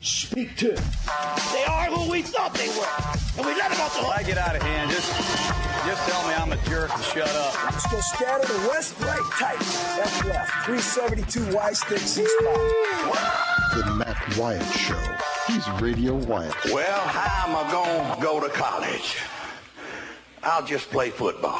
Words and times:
Speak 0.00 0.56
to 0.56 0.72
it. 0.72 0.80
They 1.52 1.64
are 1.64 1.86
who 1.86 2.10
we 2.10 2.22
thought 2.22 2.54
they 2.54 2.68
were. 2.68 3.38
And 3.38 3.46
we 3.46 3.54
let 3.58 3.70
them 3.70 3.80
off 3.80 3.94
the 3.94 4.04
hook. 4.04 4.14
I 4.16 4.22
get 4.22 4.38
out 4.38 4.54
of 4.54 4.62
hand, 4.62 4.90
just 4.90 5.10
just 5.86 6.08
tell 6.08 6.28
me 6.28 6.34
I'm 6.34 6.52
a 6.52 6.56
jerk 6.68 6.94
and 6.94 7.02
shut 7.02 7.28
up. 7.28 7.64
Let's 7.64 7.90
go 7.90 7.98
scatter 8.00 8.46
the 8.46 8.68
west, 8.68 8.94
right, 9.00 9.20
tight. 9.38 9.58
That's 9.96 10.24
left. 10.24 10.50
372 10.66 11.54
Y 11.56 11.72
stick, 11.72 11.98
C 11.98 12.24
spot. 12.24 12.60
The 13.74 13.94
Matt 13.96 14.38
Wyatt 14.38 14.62
Show. 14.74 15.00
He's 15.48 15.68
Radio 15.80 16.14
Wyatt. 16.14 16.54
Well, 16.66 17.00
how 17.00 17.48
am 17.48 17.56
I 17.56 17.72
going 17.72 18.16
to 18.16 18.22
go 18.22 18.40
to 18.40 18.48
college? 18.50 19.18
I'll 20.44 20.64
just 20.64 20.90
play 20.90 21.10
football. 21.10 21.58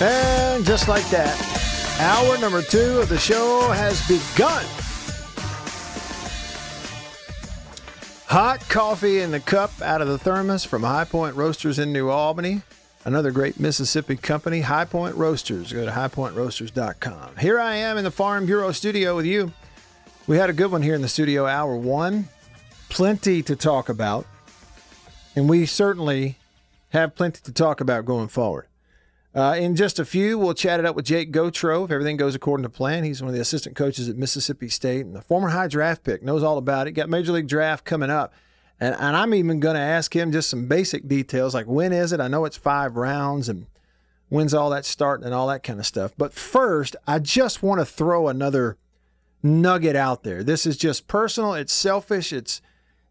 And 0.00 0.64
just 0.64 0.88
like 0.88 1.08
that, 1.10 1.53
hour 1.98 2.38
number 2.38 2.62
two 2.62 2.98
of 2.98 3.08
the 3.08 3.18
show 3.18 3.70
has 3.70 4.00
begun. 4.08 4.64
Hot 8.26 8.60
coffee 8.68 9.20
in 9.20 9.30
the 9.30 9.38
cup 9.38 9.70
out 9.80 10.00
of 10.00 10.08
the 10.08 10.18
thermos 10.18 10.64
from 10.64 10.82
High 10.82 11.04
Point 11.04 11.36
Roasters 11.36 11.78
in 11.78 11.92
New 11.92 12.08
Albany. 12.08 12.62
Another 13.04 13.30
great 13.30 13.60
Mississippi 13.60 14.16
company, 14.16 14.62
High 14.62 14.86
Point 14.86 15.14
Roasters. 15.14 15.72
Go 15.72 15.84
to 15.84 15.90
highpointroasters.com. 15.90 17.36
Here 17.36 17.60
I 17.60 17.76
am 17.76 17.98
in 17.98 18.04
the 18.04 18.10
Farm 18.10 18.46
Bureau 18.46 18.72
studio 18.72 19.14
with 19.14 19.26
you. 19.26 19.52
We 20.26 20.38
had 20.38 20.48
a 20.48 20.54
good 20.54 20.72
one 20.72 20.82
here 20.82 20.94
in 20.94 21.02
the 21.02 21.08
studio, 21.08 21.46
hour 21.46 21.76
one. 21.76 22.28
Plenty 22.88 23.42
to 23.42 23.54
talk 23.54 23.88
about. 23.88 24.26
And 25.36 25.48
we 25.48 25.66
certainly 25.66 26.38
have 26.90 27.14
plenty 27.14 27.40
to 27.42 27.52
talk 27.52 27.80
about 27.80 28.04
going 28.04 28.28
forward. 28.28 28.66
Uh, 29.34 29.56
in 29.58 29.74
just 29.74 29.98
a 29.98 30.04
few, 30.04 30.38
we'll 30.38 30.54
chat 30.54 30.78
it 30.78 30.86
up 30.86 30.94
with 30.94 31.04
Jake 31.04 31.32
Gautreau 31.32 31.84
if 31.84 31.90
everything 31.90 32.16
goes 32.16 32.36
according 32.36 32.62
to 32.62 32.70
plan. 32.70 33.02
He's 33.02 33.20
one 33.20 33.30
of 33.30 33.34
the 33.34 33.40
assistant 33.40 33.74
coaches 33.74 34.08
at 34.08 34.16
Mississippi 34.16 34.68
State 34.68 35.04
and 35.04 35.14
the 35.14 35.22
former 35.22 35.48
high 35.48 35.66
draft 35.66 36.04
pick, 36.04 36.22
knows 36.22 36.44
all 36.44 36.56
about 36.56 36.86
it. 36.86 36.92
Got 36.92 37.08
Major 37.08 37.32
League 37.32 37.48
Draft 37.48 37.84
coming 37.84 38.10
up. 38.10 38.32
And, 38.78 38.94
and 38.94 39.16
I'm 39.16 39.34
even 39.34 39.58
going 39.58 39.74
to 39.74 39.80
ask 39.80 40.14
him 40.14 40.30
just 40.30 40.48
some 40.48 40.66
basic 40.66 41.08
details 41.08 41.52
like 41.52 41.66
when 41.66 41.92
is 41.92 42.12
it? 42.12 42.20
I 42.20 42.28
know 42.28 42.44
it's 42.44 42.56
five 42.56 42.96
rounds 42.96 43.48
and 43.48 43.66
when's 44.28 44.54
all 44.54 44.70
that 44.70 44.84
starting 44.84 45.24
and 45.24 45.34
all 45.34 45.48
that 45.48 45.64
kind 45.64 45.80
of 45.80 45.86
stuff. 45.86 46.12
But 46.16 46.32
first, 46.32 46.94
I 47.06 47.18
just 47.18 47.62
want 47.62 47.80
to 47.80 47.84
throw 47.84 48.28
another 48.28 48.78
nugget 49.42 49.96
out 49.96 50.22
there. 50.22 50.44
This 50.44 50.64
is 50.64 50.76
just 50.76 51.08
personal, 51.08 51.54
it's 51.54 51.72
selfish, 51.72 52.32
it's 52.32 52.62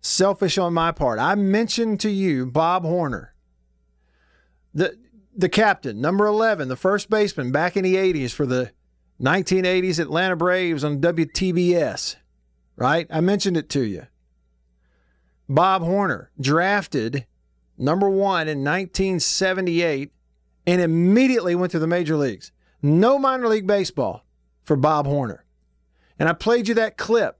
selfish 0.01 0.57
on 0.57 0.73
my 0.73 0.91
part. 0.91 1.19
I 1.19 1.35
mentioned 1.35 1.99
to 2.01 2.09
you 2.09 2.45
Bob 2.45 2.83
Horner. 2.83 3.33
The 4.73 4.97
the 5.35 5.49
captain, 5.49 5.99
number 5.99 6.25
11, 6.25 6.67
the 6.67 6.75
first 6.75 7.09
baseman 7.09 7.51
back 7.51 7.75
in 7.75 7.83
the 7.83 7.95
80s 7.95 8.31
for 8.31 8.45
the 8.45 8.71
1980s 9.21 9.99
Atlanta 9.99 10.35
Braves 10.35 10.83
on 10.83 10.99
WTBS, 10.99 12.15
right? 12.75 13.07
I 13.09 13.21
mentioned 13.21 13.57
it 13.57 13.69
to 13.69 13.81
you. 13.81 14.07
Bob 15.49 15.81
Horner, 15.81 16.31
drafted 16.39 17.25
number 17.77 18.09
one 18.09 18.47
in 18.47 18.59
1978 18.59 20.11
and 20.65 20.81
immediately 20.81 21.55
went 21.55 21.71
to 21.71 21.79
the 21.79 21.87
major 21.87 22.15
leagues. 22.15 22.51
No 22.81 23.17
minor 23.19 23.47
league 23.47 23.67
baseball 23.67 24.25
for 24.63 24.75
Bob 24.75 25.05
Horner. 25.05 25.45
And 26.19 26.29
I 26.29 26.33
played 26.33 26.67
you 26.67 26.73
that 26.75 26.97
clip 26.97 27.39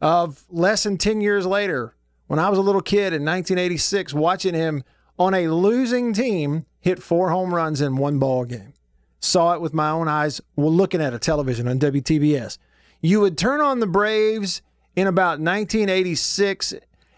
of 0.00 0.44
less 0.48 0.84
than 0.84 0.98
10 0.98 1.20
years 1.20 1.46
later 1.46 1.94
when 2.26 2.38
I 2.38 2.48
was 2.48 2.58
a 2.58 2.62
little 2.62 2.80
kid 2.80 3.12
in 3.12 3.24
1986 3.24 4.14
watching 4.14 4.54
him 4.54 4.84
on 5.18 5.34
a 5.34 5.48
losing 5.48 6.12
team 6.12 6.66
hit 6.80 7.02
four 7.02 7.30
home 7.30 7.54
runs 7.54 7.80
in 7.80 7.96
one 7.96 8.18
ball 8.18 8.44
game. 8.44 8.74
Saw 9.20 9.54
it 9.54 9.60
with 9.60 9.74
my 9.74 9.90
own 9.90 10.08
eyes 10.08 10.40
while 10.54 10.72
looking 10.72 11.00
at 11.00 11.14
a 11.14 11.18
television 11.18 11.66
on 11.66 11.78
WTBS. 11.78 12.58
You 13.00 13.20
would 13.20 13.36
turn 13.36 13.60
on 13.60 13.80
the 13.80 13.86
Braves 13.86 14.62
in 14.94 15.06
about 15.06 15.40
1986, 15.40 16.74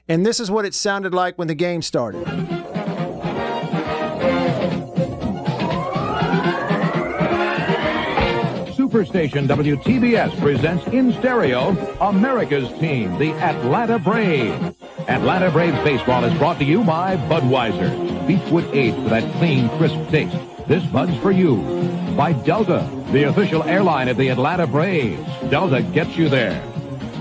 and 0.08 0.24
this 0.24 0.40
is 0.40 0.50
what 0.50 0.64
it 0.64 0.74
sounded 0.74 1.14
like 1.14 1.38
when 1.38 1.48
the 1.48 1.54
game 1.54 1.82
started. 1.82 2.57
Superstation 8.88 9.46
WTBS 9.46 10.40
presents 10.40 10.86
in 10.86 11.12
stereo 11.12 11.76
America's 12.00 12.70
team, 12.80 13.18
the 13.18 13.32
Atlanta 13.32 13.98
Braves. 13.98 14.74
Atlanta 15.06 15.50
Braves 15.50 15.76
baseball 15.84 16.24
is 16.24 16.32
brought 16.38 16.58
to 16.58 16.64
you 16.64 16.82
by 16.82 17.18
Budweiser. 17.28 18.26
Beechwood 18.26 18.64
Age 18.74 18.94
for 18.94 19.10
that 19.10 19.30
clean, 19.34 19.68
crisp 19.76 19.98
taste. 20.08 20.34
This 20.66 20.82
Bud's 20.86 21.14
for 21.18 21.30
you. 21.30 21.56
By 22.16 22.32
Delta, 22.32 22.88
the 23.12 23.24
official 23.24 23.62
airline 23.64 24.08
of 24.08 24.16
the 24.16 24.28
Atlanta 24.28 24.66
Braves. 24.66 25.20
Delta 25.50 25.82
gets 25.82 26.16
you 26.16 26.30
there. 26.30 26.58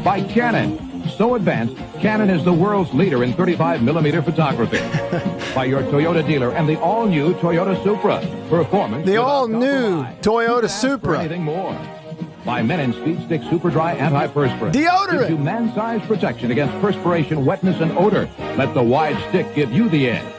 By 0.05 0.21
Canon. 0.21 0.86
So 1.09 1.35
advanced, 1.35 1.75
Canon 1.99 2.29
is 2.29 2.43
the 2.43 2.53
world's 2.53 2.93
leader 2.93 3.23
in 3.23 3.33
35 3.33 3.81
millimeter 3.81 4.21
photography. 4.21 4.77
By 5.55 5.65
your 5.65 5.81
Toyota 5.83 6.25
dealer 6.25 6.51
and 6.51 6.67
the 6.67 6.79
all-new 6.79 7.33
Toyota 7.35 7.81
Supra. 7.83 8.19
Performance. 8.49 9.05
The 9.05 9.17
all-new. 9.17 10.03
Toyota 10.03 10.21
Don't 10.21 10.63
ask 10.65 10.81
for 10.81 10.87
Supra. 10.89 11.19
Anything 11.19 11.43
more. 11.43 11.73
By 12.45 12.61
Mennen 12.61 12.93
Speed 13.01 13.25
Stick 13.25 13.41
Super 13.49 13.69
Dry 13.69 13.97
Antiperspirant. 13.97 14.73
Deodorant. 14.73 15.19
Gives 15.19 15.29
you 15.29 15.37
man-sized 15.37 16.03
protection 16.05 16.51
against 16.51 16.73
perspiration, 16.79 17.45
wetness, 17.45 17.81
and 17.81 17.91
odor. 17.97 18.29
Let 18.57 18.73
the 18.73 18.83
wide 18.83 19.17
stick 19.29 19.53
give 19.55 19.71
you 19.71 19.89
the 19.89 20.09
edge. 20.09 20.36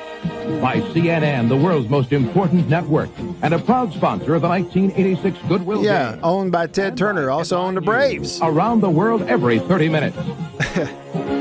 By 0.60 0.81
CNN, 0.92 1.48
the 1.48 1.56
world's 1.56 1.88
most 1.88 2.12
important 2.12 2.69
network, 2.69 3.10
and 3.42 3.54
a 3.54 3.59
proud 3.60 3.92
sponsor 3.92 4.34
of 4.34 4.42
the 4.42 4.48
1986 4.48 5.38
Goodwill 5.47 5.84
Yeah, 5.84 6.12
Game. 6.12 6.20
owned 6.25 6.50
by 6.53 6.66
Ted 6.66 6.97
Turner, 6.97 7.31
also 7.31 7.59
owned 7.59 7.76
the 7.76 7.81
Braves. 7.81 8.41
Around 8.42 8.81
the 8.81 8.91
world 8.91 9.22
every 9.22 9.60
30 9.60 9.88
minutes. 9.88 10.16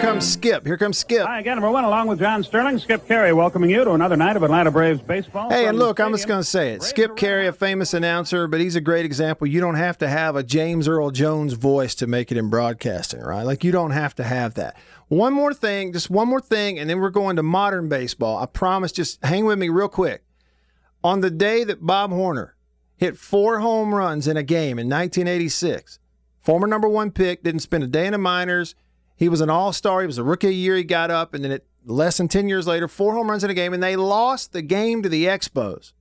comes 0.00 0.26
Skip. 0.26 0.66
Here 0.66 0.78
comes 0.78 0.98
Skip. 0.98 1.26
Hi 1.26 1.40
again, 1.40 1.56
number 1.56 1.70
one, 1.70 1.84
along 1.84 2.08
with 2.08 2.18
John 2.18 2.42
Sterling, 2.42 2.78
Skip 2.78 3.06
Caray, 3.06 3.32
welcoming 3.32 3.68
you 3.68 3.84
to 3.84 3.92
another 3.92 4.16
night 4.16 4.34
of 4.36 4.42
Atlanta 4.42 4.70
Braves 4.70 5.00
baseball. 5.02 5.50
Hey, 5.50 5.66
and 5.66 5.78
look, 5.78 6.00
I'm 6.00 6.12
just 6.12 6.26
going 6.26 6.40
to 6.40 6.48
say 6.48 6.72
it. 6.72 6.78
Braves 6.78 6.88
Skip 6.88 7.10
are 7.10 7.14
Caray, 7.14 7.46
a 7.46 7.52
famous 7.52 7.92
announcer, 7.92 8.46
but 8.46 8.60
he's 8.60 8.76
a 8.76 8.80
great 8.80 9.04
example. 9.04 9.46
You 9.46 9.60
don't 9.60 9.74
have 9.74 9.98
to 9.98 10.08
have 10.08 10.36
a 10.36 10.42
James 10.42 10.88
Earl 10.88 11.10
Jones 11.10 11.52
voice 11.52 11.94
to 11.96 12.06
make 12.06 12.32
it 12.32 12.38
in 12.38 12.48
broadcasting, 12.48 13.20
right? 13.20 13.42
Like, 13.42 13.62
you 13.62 13.72
don't 13.72 13.90
have 13.90 14.14
to 14.16 14.24
have 14.24 14.54
that. 14.54 14.76
One 15.08 15.34
more 15.34 15.52
thing, 15.52 15.92
just 15.92 16.08
one 16.08 16.28
more 16.28 16.40
thing, 16.40 16.78
and 16.78 16.88
then 16.88 16.98
we're 16.98 17.10
going 17.10 17.36
to 17.36 17.42
modern 17.42 17.88
baseball. 17.88 18.38
I 18.38 18.46
promise, 18.46 18.92
just 18.92 19.22
hang 19.24 19.44
with 19.44 19.58
me 19.58 19.68
real 19.68 19.88
quick. 19.88 20.24
On 21.04 21.20
the 21.20 21.30
day 21.30 21.62
that 21.64 21.84
Bob 21.86 22.10
Horner 22.10 22.56
hit 22.96 23.18
four 23.18 23.60
home 23.60 23.94
runs 23.94 24.26
in 24.26 24.36
a 24.36 24.42
game 24.42 24.78
in 24.78 24.88
1986, 24.88 25.98
former 26.40 26.66
number 26.66 26.88
one 26.88 27.10
pick, 27.10 27.42
didn't 27.42 27.60
spend 27.60 27.84
a 27.84 27.86
day 27.86 28.06
in 28.06 28.12
the 28.12 28.18
minors. 28.18 28.74
He 29.20 29.28
was 29.28 29.42
an 29.42 29.50
all 29.50 29.74
star. 29.74 30.00
He 30.00 30.06
was 30.06 30.16
a 30.16 30.24
rookie 30.24 30.56
year. 30.56 30.76
He 30.76 30.82
got 30.82 31.10
up, 31.10 31.34
and 31.34 31.44
then 31.44 31.52
it, 31.52 31.66
less 31.84 32.16
than 32.16 32.26
10 32.26 32.48
years 32.48 32.66
later, 32.66 32.88
four 32.88 33.12
home 33.12 33.28
runs 33.28 33.44
in 33.44 33.50
a 33.50 33.54
game, 33.54 33.74
and 33.74 33.82
they 33.82 33.94
lost 33.94 34.54
the 34.54 34.62
game 34.62 35.02
to 35.02 35.10
the 35.10 35.26
Expos. 35.26 35.92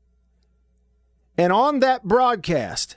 And 1.37 1.51
on 1.51 1.81
that 1.81 2.05
broadcast, 2.05 2.95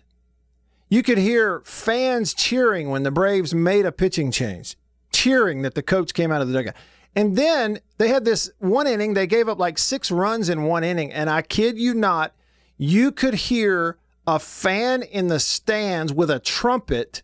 you 0.89 1.03
could 1.03 1.19
hear 1.19 1.61
fans 1.65 2.35
cheering 2.35 2.89
when 2.89 3.03
the 3.03 3.11
Braves 3.11 3.53
made 3.53 3.85
a 3.85 3.91
pitching 3.91 4.31
change, 4.31 4.77
cheering 5.11 5.63
that 5.63 5.75
the 5.75 5.83
coach 5.83 6.15
came 6.15 6.31
out 6.31 6.41
of 6.41 6.47
the 6.47 6.55
dugout. 6.55 6.77
And 7.17 7.35
then 7.35 7.81
they 7.99 8.07
had 8.07 8.25
this 8.25 8.49
one 8.61 8.87
inning, 8.87 9.15
they 9.15 9.27
gave 9.27 9.49
up 9.49 9.59
like 9.59 9.77
six 9.77 10.13
runs 10.13 10.49
in 10.49 10.63
one 10.63 10.85
inning. 10.85 11.13
And 11.13 11.29
I 11.29 11.43
kid 11.43 11.79
you 11.79 11.95
not, 11.95 12.33
you 12.79 13.11
could 13.11 13.35
hear 13.35 13.99
a 14.25 14.39
fan 14.39 15.03
in 15.03 15.27
the 15.27 15.41
stands 15.41 16.13
with 16.13 16.31
a 16.31 16.39
trumpet 16.39 17.23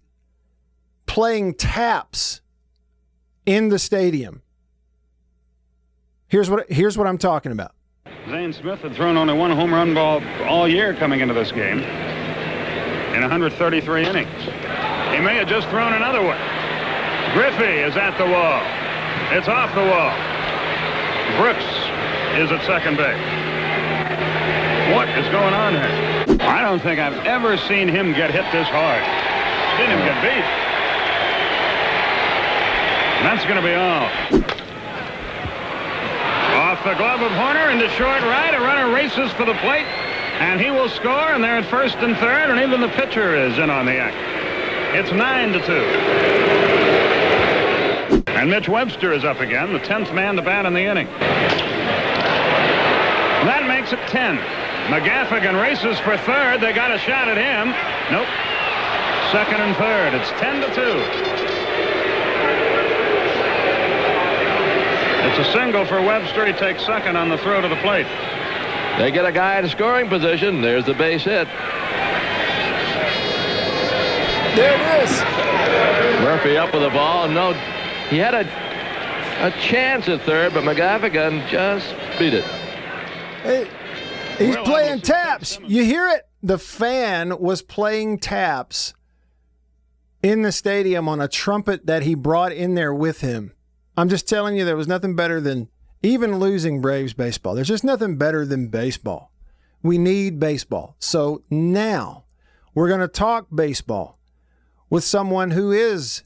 playing 1.06 1.54
taps 1.54 2.40
in 3.48 3.70
the 3.70 3.78
stadium. 3.78 4.42
Here's 6.28 6.50
what 6.50 6.70
here's 6.70 6.98
what 6.98 7.06
I'm 7.06 7.16
talking 7.16 7.50
about. 7.50 7.72
Zane 8.28 8.52
Smith 8.52 8.80
had 8.80 8.94
thrown 8.94 9.16
only 9.16 9.32
one 9.32 9.50
home 9.50 9.72
run 9.72 9.94
ball 9.94 10.22
all 10.44 10.68
year 10.68 10.92
coming 10.92 11.20
into 11.20 11.32
this 11.32 11.50
game 11.50 11.78
in 11.78 13.20
133 13.22 14.04
innings. 14.04 14.28
He 14.28 15.20
may 15.24 15.40
have 15.40 15.48
just 15.48 15.66
thrown 15.68 15.94
another 15.94 16.22
one. 16.22 16.36
Griffey 17.32 17.80
is 17.80 17.96
at 17.96 18.18
the 18.18 18.26
wall. 18.28 18.60
It's 19.32 19.48
off 19.48 19.74
the 19.74 19.80
wall. 19.80 20.12
Brooks 21.40 21.64
is 22.36 22.52
at 22.52 22.60
second 22.66 22.98
base. 22.98 23.16
What 24.94 25.08
is 25.16 25.26
going 25.32 25.54
on 25.54 25.72
here? 25.72 26.36
I 26.42 26.60
don't 26.60 26.80
think 26.80 27.00
I've 27.00 27.24
ever 27.24 27.56
seen 27.56 27.88
him 27.88 28.12
get 28.12 28.30
hit 28.30 28.44
this 28.52 28.68
hard. 28.68 29.00
Seen 29.80 29.88
him 29.88 30.00
get 30.04 30.20
beat. 30.20 30.67
And 33.18 33.26
that's 33.26 33.44
going 33.44 33.56
to 33.56 33.62
be 33.62 33.74
all. 33.74 34.06
Off 36.54 36.84
the 36.84 36.94
glove 36.94 37.20
of 37.20 37.32
Horner 37.32 37.70
into 37.70 37.88
short 37.90 38.22
right. 38.22 38.54
A 38.54 38.60
runner 38.60 38.94
races 38.94 39.32
for 39.32 39.44
the 39.44 39.54
plate. 39.54 39.86
And 40.38 40.60
he 40.60 40.70
will 40.70 40.88
score. 40.88 41.32
And 41.32 41.42
they're 41.42 41.58
at 41.58 41.66
first 41.66 41.96
and 41.96 42.16
third. 42.18 42.50
And 42.50 42.60
even 42.60 42.80
the 42.80 42.88
pitcher 42.90 43.34
is 43.34 43.58
in 43.58 43.70
on 43.70 43.86
the 43.86 43.98
act. 43.98 44.16
It's 44.94 45.10
9 45.10 45.52
to 45.52 45.66
2. 45.66 45.72
And 48.38 48.48
Mitch 48.48 48.68
Webster 48.68 49.12
is 49.12 49.24
up 49.24 49.40
again, 49.40 49.72
the 49.72 49.80
10th 49.80 50.14
man 50.14 50.36
to 50.36 50.42
bat 50.42 50.64
in 50.64 50.72
the 50.72 50.84
inning. 50.84 51.08
That 53.46 53.66
makes 53.66 53.92
it 53.92 53.98
10. 54.06 54.38
McGaffigan 54.88 55.60
races 55.60 55.98
for 55.98 56.16
third. 56.18 56.60
They 56.60 56.72
got 56.72 56.92
a 56.92 56.98
shot 56.98 57.26
at 57.28 57.36
him. 57.36 57.74
Nope. 58.12 58.28
Second 59.32 59.60
and 59.60 59.76
third. 59.76 60.14
It's 60.14 60.30
10 60.40 60.60
to 60.62 60.74
2. 61.34 61.37
It's 65.38 65.50
a 65.50 65.52
single 65.52 65.84
for 65.84 66.02
Webster. 66.02 66.46
He 66.46 66.52
takes 66.52 66.84
second 66.84 67.16
on 67.16 67.28
the 67.28 67.38
throw 67.38 67.60
to 67.60 67.68
the 67.68 67.76
plate. 67.76 68.08
They 68.98 69.12
get 69.12 69.24
a 69.24 69.30
guy 69.30 69.60
in 69.60 69.68
scoring 69.68 70.08
position. 70.08 70.60
There's 70.60 70.84
the 70.84 70.94
base 70.94 71.22
hit. 71.22 71.46
There 74.56 74.74
it 74.74 75.04
is. 75.04 75.20
Murphy 76.24 76.56
up 76.56 76.74
with 76.74 76.82
the 76.82 76.90
ball. 76.90 77.28
No, 77.28 77.52
he 78.10 78.18
had 78.18 78.34
a 78.34 78.40
a 79.46 79.52
chance 79.60 80.08
at 80.08 80.22
third, 80.22 80.52
but 80.52 80.64
McGaffigan 80.64 81.46
just 81.48 81.94
beat 82.18 82.34
it. 82.34 82.42
Hey, 83.44 83.68
he's 84.38 84.56
playing 84.56 85.02
taps. 85.02 85.60
You 85.64 85.84
hear 85.84 86.08
it? 86.08 86.26
The 86.42 86.58
fan 86.58 87.38
was 87.38 87.62
playing 87.62 88.18
taps 88.18 88.92
in 90.20 90.42
the 90.42 90.50
stadium 90.50 91.08
on 91.08 91.20
a 91.20 91.28
trumpet 91.28 91.86
that 91.86 92.02
he 92.02 92.16
brought 92.16 92.50
in 92.50 92.74
there 92.74 92.92
with 92.92 93.20
him. 93.20 93.52
I'm 93.98 94.08
just 94.08 94.28
telling 94.28 94.56
you, 94.56 94.64
there 94.64 94.76
was 94.76 94.86
nothing 94.86 95.16
better 95.16 95.40
than 95.40 95.66
even 96.04 96.38
losing 96.38 96.80
Braves 96.80 97.14
baseball. 97.14 97.56
There's 97.56 97.66
just 97.66 97.82
nothing 97.82 98.16
better 98.16 98.46
than 98.46 98.68
baseball. 98.68 99.32
We 99.82 99.98
need 99.98 100.38
baseball. 100.38 100.94
So 101.00 101.42
now 101.50 102.22
we're 102.76 102.86
going 102.86 103.00
to 103.00 103.08
talk 103.08 103.48
baseball 103.52 104.16
with 104.88 105.02
someone 105.02 105.50
who 105.50 105.72
is 105.72 106.22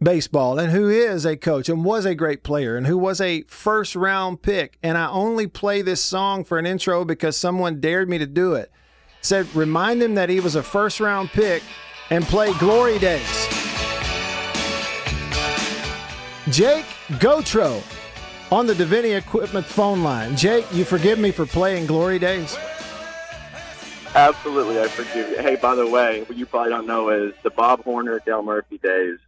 baseball 0.00 0.56
and 0.60 0.70
who 0.70 0.88
is 0.88 1.26
a 1.26 1.36
coach 1.36 1.68
and 1.68 1.84
was 1.84 2.04
a 2.04 2.14
great 2.14 2.44
player 2.44 2.76
and 2.76 2.86
who 2.86 2.96
was 2.96 3.20
a 3.20 3.42
first 3.48 3.96
round 3.96 4.42
pick. 4.42 4.78
And 4.80 4.96
I 4.96 5.08
only 5.08 5.48
play 5.48 5.82
this 5.82 6.00
song 6.00 6.44
for 6.44 6.60
an 6.60 6.66
intro 6.66 7.04
because 7.04 7.36
someone 7.36 7.80
dared 7.80 8.08
me 8.08 8.18
to 8.18 8.26
do 8.26 8.54
it. 8.54 8.70
Said, 9.20 9.52
remind 9.52 10.00
him 10.00 10.14
that 10.14 10.28
he 10.28 10.38
was 10.38 10.54
a 10.54 10.62
first 10.62 11.00
round 11.00 11.30
pick 11.30 11.64
and 12.10 12.22
play 12.24 12.52
Glory 12.60 13.00
Days. 13.00 13.63
Jake 16.50 16.84
Gautreau 17.18 17.82
on 18.52 18.66
the 18.66 18.74
Davini 18.74 19.16
Equipment 19.16 19.64
phone 19.64 20.02
line. 20.02 20.36
Jake, 20.36 20.66
you 20.72 20.84
forgive 20.84 21.18
me 21.18 21.30
for 21.30 21.46
playing 21.46 21.86
Glory 21.86 22.18
Days? 22.18 22.56
Absolutely, 24.14 24.78
I 24.80 24.86
forgive 24.88 25.30
you. 25.30 25.38
Hey, 25.38 25.56
by 25.56 25.74
the 25.74 25.86
way, 25.88 26.22
what 26.22 26.36
you 26.36 26.46
probably 26.46 26.70
don't 26.70 26.86
know 26.86 27.08
is 27.08 27.32
the 27.42 27.50
Bob 27.50 27.82
Horner, 27.82 28.20
Dale 28.24 28.42
Murphy 28.42 28.78
days. 28.78 29.18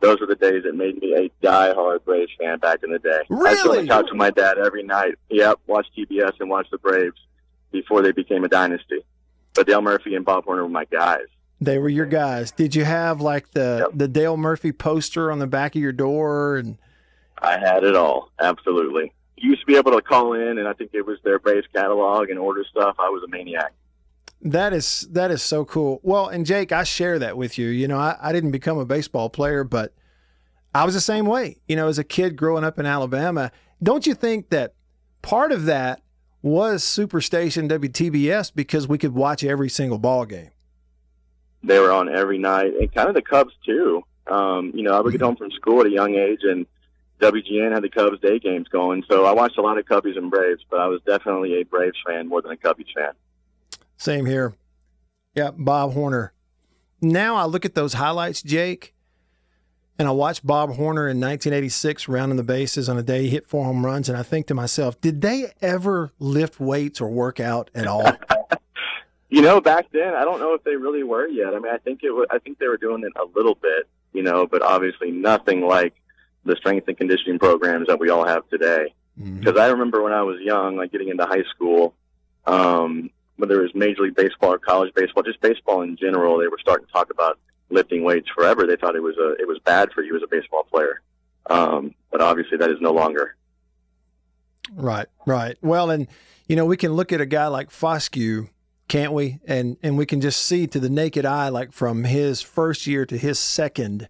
Those 0.00 0.20
were 0.20 0.26
the 0.26 0.34
days 0.34 0.64
that 0.64 0.74
made 0.74 0.98
me 1.00 1.14
a 1.14 1.30
die-hard 1.42 2.04
Braves 2.04 2.32
fan 2.38 2.58
back 2.58 2.80
in 2.82 2.90
the 2.92 2.98
day. 2.98 3.08
I 3.10 3.24
sit 3.24 3.30
on 3.30 3.38
Really? 3.38 3.80
the 3.82 3.88
couch 3.88 4.06
with 4.10 4.18
my 4.18 4.28
dad 4.30 4.58
every 4.58 4.82
night. 4.82 5.14
Yep, 5.30 5.60
watch 5.66 5.86
TBS 5.96 6.32
and 6.40 6.50
watch 6.50 6.66
the 6.70 6.76
Braves 6.76 7.16
before 7.72 8.02
they 8.02 8.12
became 8.12 8.44
a 8.44 8.48
dynasty. 8.48 8.98
But 9.54 9.66
Dale 9.68 9.80
Murphy 9.80 10.14
and 10.14 10.24
Bob 10.24 10.44
Horner 10.44 10.64
were 10.64 10.68
my 10.68 10.84
guys. 10.84 11.24
They 11.60 11.78
were 11.78 11.88
your 11.88 12.06
guys. 12.06 12.50
Did 12.50 12.74
you 12.74 12.84
have 12.84 13.20
like 13.20 13.52
the 13.52 13.90
the 13.94 14.08
Dale 14.08 14.36
Murphy 14.36 14.72
poster 14.72 15.32
on 15.32 15.38
the 15.38 15.46
back 15.46 15.74
of 15.74 15.80
your 15.80 15.92
door 15.92 16.56
and 16.56 16.78
I 17.38 17.58
had 17.58 17.84
it 17.84 17.96
all. 17.96 18.30
Absolutely. 18.40 19.12
You 19.36 19.50
used 19.50 19.60
to 19.60 19.66
be 19.66 19.76
able 19.76 19.92
to 19.92 20.00
call 20.00 20.32
in, 20.32 20.58
and 20.58 20.66
I 20.66 20.72
think 20.72 20.92
it 20.94 21.04
was 21.04 21.18
their 21.22 21.38
base 21.38 21.64
catalog 21.74 22.30
and 22.30 22.38
order 22.38 22.64
stuff. 22.64 22.96
I 22.98 23.10
was 23.10 23.22
a 23.22 23.28
maniac. 23.28 23.72
That 24.42 24.72
is 24.72 25.06
that 25.10 25.30
is 25.30 25.42
so 25.42 25.64
cool. 25.64 26.00
Well, 26.02 26.28
and 26.28 26.46
Jake, 26.46 26.72
I 26.72 26.84
share 26.84 27.18
that 27.18 27.36
with 27.36 27.58
you. 27.58 27.68
You 27.68 27.88
know, 27.88 27.98
I, 27.98 28.16
I 28.20 28.32
didn't 28.32 28.50
become 28.50 28.78
a 28.78 28.84
baseball 28.84 29.28
player, 29.28 29.64
but 29.64 29.92
I 30.74 30.84
was 30.84 30.94
the 30.94 31.00
same 31.00 31.26
way. 31.26 31.56
You 31.68 31.76
know, 31.76 31.88
as 31.88 31.98
a 31.98 32.04
kid 32.04 32.36
growing 32.36 32.64
up 32.64 32.78
in 32.78 32.86
Alabama, 32.86 33.50
don't 33.82 34.06
you 34.06 34.14
think 34.14 34.50
that 34.50 34.74
part 35.22 35.52
of 35.52 35.64
that 35.64 36.02
was 36.42 36.84
Superstation 36.84 37.68
WTBS 37.68 38.52
because 38.54 38.86
we 38.86 38.98
could 38.98 39.14
watch 39.14 39.42
every 39.42 39.68
single 39.68 39.98
ball 39.98 40.24
game? 40.26 40.50
They 41.62 41.78
were 41.78 41.92
on 41.92 42.14
every 42.14 42.38
night, 42.38 42.72
and 42.78 42.92
kind 42.92 43.08
of 43.08 43.14
the 43.14 43.22
Cubs 43.22 43.54
too. 43.64 44.02
Um, 44.26 44.72
you 44.74 44.82
know, 44.82 44.92
I 44.92 45.00
would 45.00 45.12
get 45.12 45.20
home 45.20 45.36
from 45.36 45.50
school 45.52 45.80
at 45.80 45.86
a 45.86 45.90
young 45.90 46.14
age, 46.14 46.40
and 46.42 46.66
WGN 47.20 47.72
had 47.72 47.82
the 47.82 47.88
Cubs 47.88 48.20
day 48.20 48.38
games 48.38 48.68
going. 48.68 49.04
So 49.08 49.24
I 49.24 49.32
watched 49.32 49.58
a 49.58 49.62
lot 49.62 49.78
of 49.78 49.86
Cubbies 49.86 50.16
and 50.16 50.30
Braves, 50.30 50.64
but 50.70 50.80
I 50.80 50.86
was 50.86 51.00
definitely 51.06 51.60
a 51.60 51.64
Braves 51.64 51.96
fan 52.06 52.28
more 52.28 52.42
than 52.42 52.52
a 52.52 52.56
Cubbies 52.56 52.92
fan. 52.94 53.12
Same 53.96 54.26
here. 54.26 54.54
Yeah, 55.34 55.50
Bob 55.56 55.92
Horner. 55.92 56.32
Now 57.00 57.36
I 57.36 57.44
look 57.44 57.64
at 57.64 57.74
those 57.74 57.94
highlights, 57.94 58.42
Jake, 58.42 58.94
and 59.98 60.08
I 60.08 60.10
watch 60.10 60.44
Bob 60.44 60.70
Horner 60.74 61.08
in 61.08 61.20
1986 61.20 62.08
rounding 62.08 62.36
the 62.36 62.42
bases 62.42 62.88
on 62.88 62.98
a 62.98 63.02
day 63.02 63.22
he 63.22 63.30
hit 63.30 63.46
four 63.46 63.64
home 63.64 63.84
runs, 63.84 64.08
and 64.08 64.18
I 64.18 64.22
think 64.22 64.46
to 64.48 64.54
myself, 64.54 65.00
did 65.00 65.20
they 65.20 65.52
ever 65.62 66.12
lift 66.18 66.60
weights 66.60 67.00
or 67.00 67.08
work 67.08 67.40
out 67.40 67.70
at 67.74 67.86
all? 67.86 68.10
You 69.28 69.42
know, 69.42 69.60
back 69.60 69.86
then, 69.92 70.14
I 70.14 70.24
don't 70.24 70.38
know 70.38 70.54
if 70.54 70.62
they 70.62 70.76
really 70.76 71.02
were 71.02 71.26
yet. 71.26 71.54
I 71.54 71.58
mean, 71.58 71.72
I 71.72 71.78
think 71.78 72.00
it 72.04 72.10
was, 72.10 72.28
I 72.30 72.38
think 72.38 72.58
they 72.58 72.68
were 72.68 72.76
doing 72.76 73.02
it 73.02 73.12
a 73.20 73.24
little 73.36 73.56
bit, 73.56 73.88
you 74.12 74.22
know, 74.22 74.46
but 74.46 74.62
obviously 74.62 75.10
nothing 75.10 75.66
like 75.66 75.94
the 76.44 76.54
strength 76.56 76.86
and 76.86 76.96
conditioning 76.96 77.38
programs 77.38 77.88
that 77.88 77.98
we 77.98 78.08
all 78.08 78.24
have 78.24 78.48
today. 78.48 78.94
Because 79.18 79.58
I 79.58 79.68
remember 79.68 80.02
when 80.02 80.12
I 80.12 80.22
was 80.22 80.40
young, 80.42 80.76
like 80.76 80.92
getting 80.92 81.08
into 81.08 81.24
high 81.24 81.44
school, 81.44 81.94
um, 82.46 83.10
whether 83.36 83.60
it 83.60 83.62
was 83.62 83.74
Major 83.74 84.02
League 84.02 84.14
Baseball 84.14 84.52
or 84.52 84.58
college 84.58 84.92
baseball, 84.94 85.22
just 85.22 85.40
baseball 85.40 85.82
in 85.82 85.96
general, 85.96 86.38
they 86.38 86.48
were 86.48 86.58
starting 86.60 86.86
to 86.86 86.92
talk 86.92 87.10
about 87.10 87.38
lifting 87.70 88.04
weights 88.04 88.28
forever. 88.34 88.66
They 88.66 88.76
thought 88.76 88.94
it 88.94 89.02
was 89.02 89.16
a 89.16 89.32
it 89.40 89.48
was 89.48 89.58
bad 89.64 89.90
for 89.92 90.02
you 90.02 90.14
as 90.16 90.22
a 90.22 90.26
baseball 90.28 90.64
player, 90.64 91.00
um, 91.46 91.94
but 92.10 92.20
obviously 92.20 92.58
that 92.58 92.70
is 92.70 92.80
no 92.80 92.92
longer. 92.92 93.36
Right, 94.74 95.06
right. 95.26 95.56
Well, 95.62 95.90
and 95.90 96.08
you 96.46 96.56
know, 96.56 96.66
we 96.66 96.76
can 96.76 96.92
look 96.92 97.12
at 97.12 97.20
a 97.20 97.26
guy 97.26 97.46
like 97.46 97.70
Foscue, 97.70 98.50
can't 98.88 99.12
we? 99.12 99.40
And 99.46 99.76
and 99.82 99.98
we 99.98 100.06
can 100.06 100.20
just 100.20 100.44
see 100.44 100.66
to 100.68 100.80
the 100.80 100.90
naked 100.90 101.24
eye, 101.24 101.48
like 101.48 101.72
from 101.72 102.04
his 102.04 102.40
first 102.42 102.86
year 102.86 103.04
to 103.06 103.18
his 103.18 103.38
second, 103.38 104.08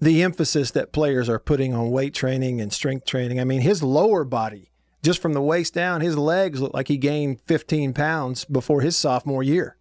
the 0.00 0.22
emphasis 0.22 0.70
that 0.72 0.92
players 0.92 1.28
are 1.28 1.38
putting 1.38 1.74
on 1.74 1.90
weight 1.90 2.14
training 2.14 2.60
and 2.60 2.72
strength 2.72 3.06
training. 3.06 3.38
I 3.38 3.44
mean, 3.44 3.60
his 3.60 3.82
lower 3.82 4.24
body, 4.24 4.70
just 5.02 5.20
from 5.20 5.32
the 5.32 5.42
waist 5.42 5.74
down, 5.74 6.00
his 6.00 6.16
legs 6.16 6.60
look 6.60 6.74
like 6.74 6.88
he 6.88 6.96
gained 6.96 7.40
15 7.42 7.92
pounds 7.92 8.44
before 8.44 8.80
his 8.80 8.96
sophomore 8.96 9.42
year. 9.42 9.76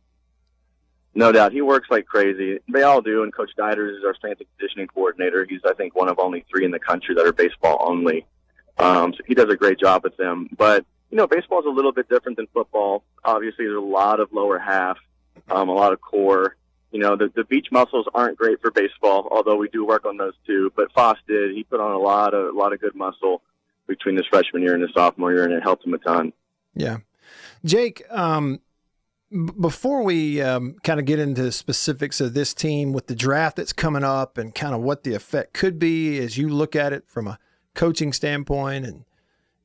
No 1.13 1.31
doubt, 1.31 1.51
he 1.51 1.61
works 1.61 1.89
like 1.89 2.05
crazy. 2.05 2.59
They 2.71 2.83
all 2.83 3.01
do, 3.01 3.23
and 3.23 3.33
Coach 3.33 3.51
Diders 3.57 3.97
is 3.97 4.03
our 4.05 4.15
strength 4.15 4.39
and 4.39 4.47
conditioning 4.57 4.87
coordinator. 4.87 5.45
He's, 5.49 5.59
I 5.65 5.73
think, 5.73 5.93
one 5.93 6.07
of 6.07 6.19
only 6.19 6.45
three 6.49 6.63
in 6.63 6.71
the 6.71 6.79
country 6.79 7.15
that 7.15 7.25
are 7.25 7.33
baseball 7.33 7.85
only. 7.85 8.25
Um, 8.77 9.13
so 9.13 9.19
he 9.27 9.33
does 9.33 9.49
a 9.49 9.57
great 9.57 9.77
job 9.77 10.03
with 10.03 10.15
them. 10.15 10.47
But 10.57 10.85
you 11.11 11.17
know, 11.17 11.27
baseball 11.27 11.59
is 11.59 11.65
a 11.65 11.69
little 11.69 11.91
bit 11.91 12.09
different 12.09 12.37
than 12.37 12.47
football. 12.53 13.03
Obviously, 13.23 13.65
there's 13.65 13.77
a 13.77 13.79
lot 13.79 14.19
of 14.19 14.31
lower 14.31 14.57
half, 14.57 14.97
um, 15.49 15.69
a 15.69 15.73
lot 15.73 15.93
of 15.93 16.01
core. 16.01 16.55
You 16.91 16.99
know, 16.99 17.15
the, 17.15 17.31
the 17.35 17.43
beach 17.43 17.67
muscles 17.71 18.07
aren't 18.13 18.37
great 18.37 18.61
for 18.61 18.71
baseball, 18.71 19.27
although 19.31 19.57
we 19.57 19.69
do 19.69 19.85
work 19.85 20.05
on 20.05 20.17
those 20.17 20.33
too. 20.47 20.71
But 20.75 20.91
Foss 20.93 21.17
did. 21.27 21.53
He 21.53 21.63
put 21.63 21.79
on 21.79 21.91
a 21.91 21.99
lot 21.99 22.33
of 22.33 22.53
a 22.53 22.57
lot 22.57 22.73
of 22.73 22.81
good 22.81 22.95
muscle 22.95 23.41
between 23.87 24.15
his 24.15 24.25
freshman 24.25 24.61
year 24.61 24.73
and 24.73 24.81
his 24.81 24.93
sophomore 24.93 25.33
year, 25.33 25.43
and 25.43 25.53
it 25.53 25.63
helped 25.63 25.85
him 25.85 25.93
a 25.93 25.97
ton. 25.97 26.33
Yeah. 26.73 26.97
Jake, 27.63 28.03
um, 28.09 28.59
before 29.59 30.03
we 30.03 30.41
um, 30.41 30.75
kind 30.83 30.99
of 30.99 31.05
get 31.05 31.19
into 31.19 31.51
specifics 31.51 32.19
of 32.19 32.33
this 32.33 32.53
team 32.53 32.93
with 32.93 33.07
the 33.07 33.15
draft 33.15 33.57
that's 33.57 33.73
coming 33.73 34.03
up 34.03 34.37
and 34.37 34.53
kind 34.55 34.73
of 34.73 34.81
what 34.81 35.03
the 35.03 35.13
effect 35.13 35.53
could 35.53 35.79
be 35.79 36.19
as 36.19 36.37
you 36.37 36.49
look 36.49 36.75
at 36.75 36.91
it 36.93 37.03
from 37.07 37.27
a 37.27 37.39
coaching 37.73 38.11
standpoint 38.11 38.85
and, 38.85 39.05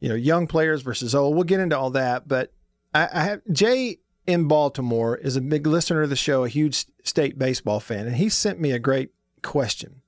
you 0.00 0.08
know, 0.08 0.14
young 0.14 0.46
players 0.46 0.82
versus 0.82 1.14
old, 1.14 1.34
we'll 1.34 1.44
get 1.44 1.60
into 1.60 1.78
all 1.78 1.90
that. 1.90 2.28
But 2.28 2.52
I, 2.94 3.08
I 3.12 3.22
have 3.24 3.42
Jay 3.50 3.98
in 4.26 4.48
Baltimore 4.48 5.16
is 5.16 5.36
a 5.36 5.40
big 5.40 5.66
listener 5.66 6.02
of 6.02 6.10
the 6.10 6.16
show, 6.16 6.44
a 6.44 6.48
huge 6.48 6.86
state 7.02 7.38
baseball 7.38 7.80
fan, 7.80 8.06
and 8.06 8.16
he 8.16 8.28
sent 8.28 8.60
me 8.60 8.72
a 8.72 8.78
great 8.78 9.10
question. 9.42 10.02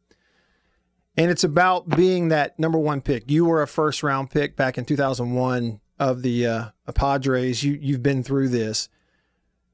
And 1.17 1.31
it's 1.31 1.45
about 1.45 1.89
being 1.89 2.29
that 2.29 2.59
number 2.59 2.79
one 2.79 3.01
pick. 3.01 3.31
You 3.31 3.45
were 3.45 3.63
a 3.63 3.67
first 3.67 4.03
round 4.03 4.31
pick 4.31 4.55
back 4.55 4.79
in 4.79 4.85
2001 4.85 5.81
of 5.99 6.23
the 6.23 6.47
uh, 6.47 6.69
Padres. 6.95 7.65
You 7.65 7.79
you've 7.81 8.03
been 8.03 8.23
through 8.23 8.51
this. 8.51 8.89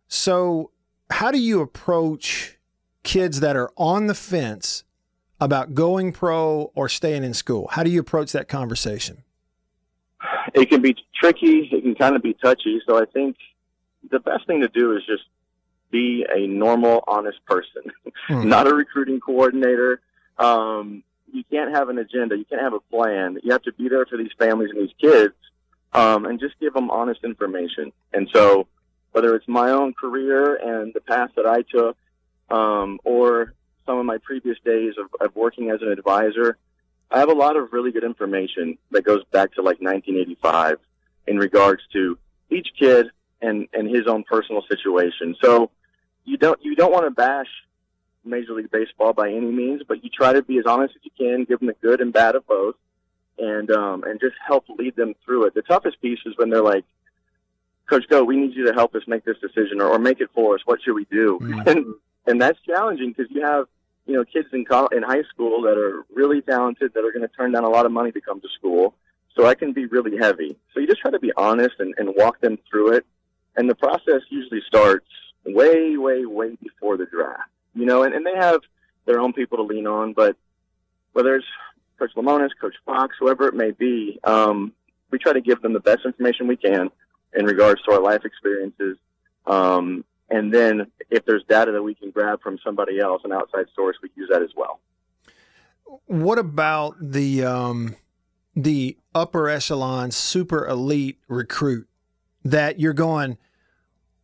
So, 0.09 0.71
how 1.11 1.31
do 1.31 1.39
you 1.39 1.61
approach 1.61 2.59
kids 3.03 3.41
that 3.41 3.57
are 3.57 3.71
on 3.77 4.07
the 4.07 4.15
fence 4.15 4.85
about 5.41 5.75
going 5.75 6.13
pro 6.13 6.71
or 6.75 6.89
staying 6.89 7.25
in 7.25 7.35
school? 7.35 7.69
How 7.73 7.83
do 7.83 7.91
you 7.91 8.01
approach 8.01 8.33
that 8.33 8.49
conversation? 8.49 9.24
It 10.53 10.69
can 10.69 10.83
be 10.83 10.97
tricky. 11.15 11.69
It 11.73 11.83
can 11.83 11.95
kind 11.95 12.17
of 12.17 12.23
be 12.23 12.35
touchy. 12.35 12.81
So 12.87 13.01
I 13.01 13.07
think, 13.07 13.37
the 14.11 14.21
best 14.21 14.47
thing 14.47 14.61
to 14.61 14.69
do 14.69 14.95
is 14.97 15.03
just 15.07 15.23
be 15.91 16.27
a 16.29 16.47
normal, 16.47 17.03
honest 17.07 17.39
person, 17.47 17.91
Hmm. 18.27 18.49
not 18.49 18.67
a 18.67 18.75
recruiting 18.75 19.21
coordinator. 19.21 20.01
Um, 20.39 21.03
you 21.33 21.43
can't 21.51 21.75
have 21.75 21.89
an 21.89 21.99
agenda. 21.99 22.37
You 22.37 22.45
can't 22.45 22.61
have 22.61 22.75
a 22.75 22.81
plan. 22.81 23.39
You 23.43 23.53
have 23.53 23.63
to 23.63 23.73
be 23.73 23.89
there 23.89 24.05
for 24.07 24.19
these 24.19 24.33
families 24.39 24.71
and 24.71 24.81
these 24.81 24.95
kids, 25.01 25.35
um, 25.93 26.27
and 26.27 26.39
just 26.39 26.59
give 26.61 26.75
them 26.75 26.91
honest 26.91 27.25
information. 27.25 27.93
And 28.13 28.29
so, 28.33 28.67
whether 29.13 29.35
it's 29.35 29.49
my 29.49 29.71
own 29.71 29.95
career 29.95 30.57
and 30.57 30.93
the 30.93 31.01
path 31.01 31.31
that 31.37 31.47
I 31.47 31.63
took, 31.63 31.97
um, 32.51 33.01
or 33.05 33.55
some 33.87 33.99
of 33.99 34.05
my 34.05 34.19
previous 34.19 34.59
days 34.65 34.95
of, 34.99 35.09
of 35.27 35.35
working 35.37 35.71
as 35.71 35.81
an 35.83 35.89
advisor, 35.89 36.57
I 37.11 37.19
have 37.19 37.29
a 37.29 37.35
lot 37.35 37.57
of 37.57 37.73
really 37.73 37.93
good 37.93 38.05
information 38.05 38.79
that 38.91 39.05
goes 39.05 39.23
back 39.31 39.55
to 39.55 39.61
like 39.61 39.81
1985 39.81 40.79
in 41.27 41.39
regards 41.39 41.83
to 41.93 42.19
each 42.51 42.69
kid 42.79 43.07
and, 43.41 43.69
and 43.73 43.89
his 43.89 44.07
own 44.07 44.25
personal 44.25 44.63
situation. 44.69 45.37
So 45.43 45.71
you 46.25 46.37
don't 46.37 46.59
you 46.63 46.75
don't 46.75 46.93
want 46.93 47.05
to 47.05 47.11
bash 47.11 47.49
Major 48.25 48.55
League 48.55 48.71
Baseball 48.71 49.13
by 49.13 49.29
any 49.29 49.51
means, 49.51 49.83
but 49.87 50.03
you 50.03 50.11
try 50.11 50.33
to 50.33 50.43
be 50.43 50.59
as 50.59 50.67
honest 50.67 50.95
as 50.97 51.03
you 51.05 51.11
can, 51.17 51.45
give 51.45 51.61
them 51.61 51.69
the 51.69 51.77
good 51.83 52.01
and 52.01 52.13
bad 52.13 52.35
of 52.35 52.47
both, 52.47 52.75
and 53.39 53.71
um, 53.71 54.05
and 54.05 54.21
just 54.21 54.37
help 54.45 54.65
lead 54.79 54.97
them 54.97 55.15
through 55.25 55.45
it. 55.47 55.55
The 55.55 55.63
toughest 55.63 56.01
piece 56.01 56.21
is 56.25 56.35
when 56.37 56.51
they're 56.51 56.63
like, 56.63 56.85
Coach 57.89 58.09
Go, 58.09 58.25
we 58.25 58.37
need 58.37 58.55
you 58.55 58.67
to 58.67 58.73
help 58.73 58.95
us 58.95 59.03
make 59.07 59.25
this 59.25 59.37
decision 59.39 59.81
or, 59.81 59.89
or 59.89 59.99
make 59.99 60.21
it 60.21 60.31
for 60.35 60.55
us. 60.55 60.63
What 60.65 60.81
should 60.83 60.95
we 60.95 61.07
do? 61.11 61.39
And 61.67 61.95
and 62.27 62.41
that's 62.41 62.59
challenging 62.63 63.13
because 63.15 63.31
you 63.31 63.43
have 63.43 63.67
you 64.07 64.15
know 64.15 64.25
kids 64.25 64.49
in 64.53 64.65
college, 64.65 64.93
in 64.97 65.03
high 65.03 65.23
school 65.23 65.63
that 65.63 65.79
are 65.79 66.05
really 66.15 66.41
talented 66.43 66.93
that 66.95 67.05
are 67.05 67.13
going 67.13 67.27
to 67.27 67.35
turn 67.35 67.53
down 67.53 67.65
a 67.65 67.69
lot 67.69 67.87
of 67.87 67.93
money 67.93 68.13
to 68.13 68.21
come 68.21 68.41
to 68.41 68.49
school. 68.59 68.95
So 69.37 69.47
I 69.47 69.55
can 69.55 69.73
be 69.73 69.87
really 69.87 70.17
heavy. 70.17 70.57
So 70.73 70.81
you 70.81 70.87
just 70.87 71.01
try 71.01 71.11
to 71.11 71.19
be 71.19 71.33
honest 71.37 71.75
and, 71.81 71.93
and 71.99 72.11
walk 72.17 72.41
them 72.41 72.57
through 72.71 72.93
it. 72.93 73.07
And 73.57 73.69
the 73.69 73.75
process 73.75 74.23
usually 74.31 74.61
starts 74.67 75.07
way, 75.45 75.97
way, 75.97 76.25
way 76.25 76.57
before 76.63 76.97
the 76.97 77.07
draft. 77.07 77.51
You 77.75 77.85
know, 77.85 78.05
and, 78.05 78.15
and 78.15 78.25
they 78.25 78.37
have 78.37 78.61
their 79.07 79.21
own 79.21 79.33
people 79.33 79.59
to 79.59 79.65
lean 79.65 79.87
on, 79.87 80.13
but 80.13 80.37
whether 81.13 81.35
it's 81.35 81.47
Coach 81.99 82.13
Lemonis, 82.17 82.51
Coach 82.61 82.75
Fox, 82.87 83.17
whoever 83.19 83.49
it 83.49 83.55
may 83.55 83.73
be, 83.73 84.21
um, 84.25 84.73
we 85.11 85.19
try 85.19 85.33
to 85.33 85.41
give 85.41 85.63
them 85.63 85.73
the 85.73 85.81
best 85.81 86.05
information 86.05 86.47
we 86.47 86.57
can 86.57 86.91
in 87.35 87.45
regards 87.45 87.83
to 87.83 87.93
our 87.93 88.01
life 88.01 88.25
experiences. 88.25 88.97
Um, 89.47 90.05
and 90.31 90.53
then 90.53 90.91
if 91.11 91.25
there's 91.25 91.45
data 91.49 91.73
that 91.73 91.83
we 91.83 91.95
can 91.95 92.11
grab 92.11 92.41
from 92.43 92.59
somebody 92.65 92.99
else, 92.99 93.23
an 93.25 93.33
outside 93.33 93.67
source, 93.75 93.97
we 94.03 94.11
use 94.17 94.29
that 94.33 94.43
as 94.43 94.51
well. 94.57 94.81
What 96.07 96.39
about 96.39 96.97
the 97.01 97.45
um, 97.45 97.97
the 98.57 98.97
upper 99.15 99.49
echelon, 99.49 100.11
super 100.11 100.67
elite 100.67 101.19
recruit 101.29 101.89
that 102.45 102.81
you're 102.81 102.93
going? 102.93 103.39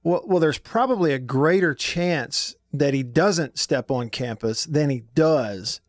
Well, 0.03 0.23
well, 0.27 0.41
there's 0.41 0.59
probably 0.59 1.13
a 1.13 1.19
greater 1.19 1.75
chance 1.75 2.57
that 2.73 2.95
he 2.95 3.03
doesn't 3.03 3.59
step 3.59 3.91
on 3.91 4.09
campus 4.09 4.65
than 4.65 4.91
he 4.91 5.03
does. 5.15 5.81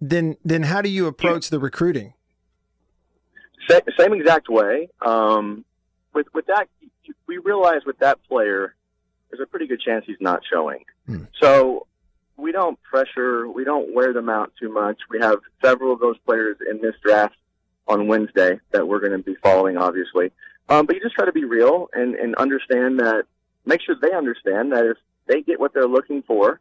Then, 0.00 0.36
then 0.44 0.64
how 0.64 0.80
do 0.82 0.88
you 0.88 1.06
approach 1.06 1.50
the 1.50 1.58
recruiting? 1.58 2.14
Sa- 3.68 3.80
same 3.98 4.14
exact 4.14 4.48
way. 4.48 4.88
Um, 5.02 5.64
with 6.14 6.26
with 6.34 6.46
that, 6.46 6.68
we 7.26 7.38
realize 7.38 7.82
with 7.86 7.98
that 7.98 8.18
player, 8.26 8.74
there's 9.30 9.40
a 9.42 9.46
pretty 9.46 9.66
good 9.66 9.80
chance 9.80 10.04
he's 10.06 10.20
not 10.20 10.42
showing. 10.50 10.84
So 11.40 11.86
we 12.36 12.52
don't 12.52 12.80
pressure, 12.82 13.48
we 13.48 13.64
don't 13.64 13.94
wear 13.94 14.12
them 14.12 14.28
out 14.28 14.52
too 14.58 14.72
much. 14.72 14.98
We 15.10 15.20
have 15.20 15.38
several 15.62 15.92
of 15.92 16.00
those 16.00 16.18
players 16.18 16.56
in 16.70 16.80
this 16.80 16.94
draft 17.02 17.36
on 17.86 18.06
Wednesday 18.06 18.60
that 18.70 18.86
we're 18.86 19.00
going 19.00 19.12
to 19.12 19.18
be 19.18 19.36
following, 19.42 19.76
obviously. 19.76 20.30
Um, 20.68 20.86
but 20.86 20.94
you 20.96 21.02
just 21.02 21.14
try 21.14 21.26
to 21.26 21.32
be 21.32 21.44
real 21.44 21.88
and, 21.92 22.14
and 22.14 22.34
understand 22.36 23.00
that, 23.00 23.24
make 23.66 23.80
sure 23.82 23.96
they 24.00 24.12
understand 24.12 24.72
that 24.72 24.86
if 24.86 24.96
they 25.26 25.42
get 25.42 25.60
what 25.60 25.74
they're 25.74 25.88
looking 25.88 26.22
for 26.22 26.60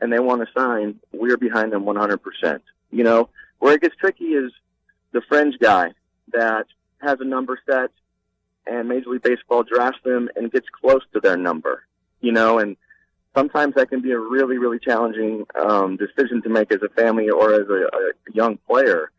and 0.00 0.12
they 0.12 0.18
want 0.18 0.42
to 0.42 0.48
sign, 0.58 0.98
we're 1.12 1.36
behind 1.36 1.72
them 1.72 1.84
100%. 1.84 2.60
You 2.90 3.04
know, 3.04 3.28
where 3.58 3.74
it 3.74 3.80
gets 3.80 3.96
tricky 3.96 4.34
is 4.34 4.52
the 5.12 5.22
fringe 5.22 5.56
guy 5.60 5.92
that 6.32 6.66
has 7.00 7.18
a 7.20 7.24
number 7.24 7.58
set 7.68 7.90
and 8.66 8.88
Major 8.88 9.10
League 9.10 9.22
Baseball 9.22 9.62
drafts 9.62 10.00
them 10.04 10.28
and 10.36 10.50
gets 10.50 10.66
close 10.68 11.02
to 11.12 11.20
their 11.20 11.36
number, 11.36 11.86
you 12.24 12.32
know, 12.32 12.58
and 12.58 12.76
sometimes 13.36 13.74
that 13.74 13.90
can 13.90 14.00
be 14.00 14.12
a 14.12 14.18
really, 14.18 14.58
really 14.58 14.78
challenging 14.78 15.46
um, 15.60 15.96
decision 15.96 16.40
to 16.42 16.48
make 16.48 16.72
as 16.72 16.80
a 16.82 16.88
family 16.88 17.28
or 17.28 17.52
as 17.52 17.68
a, 17.68 17.84
a 17.84 18.32
young 18.32 18.56
player. 18.66 19.10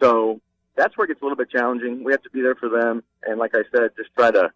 So 0.00 0.40
that's 0.76 0.96
where 0.96 1.04
it 1.04 1.08
gets 1.08 1.20
a 1.20 1.24
little 1.24 1.36
bit 1.36 1.50
challenging. 1.50 2.02
We 2.02 2.12
have 2.12 2.22
to 2.22 2.30
be 2.30 2.40
there 2.40 2.54
for 2.54 2.68
them, 2.68 3.02
and 3.24 3.38
like 3.38 3.54
I 3.54 3.62
said, 3.70 3.90
just 3.96 4.10
try 4.16 4.30
to 4.30 4.50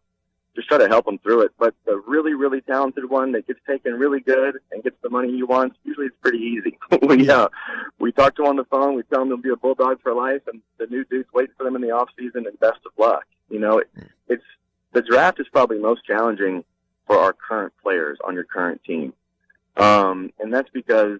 just 0.57 0.67
try 0.67 0.79
to 0.79 0.89
help 0.89 1.05
them 1.05 1.19
through 1.19 1.43
it. 1.43 1.53
But 1.59 1.75
the 1.85 2.03
really, 2.07 2.35
really 2.35 2.61
talented 2.63 3.09
one 3.09 3.33
that 3.33 3.47
gets 3.47 3.61
taken 3.67 3.95
really 3.95 4.21
good 4.21 4.59
and 4.73 4.83
gets 4.83 4.97
the 5.03 5.11
money 5.11 5.31
he 5.31 5.43
wants, 5.45 5.77
usually 5.85 6.07
it's 6.07 6.17
pretty 6.21 6.39
easy. 6.39 6.79
we 7.03 7.29
uh, 7.29 7.49
we 7.99 8.11
talk 8.11 8.35
to 8.37 8.43
him 8.43 8.49
on 8.49 8.57
the 8.57 8.65
phone. 8.65 8.95
We 8.95 9.03
tell 9.05 9.23
him 9.23 9.29
he'll 9.29 9.37
be 9.37 9.51
a 9.51 9.57
bulldog 9.57 10.01
for 10.03 10.15
life, 10.15 10.43
and 10.51 10.63
the 10.79 10.87
new 10.87 11.05
dude's 11.05 11.29
waiting 11.33 11.55
for 11.57 11.65
them 11.65 11.77
in 11.77 11.83
the 11.83 11.91
off 11.91 12.09
season. 12.19 12.47
And 12.47 12.59
best 12.59 12.81
of 12.87 12.93
luck. 12.99 13.25
You 13.51 13.61
know, 13.61 13.79
it, 13.79 13.91
it's 14.29 14.45
the 14.93 15.03
draft 15.03 15.39
is 15.39 15.47
probably 15.53 15.79
most 15.79 16.05
challenging 16.05 16.65
for 17.09 17.19
our 17.19 17.33
current 17.33 17.73
players 17.83 18.19
on 18.25 18.35
your 18.35 18.45
current 18.45 18.85
team, 18.85 19.13
um, 19.77 20.33
and 20.39 20.55
that's 20.55 20.71
because 20.71 21.19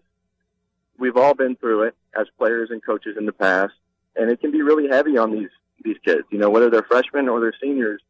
we've 0.99 1.17
all 1.17 1.35
been 1.35 1.57
through 1.57 1.85
it 1.85 1.97
as 2.19 2.27
players 2.39 2.71
and 2.71 2.85
coaches 2.85 3.17
in 3.19 3.27
the 3.27 3.33
past, 3.33 3.75
and 4.15 4.31
it 4.31 4.41
can 4.41 4.53
be 4.53 4.63
really 4.63 4.89
heavy 4.89 5.19
on 5.19 5.33
these 5.33 5.51
these 5.83 5.97
kids. 6.05 6.23
You 6.31 6.39
know, 6.39 6.51
whether 6.51 6.71
they're 6.71 6.83
freshmen 6.83 7.29
or 7.29 7.41
they're 7.41 7.55
seniors, 7.61 8.01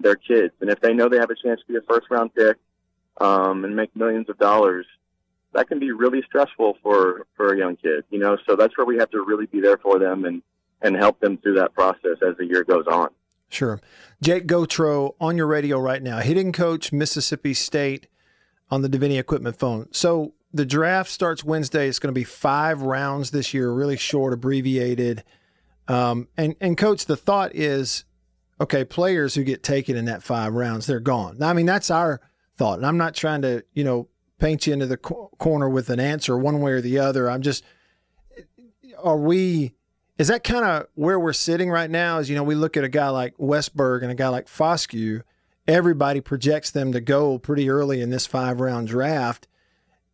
they're 0.00 0.16
kids, 0.16 0.54
and 0.60 0.70
if 0.70 0.80
they 0.80 0.92
know 0.92 1.08
they 1.08 1.18
have 1.18 1.30
a 1.30 1.36
chance 1.36 1.60
to 1.60 1.66
be 1.72 1.76
a 1.76 1.82
first 1.82 2.06
round 2.10 2.34
pick 2.34 2.56
um, 3.20 3.64
and 3.64 3.76
make 3.76 3.94
millions 3.94 4.28
of 4.28 4.38
dollars, 4.38 4.86
that 5.52 5.68
can 5.68 5.78
be 5.78 5.92
really 5.92 6.22
stressful 6.22 6.78
for 6.82 7.26
for 7.36 7.52
a 7.52 7.58
young 7.58 7.76
kid. 7.76 8.04
You 8.10 8.18
know, 8.18 8.38
so 8.48 8.56
that's 8.56 8.76
where 8.76 8.86
we 8.86 8.96
have 8.98 9.10
to 9.10 9.22
really 9.22 9.46
be 9.46 9.60
there 9.60 9.78
for 9.78 9.98
them 9.98 10.24
and 10.24 10.42
and 10.80 10.96
help 10.96 11.18
them 11.20 11.38
through 11.38 11.54
that 11.54 11.74
process 11.74 12.18
as 12.26 12.36
the 12.36 12.46
year 12.46 12.64
goes 12.64 12.86
on. 12.86 13.08
Sure. 13.48 13.80
Jake 14.22 14.46
Gautreau 14.46 15.14
on 15.20 15.36
your 15.36 15.46
radio 15.46 15.78
right 15.78 16.02
now, 16.02 16.18
hitting 16.18 16.52
coach 16.52 16.92
Mississippi 16.92 17.54
State 17.54 18.06
on 18.70 18.82
the 18.82 18.88
Davini 18.88 19.18
equipment 19.18 19.58
phone. 19.58 19.88
So 19.90 20.34
the 20.52 20.66
draft 20.66 21.10
starts 21.10 21.44
Wednesday. 21.44 21.88
It's 21.88 21.98
going 21.98 22.12
to 22.12 22.18
be 22.18 22.24
five 22.24 22.82
rounds 22.82 23.30
this 23.30 23.54
year, 23.54 23.70
really 23.70 23.96
short, 23.96 24.32
abbreviated. 24.32 25.24
Um, 25.88 26.28
and 26.36 26.54
and 26.60 26.76
coach, 26.76 27.06
the 27.06 27.16
thought 27.16 27.54
is, 27.54 28.04
okay, 28.60 28.84
players 28.84 29.34
who 29.34 29.44
get 29.44 29.62
taken 29.62 29.96
in 29.96 30.04
that 30.06 30.22
five 30.22 30.52
rounds, 30.52 30.86
they're 30.86 31.00
gone. 31.00 31.42
I 31.42 31.52
mean, 31.54 31.66
that's 31.66 31.90
our 31.90 32.20
thought, 32.56 32.78
and 32.78 32.86
I'm 32.86 32.98
not 32.98 33.14
trying 33.14 33.42
to 33.42 33.64
you 33.72 33.84
know 33.84 34.08
paint 34.38 34.66
you 34.66 34.74
into 34.74 34.86
the 34.86 34.98
co- 34.98 35.30
corner 35.38 35.68
with 35.68 35.88
an 35.88 36.00
answer 36.00 36.36
one 36.36 36.60
way 36.60 36.72
or 36.72 36.80
the 36.80 36.98
other. 36.98 37.30
I'm 37.30 37.42
just, 37.42 37.64
are 39.02 39.16
we? 39.16 39.74
Is 40.18 40.28
that 40.28 40.42
kind 40.42 40.64
of 40.64 40.88
where 40.94 41.18
we're 41.18 41.32
sitting 41.32 41.70
right 41.70 41.88
now? 41.88 42.18
Is 42.18 42.28
you 42.28 42.36
know 42.36 42.42
we 42.42 42.56
look 42.56 42.76
at 42.76 42.84
a 42.84 42.88
guy 42.88 43.08
like 43.08 43.36
Westburg 43.38 44.02
and 44.02 44.10
a 44.10 44.16
guy 44.16 44.28
like 44.28 44.46
Foscue, 44.46 45.22
everybody 45.68 46.20
projects 46.20 46.70
them 46.70 46.92
to 46.92 47.00
go 47.00 47.38
pretty 47.38 47.70
early 47.70 48.00
in 48.00 48.10
this 48.10 48.26
five 48.26 48.60
round 48.60 48.88
draft. 48.88 49.46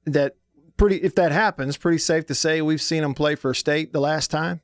That 0.05 0.37
pretty 0.77 0.97
if 0.97 1.15
that 1.15 1.33
happens, 1.33 1.79
pretty 1.79 1.99
safe 1.99 2.27
to 2.27 2.35
say 2.35 2.61
we've 2.61 2.83
seen 2.83 3.03
them 3.03 3.15
play 3.15 3.35
for 3.35 3.55
state 3.55 3.93
the 3.93 4.01
last 4.01 4.31
time. 4.31 4.61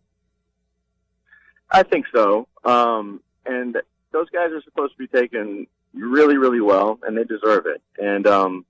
I 1.70 1.85
think 1.85 2.06
so. 2.14 2.47
Um, 2.64 3.23
and 3.47 3.76
those 4.12 4.28
guys 4.30 4.50
are 4.52 4.62
supposed 4.62 4.92
to 4.92 4.99
be 4.99 5.06
taken 5.06 5.66
really, 5.94 6.37
really 6.37 6.61
well, 6.61 6.99
and 7.02 7.16
they 7.16 7.25
deserve 7.25 7.64
it. 7.66 7.80
And 7.99 8.26
um, 8.26 8.66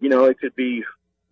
you 0.00 0.10
know, 0.10 0.24
it 0.24 0.38
could 0.38 0.54
be 0.54 0.84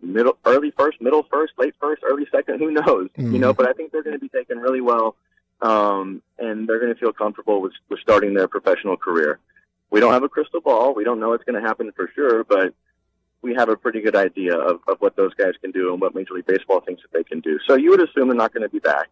middle, 0.03 0.37
early 0.45 0.71
first, 0.71 1.01
middle 1.01 1.23
first, 1.23 1.53
late 1.57 1.73
first, 1.79 2.03
early 2.03 2.27
second. 2.31 2.59
Who 2.59 2.71
knows? 2.71 3.09
You 3.33 3.39
know, 3.39 3.53
but 3.53 3.67
I 3.67 3.73
think 3.73 3.91
they're 3.91 4.03
going 4.03 4.15
to 4.15 4.19
be 4.19 4.29
taken 4.29 4.59
really 4.59 4.81
well, 4.81 5.15
um, 5.61 6.21
and 6.37 6.67
they're 6.67 6.79
going 6.79 6.93
to 6.93 6.99
feel 6.99 7.13
comfortable 7.13 7.61
with, 7.61 7.73
with 7.89 7.99
starting 7.99 8.33
their 8.33 8.47
professional 8.47 8.97
career. 8.97 9.39
We 9.89 9.99
don't 9.99 10.13
have 10.13 10.23
a 10.23 10.29
crystal 10.29 10.61
ball. 10.61 10.93
We 10.93 11.03
don't 11.03 11.19
know 11.19 11.29
what's 11.29 11.43
going 11.43 11.61
to 11.61 11.67
happen 11.67 11.91
for 11.95 12.09
sure, 12.15 12.43
but 12.43 12.73
we 13.41 13.53
have 13.55 13.69
a 13.69 13.75
pretty 13.75 14.01
good 14.01 14.15
idea 14.15 14.57
of, 14.57 14.81
of 14.87 14.97
what 14.99 15.15
those 15.15 15.33
guys 15.35 15.53
can 15.61 15.71
do 15.71 15.91
and 15.91 16.01
what 16.01 16.15
Major 16.15 16.33
League 16.33 16.47
Baseball 16.47 16.79
thinks 16.81 17.01
that 17.03 17.11
they 17.13 17.23
can 17.23 17.41
do. 17.41 17.59
So 17.67 17.75
you 17.75 17.91
would 17.91 18.01
assume 18.01 18.29
they're 18.29 18.37
not 18.37 18.53
going 18.53 18.63
to 18.63 18.69
be 18.69 18.79
back. 18.79 19.09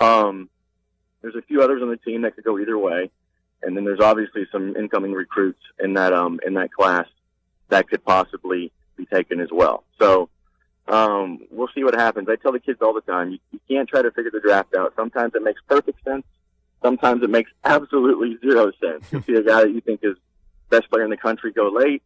Um, 0.00 0.48
there's 1.22 1.36
a 1.36 1.42
few 1.42 1.62
others 1.62 1.82
on 1.82 1.90
the 1.90 1.96
team 1.96 2.22
that 2.22 2.34
could 2.34 2.44
go 2.44 2.58
either 2.58 2.78
way, 2.78 3.10
and 3.62 3.76
then 3.76 3.84
there's 3.84 4.00
obviously 4.00 4.46
some 4.50 4.76
incoming 4.76 5.12
recruits 5.12 5.60
in 5.78 5.94
that 5.94 6.12
um, 6.12 6.40
in 6.46 6.54
that 6.54 6.72
class 6.72 7.06
that 7.68 7.88
could 7.88 8.04
possibly 8.04 8.72
be 8.96 9.06
taken 9.06 9.40
as 9.40 9.48
well. 9.52 9.84
So 10.00 10.28
um, 10.88 11.40
we'll 11.50 11.68
see 11.74 11.84
what 11.84 11.94
happens. 11.94 12.28
I 12.28 12.36
tell 12.36 12.52
the 12.52 12.60
kids 12.60 12.80
all 12.80 12.94
the 12.94 13.00
time, 13.00 13.32
you, 13.32 13.38
you 13.52 13.60
can't 13.68 13.88
try 13.88 14.02
to 14.02 14.10
figure 14.10 14.30
the 14.30 14.40
draft 14.40 14.74
out. 14.76 14.92
Sometimes 14.96 15.34
it 15.34 15.42
makes 15.42 15.60
perfect 15.68 16.02
sense. 16.04 16.24
Sometimes 16.82 17.22
it 17.22 17.30
makes 17.30 17.50
absolutely 17.64 18.38
zero 18.40 18.70
sense. 18.80 19.10
You 19.12 19.22
see 19.26 19.34
a 19.34 19.42
guy 19.42 19.62
that 19.62 19.70
you 19.70 19.80
think 19.80 20.00
is 20.02 20.16
best 20.70 20.88
player 20.90 21.04
in 21.04 21.10
the 21.10 21.16
country 21.16 21.52
go 21.52 21.68
late, 21.68 22.02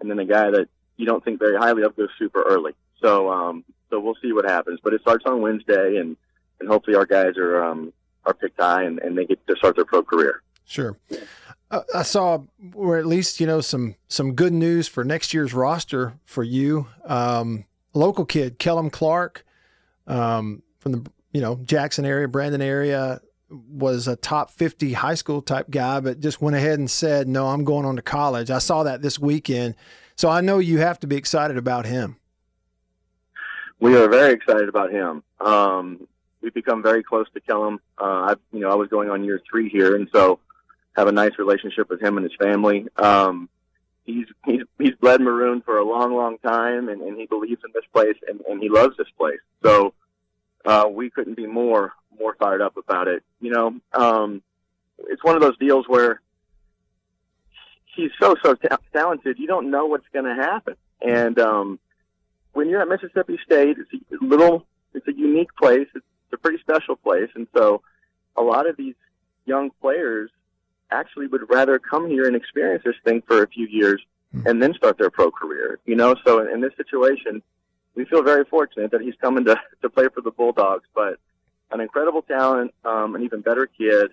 and 0.00 0.10
then 0.10 0.18
a 0.18 0.24
guy 0.24 0.50
that 0.50 0.68
you 0.96 1.06
don't 1.06 1.24
think 1.24 1.38
very 1.38 1.56
highly 1.56 1.82
of 1.82 1.96
goes 1.96 2.08
super 2.18 2.42
early. 2.42 2.72
So 3.00 3.30
um, 3.32 3.64
so 3.90 4.00
we'll 4.00 4.16
see 4.22 4.32
what 4.32 4.44
happens. 4.44 4.80
But 4.82 4.94
it 4.94 5.00
starts 5.02 5.24
on 5.26 5.42
Wednesday, 5.42 5.96
and 5.96 6.16
and 6.60 6.68
hopefully 6.68 6.96
our 6.96 7.06
guys 7.06 7.36
are 7.36 7.62
um, 7.64 7.92
are 8.24 8.34
picked 8.34 8.60
high 8.60 8.84
and, 8.84 8.98
and 9.00 9.18
they 9.18 9.24
get 9.24 9.44
to 9.46 9.56
start 9.56 9.76
their 9.76 9.84
pro 9.84 10.02
career. 10.02 10.42
Sure. 10.64 10.96
I 11.94 12.02
saw, 12.02 12.42
or 12.74 12.98
at 12.98 13.06
least 13.06 13.40
you 13.40 13.46
know 13.46 13.60
some 13.60 13.94
some 14.08 14.34
good 14.34 14.52
news 14.52 14.88
for 14.88 15.04
next 15.04 15.32
year's 15.32 15.54
roster 15.54 16.14
for 16.24 16.42
you. 16.42 16.86
Um, 17.04 17.64
local 17.94 18.26
kid, 18.26 18.58
Kellum 18.58 18.90
Clark, 18.90 19.46
um, 20.06 20.62
from 20.78 20.92
the 20.92 21.10
you 21.32 21.40
know 21.40 21.60
Jackson 21.64 22.04
area, 22.04 22.28
Brandon 22.28 22.60
area, 22.60 23.20
was 23.48 24.06
a 24.06 24.16
top 24.16 24.50
50 24.50 24.92
high 24.92 25.14
school 25.14 25.40
type 25.40 25.70
guy, 25.70 26.00
but 26.00 26.20
just 26.20 26.42
went 26.42 26.56
ahead 26.56 26.78
and 26.78 26.90
said, 26.90 27.26
"No, 27.26 27.48
I'm 27.48 27.64
going 27.64 27.86
on 27.86 27.96
to 27.96 28.02
college." 28.02 28.50
I 28.50 28.58
saw 28.58 28.82
that 28.82 29.00
this 29.00 29.18
weekend, 29.18 29.74
so 30.14 30.28
I 30.28 30.42
know 30.42 30.58
you 30.58 30.78
have 30.78 31.00
to 31.00 31.06
be 31.06 31.16
excited 31.16 31.56
about 31.56 31.86
him. 31.86 32.16
We 33.80 33.96
are 33.96 34.08
very 34.08 34.34
excited 34.34 34.68
about 34.68 34.92
him. 34.92 35.22
Um, 35.40 36.06
we've 36.42 36.54
become 36.54 36.82
very 36.82 37.02
close 37.02 37.26
to 37.34 37.40
Kellum. 37.40 37.80
Uh, 37.98 38.04
I, 38.04 38.34
you 38.52 38.60
know, 38.60 38.70
I 38.70 38.74
was 38.74 38.88
going 38.88 39.08
on 39.08 39.24
year 39.24 39.40
three 39.50 39.70
here, 39.70 39.96
and 39.96 40.08
so 40.14 40.38
have 40.94 41.08
a 41.08 41.12
nice 41.12 41.32
relationship 41.38 41.88
with 41.90 42.02
him 42.02 42.16
and 42.16 42.24
his 42.24 42.36
family. 42.38 42.86
Um, 42.96 43.48
he's 44.04 44.26
he's 44.44 44.62
he's 44.78 44.94
bled 45.00 45.20
maroon 45.20 45.62
for 45.62 45.78
a 45.78 45.84
long, 45.84 46.14
long 46.14 46.38
time, 46.38 46.88
and, 46.88 47.00
and 47.00 47.16
he 47.16 47.26
believes 47.26 47.62
in 47.64 47.70
this 47.74 47.84
place, 47.92 48.16
and, 48.28 48.40
and 48.48 48.60
he 48.62 48.68
loves 48.68 48.96
this 48.96 49.10
place. 49.16 49.40
So 49.62 49.94
uh, 50.64 50.86
we 50.90 51.10
couldn't 51.10 51.36
be 51.36 51.46
more 51.46 51.92
more 52.18 52.36
fired 52.38 52.60
up 52.60 52.76
about 52.76 53.08
it. 53.08 53.22
You 53.40 53.50
know, 53.50 53.74
um, 53.92 54.42
it's 54.98 55.24
one 55.24 55.36
of 55.36 55.42
those 55.42 55.56
deals 55.58 55.86
where 55.88 56.20
he's 57.96 58.10
so 58.20 58.34
so 58.42 58.54
ta- 58.54 58.78
talented. 58.92 59.38
You 59.38 59.46
don't 59.46 59.70
know 59.70 59.86
what's 59.86 60.08
going 60.12 60.24
to 60.24 60.34
happen, 60.34 60.76
and 61.00 61.38
um, 61.38 61.78
when 62.52 62.68
you're 62.68 62.82
at 62.82 62.88
Mississippi 62.88 63.38
State, 63.44 63.78
it's 63.78 63.92
a 63.92 64.24
little, 64.24 64.66
it's 64.94 65.08
a 65.08 65.12
unique 65.12 65.54
place. 65.56 65.88
It's 65.94 66.04
a 66.32 66.36
pretty 66.36 66.58
special 66.58 66.96
place, 66.96 67.30
and 67.34 67.46
so 67.56 67.82
a 68.36 68.42
lot 68.42 68.68
of 68.68 68.76
these 68.76 68.94
young 69.44 69.70
players 69.80 70.30
actually 70.92 71.26
would 71.26 71.48
rather 71.50 71.78
come 71.78 72.08
here 72.08 72.26
and 72.26 72.36
experience 72.36 72.82
this 72.84 72.96
thing 73.04 73.22
for 73.26 73.42
a 73.42 73.48
few 73.48 73.66
years 73.66 74.00
and 74.46 74.62
then 74.62 74.74
start 74.74 74.98
their 74.98 75.10
pro 75.10 75.30
career. 75.30 75.78
You 75.84 75.96
know, 75.96 76.14
so 76.24 76.40
in, 76.40 76.48
in 76.54 76.60
this 76.60 76.72
situation, 76.76 77.42
we 77.94 78.04
feel 78.04 78.22
very 78.22 78.44
fortunate 78.44 78.90
that 78.92 79.00
he's 79.00 79.14
coming 79.20 79.44
to 79.44 79.60
to 79.82 79.90
play 79.90 80.08
for 80.14 80.20
the 80.20 80.30
Bulldogs, 80.30 80.84
but 80.94 81.18
an 81.70 81.80
incredible 81.80 82.22
talent, 82.22 82.74
um, 82.84 83.14
an 83.14 83.22
even 83.22 83.40
better 83.40 83.66
kid. 83.66 84.12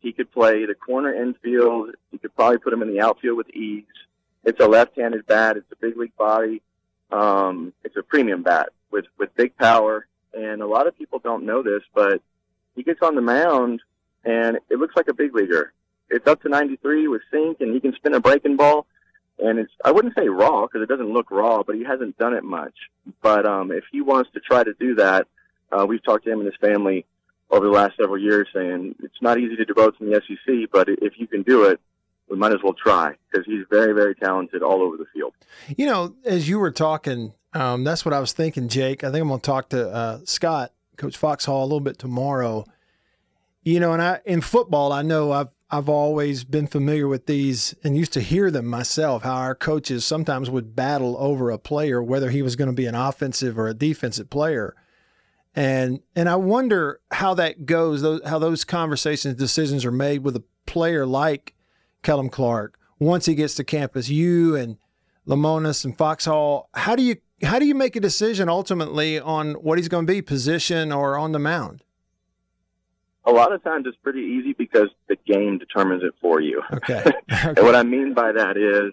He 0.00 0.12
could 0.12 0.30
play 0.32 0.66
the 0.66 0.74
corner 0.74 1.14
infield. 1.14 1.90
You 2.12 2.18
could 2.18 2.34
probably 2.36 2.58
put 2.58 2.72
him 2.72 2.82
in 2.82 2.88
the 2.88 3.00
outfield 3.00 3.38
with 3.38 3.48
ease. 3.50 3.84
It's 4.44 4.60
a 4.60 4.68
left-handed 4.68 5.26
bat. 5.26 5.56
It's 5.56 5.70
a 5.72 5.76
big 5.76 5.96
league 5.96 6.16
body. 6.16 6.60
Um, 7.10 7.72
it's 7.84 7.96
a 7.96 8.02
premium 8.02 8.42
bat 8.42 8.68
with 8.90 9.06
with 9.18 9.34
big 9.34 9.56
power. 9.56 10.06
And 10.34 10.62
a 10.62 10.66
lot 10.66 10.86
of 10.86 10.98
people 10.98 11.20
don't 11.20 11.44
know 11.44 11.62
this, 11.62 11.82
but 11.94 12.20
he 12.74 12.82
gets 12.82 13.00
on 13.02 13.14
the 13.14 13.22
mound 13.22 13.80
and 14.24 14.58
it 14.68 14.78
looks 14.78 14.96
like 14.96 15.08
a 15.08 15.14
big 15.14 15.34
leaguer. 15.34 15.72
It's 16.10 16.26
up 16.26 16.42
to 16.42 16.48
93 16.48 17.08
with 17.08 17.22
sink, 17.30 17.60
and 17.60 17.74
he 17.74 17.80
can 17.80 17.94
spin 17.94 18.14
a 18.14 18.20
breaking 18.20 18.56
ball. 18.56 18.86
And 19.38 19.58
it's 19.58 19.72
I 19.84 19.90
wouldn't 19.90 20.14
say 20.14 20.28
raw 20.28 20.62
because 20.66 20.82
it 20.82 20.88
doesn't 20.88 21.12
look 21.12 21.30
raw, 21.30 21.62
but 21.62 21.74
he 21.74 21.82
hasn't 21.84 22.16
done 22.18 22.34
it 22.34 22.44
much. 22.44 22.74
But 23.20 23.46
um, 23.46 23.72
if 23.72 23.84
he 23.90 24.00
wants 24.00 24.30
to 24.34 24.40
try 24.40 24.62
to 24.62 24.72
do 24.78 24.94
that, 24.96 25.26
uh, 25.72 25.84
we've 25.86 26.02
talked 26.04 26.24
to 26.24 26.32
him 26.32 26.38
and 26.38 26.46
his 26.46 26.56
family 26.60 27.04
over 27.50 27.66
the 27.66 27.72
last 27.72 27.96
several 27.96 28.18
years, 28.18 28.48
saying 28.54 28.94
it's 29.02 29.20
not 29.20 29.38
easy 29.38 29.56
to 29.56 29.64
devote 29.64 29.96
from 29.96 30.10
the 30.10 30.20
SEC, 30.26 30.70
but 30.72 30.88
if 30.88 31.14
you 31.18 31.26
can 31.26 31.42
do 31.42 31.64
it, 31.64 31.80
we 32.28 32.36
might 32.36 32.52
as 32.52 32.62
well 32.62 32.74
try 32.74 33.14
because 33.30 33.44
he's 33.46 33.64
very, 33.70 33.92
very 33.92 34.14
talented 34.14 34.62
all 34.62 34.82
over 34.82 34.96
the 34.96 35.04
field. 35.12 35.34
You 35.76 35.86
know, 35.86 36.14
as 36.24 36.48
you 36.48 36.58
were 36.58 36.70
talking, 36.70 37.34
um, 37.52 37.84
that's 37.84 38.04
what 38.04 38.12
I 38.12 38.20
was 38.20 38.32
thinking, 38.32 38.68
Jake. 38.68 39.04
I 39.04 39.10
think 39.10 39.22
I'm 39.22 39.28
going 39.28 39.40
to 39.40 39.46
talk 39.46 39.68
to 39.70 39.90
uh, 39.90 40.18
Scott, 40.24 40.72
Coach 40.96 41.16
Foxhall, 41.16 41.62
a 41.62 41.66
little 41.66 41.80
bit 41.80 41.98
tomorrow. 41.98 42.64
You 43.62 43.80
know, 43.80 43.92
and 43.92 44.02
I 44.02 44.20
in 44.24 44.40
football, 44.40 44.92
I 44.92 45.02
know 45.02 45.32
I've 45.32 45.48
I've 45.74 45.88
always 45.88 46.44
been 46.44 46.68
familiar 46.68 47.08
with 47.08 47.26
these 47.26 47.74
and 47.82 47.96
used 47.96 48.12
to 48.12 48.20
hear 48.20 48.48
them 48.48 48.66
myself. 48.66 49.24
How 49.24 49.34
our 49.34 49.56
coaches 49.56 50.04
sometimes 50.04 50.48
would 50.48 50.76
battle 50.76 51.16
over 51.18 51.50
a 51.50 51.58
player, 51.58 52.00
whether 52.00 52.30
he 52.30 52.42
was 52.42 52.54
going 52.54 52.70
to 52.70 52.74
be 52.74 52.86
an 52.86 52.94
offensive 52.94 53.58
or 53.58 53.66
a 53.66 53.74
defensive 53.74 54.30
player, 54.30 54.76
and 55.54 56.00
and 56.14 56.28
I 56.28 56.36
wonder 56.36 57.00
how 57.10 57.34
that 57.34 57.66
goes. 57.66 58.02
How 58.24 58.38
those 58.38 58.64
conversations, 58.64 59.34
decisions 59.34 59.84
are 59.84 59.90
made 59.90 60.22
with 60.22 60.36
a 60.36 60.44
player 60.64 61.06
like 61.06 61.54
Kellum 62.02 62.28
Clark 62.28 62.78
once 63.00 63.26
he 63.26 63.34
gets 63.34 63.56
to 63.56 63.64
campus. 63.64 64.08
You 64.08 64.54
and 64.54 64.76
Lemonis 65.26 65.84
and 65.84 65.98
Foxhall. 65.98 66.68
How 66.74 66.94
do 66.94 67.02
you 67.02 67.16
how 67.42 67.58
do 67.58 67.66
you 67.66 67.74
make 67.74 67.96
a 67.96 68.00
decision 68.00 68.48
ultimately 68.48 69.18
on 69.18 69.54
what 69.54 69.78
he's 69.78 69.88
going 69.88 70.06
to 70.06 70.12
be, 70.12 70.22
position 70.22 70.92
or 70.92 71.18
on 71.18 71.32
the 71.32 71.40
mound? 71.40 71.83
A 73.26 73.32
lot 73.32 73.52
of 73.52 73.62
times 73.64 73.86
it's 73.86 73.96
pretty 74.02 74.20
easy 74.20 74.52
because 74.52 74.88
the 75.08 75.16
game 75.26 75.58
determines 75.58 76.02
it 76.02 76.14
for 76.20 76.40
you. 76.40 76.62
Okay. 76.72 77.04
and 77.28 77.58
what 77.58 77.74
I 77.74 77.82
mean 77.82 78.12
by 78.12 78.32
that 78.32 78.56
is 78.56 78.92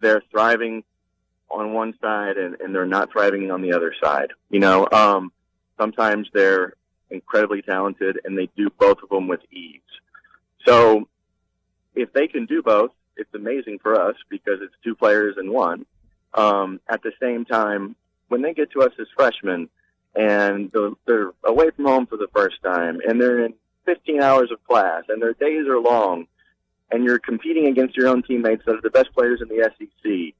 they're 0.00 0.22
thriving 0.30 0.82
on 1.50 1.72
one 1.72 1.94
side 2.00 2.36
and, 2.36 2.56
and 2.60 2.74
they're 2.74 2.86
not 2.86 3.10
thriving 3.12 3.50
on 3.50 3.62
the 3.62 3.72
other 3.72 3.94
side. 4.02 4.32
You 4.50 4.60
know, 4.60 4.88
um, 4.92 5.32
sometimes 5.78 6.28
they're 6.32 6.74
incredibly 7.10 7.62
talented 7.62 8.20
and 8.24 8.36
they 8.36 8.48
do 8.56 8.68
both 8.78 8.98
of 9.02 9.08
them 9.08 9.28
with 9.28 9.40
ease. 9.52 9.80
So 10.66 11.08
if 11.94 12.12
they 12.12 12.26
can 12.28 12.46
do 12.46 12.62
both, 12.62 12.90
it's 13.16 13.32
amazing 13.34 13.78
for 13.78 14.00
us 14.00 14.16
because 14.28 14.60
it's 14.60 14.74
two 14.84 14.94
players 14.94 15.36
in 15.38 15.52
one. 15.52 15.86
Um, 16.34 16.80
at 16.88 17.02
the 17.02 17.12
same 17.20 17.44
time, 17.44 17.96
when 18.28 18.42
they 18.42 18.52
get 18.52 18.70
to 18.72 18.82
us 18.82 18.92
as 19.00 19.06
freshmen 19.16 19.68
and 20.14 20.70
they're 21.06 21.30
away 21.44 21.70
from 21.70 21.86
home 21.86 22.06
for 22.06 22.16
the 22.16 22.28
first 22.34 22.56
time 22.62 23.00
and 23.06 23.20
they're 23.20 23.44
in 23.46 23.54
15 23.88 24.20
hours 24.20 24.50
of 24.50 24.62
class 24.64 25.04
and 25.08 25.22
their 25.22 25.32
days 25.32 25.66
are 25.66 25.78
long 25.78 26.26
and 26.90 27.04
you're 27.04 27.18
competing 27.18 27.68
against 27.68 27.96
your 27.96 28.08
own 28.08 28.22
teammates 28.22 28.62
that 28.66 28.74
are 28.74 28.82
the 28.82 28.90
best 28.90 29.10
players 29.14 29.40
in 29.40 29.48
the 29.48 29.70
SEC, 29.78 30.34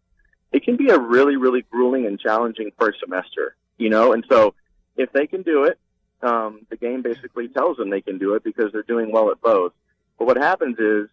it 0.53 0.63
can 0.63 0.77
be 0.77 0.91
a 0.91 0.99
really, 0.99 1.37
really 1.37 1.63
grueling 1.71 2.05
and 2.05 2.21
challenging 2.21 2.71
first 2.79 3.01
semester, 3.01 3.57
you 3.79 3.89
know? 3.89 4.13
And 4.13 4.23
so 4.31 4.55
if 4.99 5.11
they 5.13 5.27
can 5.27 5.41
do 5.41 5.65
it, 5.65 5.79
um, 6.21 6.67
the 6.69 6.77
game 6.77 7.01
basically 7.01 7.49
tells 7.49 7.79
them 7.79 7.89
they 7.89 8.03
can 8.03 8.19
do 8.19 8.35
it 8.35 8.45
because 8.45 8.71
they're 8.71 8.83
doing 8.83 9.11
well 9.11 9.31
at 9.31 9.41
both. 9.41 9.73
But 10.19 10.27
what 10.27 10.37
happens 10.37 10.79
is 10.79 11.09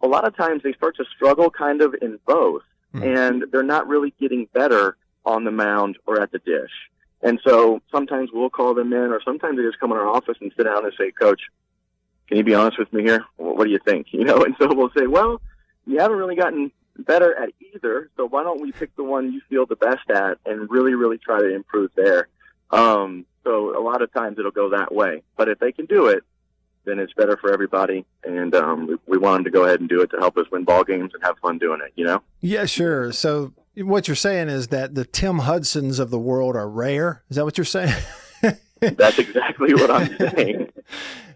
a 0.00 0.06
lot 0.06 0.26
of 0.26 0.34
times 0.34 0.62
they 0.62 0.72
start 0.72 0.96
to 0.96 1.04
struggle 1.14 1.50
kind 1.50 1.82
of 1.82 1.94
in 2.00 2.18
both 2.26 2.62
and 3.02 3.44
they're 3.50 3.62
not 3.62 3.86
really 3.86 4.14
getting 4.18 4.46
better 4.54 4.96
on 5.26 5.44
the 5.44 5.50
mound 5.50 5.98
or 6.06 6.22
at 6.22 6.32
the 6.32 6.38
dish. 6.38 6.70
And 7.24 7.40
so 7.42 7.80
sometimes 7.90 8.28
we'll 8.32 8.50
call 8.50 8.74
them 8.74 8.92
in 8.92 9.10
or 9.10 9.20
sometimes 9.24 9.56
they 9.56 9.62
just 9.64 9.80
come 9.80 9.90
in 9.90 9.96
our 9.96 10.06
office 10.06 10.36
and 10.42 10.52
sit 10.56 10.64
down 10.64 10.84
and 10.84 10.92
say, 10.96 11.10
coach, 11.10 11.40
can 12.28 12.36
you 12.36 12.44
be 12.44 12.54
honest 12.54 12.78
with 12.78 12.92
me 12.92 13.02
here? 13.02 13.24
What 13.36 13.64
do 13.64 13.70
you 13.70 13.80
think? 13.84 14.08
You 14.12 14.24
know, 14.24 14.44
and 14.44 14.54
so 14.60 14.72
we'll 14.72 14.92
say, 14.96 15.06
well, 15.06 15.40
you 15.86 15.98
haven't 15.98 16.18
really 16.18 16.36
gotten 16.36 16.70
better 16.98 17.34
at 17.34 17.50
either. 17.74 18.10
So 18.16 18.28
why 18.28 18.42
don't 18.42 18.60
we 18.60 18.72
pick 18.72 18.94
the 18.94 19.02
one 19.02 19.32
you 19.32 19.40
feel 19.48 19.66
the 19.66 19.74
best 19.74 20.08
at 20.10 20.38
and 20.46 20.70
really, 20.70 20.94
really 20.94 21.18
try 21.18 21.40
to 21.40 21.54
improve 21.54 21.90
there? 21.96 22.28
Um, 22.70 23.24
so 23.42 23.76
a 23.76 23.82
lot 23.82 24.02
of 24.02 24.12
times 24.12 24.38
it'll 24.38 24.50
go 24.50 24.70
that 24.70 24.94
way, 24.94 25.22
but 25.36 25.48
if 25.48 25.58
they 25.58 25.72
can 25.72 25.86
do 25.86 26.06
it, 26.06 26.24
then 26.84 26.98
it's 26.98 27.12
better 27.14 27.36
for 27.36 27.52
everybody. 27.52 28.04
And 28.24 28.54
um, 28.54 28.86
we, 28.86 28.96
we 29.06 29.18
want 29.18 29.38
them 29.38 29.44
to 29.44 29.50
go 29.50 29.64
ahead 29.64 29.80
and 29.80 29.88
do 29.88 30.00
it 30.02 30.10
to 30.10 30.18
help 30.18 30.36
us 30.36 30.46
win 30.50 30.64
ball 30.64 30.84
games 30.84 31.12
and 31.14 31.22
have 31.22 31.38
fun 31.38 31.58
doing 31.58 31.80
it. 31.84 31.92
You 31.96 32.04
know? 32.04 32.22
Yeah, 32.40 32.66
sure. 32.66 33.12
So 33.12 33.52
what 33.76 34.08
you're 34.08 34.14
saying 34.14 34.48
is 34.48 34.68
that 34.68 34.94
the 34.94 35.04
Tim 35.04 35.40
Hudsons 35.40 35.98
of 35.98 36.10
the 36.10 36.18
world 36.18 36.56
are 36.56 36.68
rare. 36.68 37.22
Is 37.28 37.36
that 37.36 37.44
what 37.44 37.58
you're 37.58 37.64
saying? 37.64 37.94
That's 38.80 39.18
exactly 39.18 39.74
what 39.74 39.90
I'm 39.90 40.16
saying. 40.36 40.72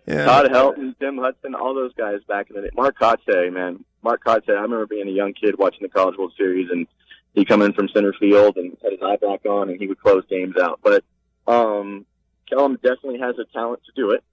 Yeah. 0.06 0.24
Todd 0.24 0.46
Helton, 0.50 0.98
Tim 0.98 1.18
Hudson, 1.18 1.54
all 1.54 1.74
those 1.74 1.92
guys 1.94 2.20
back 2.28 2.48
in 2.50 2.56
the 2.56 2.62
day. 2.62 2.70
Mark 2.74 2.98
Kotsay, 2.98 3.52
man. 3.52 3.84
Mark 4.02 4.24
Kotsay, 4.24 4.50
I 4.50 4.62
remember 4.62 4.86
being 4.86 5.08
a 5.08 5.12
young 5.12 5.32
kid 5.34 5.58
watching 5.58 5.82
the 5.82 5.88
College 5.88 6.16
World 6.16 6.32
Series 6.36 6.70
and 6.70 6.86
he 7.34 7.44
come 7.44 7.62
in 7.62 7.72
from 7.72 7.88
center 7.88 8.12
field 8.14 8.56
and 8.56 8.76
had 8.82 8.92
his 8.92 9.02
eye 9.02 9.16
back 9.16 9.44
on 9.46 9.68
and 9.70 9.78
he 9.80 9.86
would 9.86 10.00
close 10.00 10.24
games 10.28 10.56
out. 10.60 10.80
But 10.82 11.04
um 11.46 12.06
Kellum 12.48 12.76
definitely 12.76 13.18
has 13.18 13.38
a 13.38 13.44
talent 13.52 13.82
to 13.84 13.92
do 13.94 14.10
it. 14.12 14.24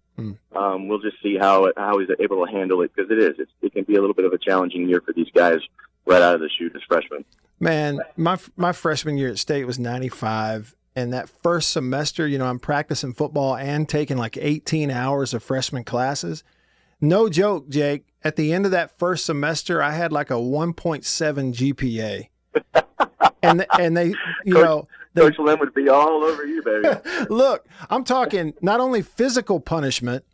Um, 0.56 0.88
we'll 0.88 1.00
just 1.00 1.22
see 1.22 1.38
how 1.38 1.72
how 1.78 2.00
he's 2.00 2.10
able 2.20 2.46
to 2.46 2.52
handle 2.52 2.82
it 2.82 2.92
because 2.96 3.12
it 3.12 3.20
is. 3.20 3.36
It's, 3.38 3.52
it 3.62 3.74
can 3.74 3.84
be 3.84 3.96
a 3.96 4.02
little 4.02 4.14
bit 4.14 4.26
of 4.26 4.34
a 4.34 4.38
challenging 4.38 4.88
year 4.88 5.02
for 5.02 5.14
these 5.14 5.30
guys 5.34 5.60
right 6.06 6.22
out 6.22 6.36
of 6.36 6.42
the 6.42 6.50
chute 6.50 6.74
as 6.76 6.82
freshmen. 6.88 7.26
Man, 7.60 8.00
my 8.16 8.38
my 8.56 8.72
freshman 8.72 9.18
year 9.18 9.30
at 9.30 9.40
state 9.40 9.66
was 9.66 9.80
95 9.80 10.76
and 10.96 11.12
that 11.12 11.30
first 11.30 11.72
semester, 11.72 12.26
you 12.26 12.38
know, 12.38 12.46
I'm 12.46 12.60
practicing 12.60 13.14
football 13.14 13.58
and 13.58 13.88
taking 13.88 14.18
like 14.18 14.38
18 14.38 14.90
hours 14.90 15.34
of 15.34 15.44
freshman 15.44 15.84
classes. 15.84 16.44
No 17.02 17.28
joke, 17.28 17.68
Jake. 17.68 18.06
At 18.24 18.38
the 18.38 18.54
end 18.54 18.66
of 18.66 18.72
that 18.72 18.98
first 18.98 19.26
semester, 19.26 19.82
I 19.82 19.92
had 19.92 20.14
like 20.14 20.32
a 20.32 20.36
1.7 20.36 21.54
GPA. 21.54 22.30
and 23.44 23.66
and 23.78 23.98
they, 23.98 24.14
you 24.46 24.54
Coach, 24.54 24.64
know, 24.66 24.88
Coach 25.16 25.40
Lynn 25.40 25.60
would 25.60 25.74
be 25.74 25.90
all 25.90 26.24
over 26.24 26.46
you, 26.46 26.62
baby. 26.62 26.90
Look, 27.30 27.68
I'm 27.90 28.04
talking 28.04 28.54
not 28.62 28.80
only 28.80 29.02
physical 29.02 29.60
punishment, 29.60 30.26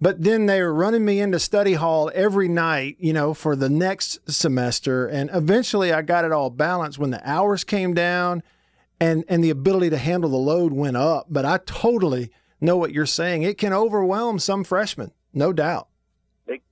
but 0.00 0.22
then 0.22 0.46
they 0.46 0.62
were 0.62 0.72
running 0.72 1.04
me 1.04 1.20
into 1.20 1.40
study 1.40 1.74
hall 1.74 2.10
every 2.14 2.48
night, 2.48 2.96
you 3.00 3.12
know, 3.12 3.34
for 3.34 3.56
the 3.56 3.68
next 3.68 4.30
semester. 4.30 5.06
And 5.06 5.28
eventually 5.32 5.92
I 5.92 6.02
got 6.02 6.24
it 6.24 6.30
all 6.30 6.50
balanced 6.50 6.98
when 6.98 7.10
the 7.10 7.28
hours 7.28 7.64
came 7.64 7.94
down 7.94 8.42
and, 9.00 9.24
and 9.28 9.42
the 9.42 9.50
ability 9.50 9.90
to 9.90 9.98
handle 9.98 10.30
the 10.30 10.36
load 10.36 10.72
went 10.72 10.96
up. 10.96 11.26
But 11.28 11.44
I 11.44 11.58
totally 11.58 12.30
know 12.60 12.76
what 12.76 12.92
you're 12.92 13.06
saying. 13.06 13.42
It 13.42 13.58
can 13.58 13.72
overwhelm 13.72 14.38
some 14.38 14.62
freshmen, 14.62 15.12
no 15.32 15.52
doubt. 15.52 15.88
It 16.46 16.62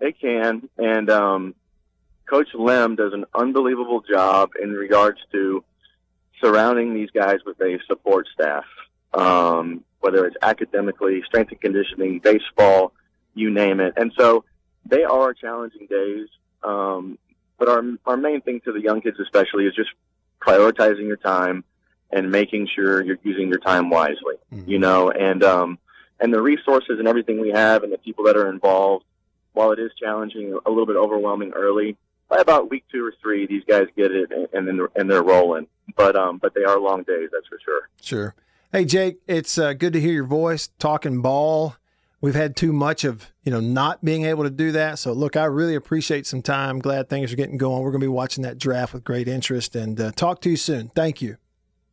They 0.00 0.12
can, 0.12 0.68
and 0.76 1.08
um, 1.08 1.54
Coach 2.26 2.48
Lem 2.54 2.96
does 2.96 3.12
an 3.12 3.26
unbelievable 3.34 4.00
job 4.00 4.52
in 4.60 4.72
regards 4.72 5.20
to 5.30 5.64
surrounding 6.42 6.94
these 6.94 7.10
guys 7.10 7.38
with 7.46 7.60
a 7.60 7.78
support 7.86 8.26
staff, 8.32 8.64
um, 9.14 9.84
whether 10.00 10.26
it's 10.26 10.36
academically, 10.42 11.22
strength 11.26 11.52
and 11.52 11.60
conditioning, 11.60 12.18
baseball, 12.18 12.92
you 13.34 13.50
name 13.50 13.80
it. 13.80 13.94
And 13.96 14.12
so 14.18 14.44
they 14.84 15.04
are 15.04 15.32
challenging 15.32 15.86
days. 15.86 16.28
Um, 16.62 17.18
but 17.58 17.68
our 17.68 17.82
our 18.06 18.16
main 18.16 18.40
thing 18.40 18.60
to 18.64 18.72
the 18.72 18.80
young 18.80 19.00
kids, 19.00 19.18
especially, 19.20 19.66
is 19.66 19.74
just 19.74 19.90
prioritizing 20.40 21.06
your 21.06 21.16
time 21.16 21.64
and 22.10 22.30
making 22.30 22.68
sure 22.74 23.02
you're 23.02 23.18
using 23.22 23.48
your 23.48 23.60
time 23.60 23.88
wisely. 23.88 24.36
You 24.66 24.78
know, 24.78 25.10
and 25.10 25.42
um, 25.44 25.78
and 26.20 26.34
the 26.34 26.42
resources 26.42 26.98
and 26.98 27.06
everything 27.06 27.40
we 27.40 27.50
have, 27.50 27.84
and 27.84 27.92
the 27.92 27.98
people 27.98 28.24
that 28.24 28.36
are 28.36 28.50
involved. 28.50 29.04
While 29.54 29.72
it 29.72 29.78
is 29.78 29.90
challenging, 30.00 30.58
a 30.64 30.70
little 30.70 30.86
bit 30.86 30.96
overwhelming 30.96 31.52
early, 31.54 31.94
by 32.30 32.38
about 32.38 32.70
week 32.70 32.84
two 32.90 33.04
or 33.04 33.12
three, 33.20 33.46
these 33.46 33.64
guys 33.68 33.86
get 33.94 34.10
it 34.10 34.32
and, 34.32 34.48
and 34.54 34.66
then 34.66 34.78
they're, 34.78 34.88
and 34.96 35.10
they're 35.10 35.22
rolling. 35.22 35.66
But 35.96 36.16
um, 36.16 36.38
but 36.38 36.54
they 36.54 36.64
are 36.64 36.78
long 36.78 37.02
days, 37.02 37.28
that's 37.32 37.46
for 37.46 37.58
sure. 37.64 37.88
Sure. 38.00 38.34
Hey, 38.72 38.84
Jake, 38.84 39.18
it's 39.26 39.58
uh, 39.58 39.74
good 39.74 39.92
to 39.92 40.00
hear 40.00 40.12
your 40.12 40.24
voice 40.24 40.68
talking 40.78 41.20
ball. 41.20 41.76
We've 42.20 42.34
had 42.34 42.54
too 42.56 42.72
much 42.72 43.04
of 43.04 43.30
you 43.42 43.50
know 43.50 43.60
not 43.60 44.04
being 44.04 44.24
able 44.24 44.44
to 44.44 44.50
do 44.50 44.72
that. 44.72 44.98
So 44.98 45.12
look, 45.12 45.36
I 45.36 45.44
really 45.44 45.74
appreciate 45.74 46.26
some 46.26 46.40
time. 46.40 46.78
Glad 46.78 47.08
things 47.08 47.32
are 47.32 47.36
getting 47.36 47.58
going. 47.58 47.82
We're 47.82 47.90
going 47.90 48.00
to 48.00 48.04
be 48.06 48.08
watching 48.08 48.42
that 48.44 48.58
draft 48.58 48.94
with 48.94 49.04
great 49.04 49.28
interest 49.28 49.76
and 49.76 50.00
uh, 50.00 50.12
talk 50.12 50.40
to 50.42 50.50
you 50.50 50.56
soon. 50.56 50.88
Thank 50.88 51.20
you. 51.20 51.36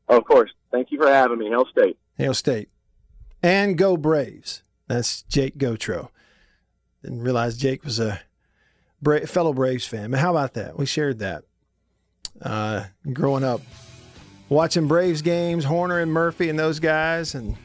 Of 0.07 0.23
course. 0.25 0.51
Thank 0.71 0.91
you 0.91 0.99
for 1.01 1.07
having 1.09 1.39
me. 1.39 1.49
Hail 1.49 1.65
State. 1.65 1.97
Hail 2.17 2.33
State. 2.33 2.69
And 3.41 3.77
go 3.77 3.97
Braves. 3.97 4.63
That's 4.87 5.23
Jake 5.23 5.57
Gautreau. 5.57 6.09
Didn't 7.03 7.21
realize 7.21 7.57
Jake 7.57 7.83
was 7.83 7.99
a 7.99 8.21
Bra- 9.01 9.25
fellow 9.25 9.53
Braves 9.53 9.85
fan. 9.85 10.11
But 10.11 10.19
how 10.19 10.31
about 10.31 10.53
that? 10.55 10.77
We 10.77 10.85
shared 10.85 11.19
that. 11.19 11.43
Uh, 12.41 12.85
growing 13.11 13.43
up, 13.43 13.61
watching 14.47 14.87
Braves 14.87 15.21
games, 15.21 15.65
Horner 15.65 15.99
and 15.99 16.11
Murphy 16.11 16.49
and 16.49 16.57
those 16.57 16.79
guys. 16.79 17.35
And 17.35 17.55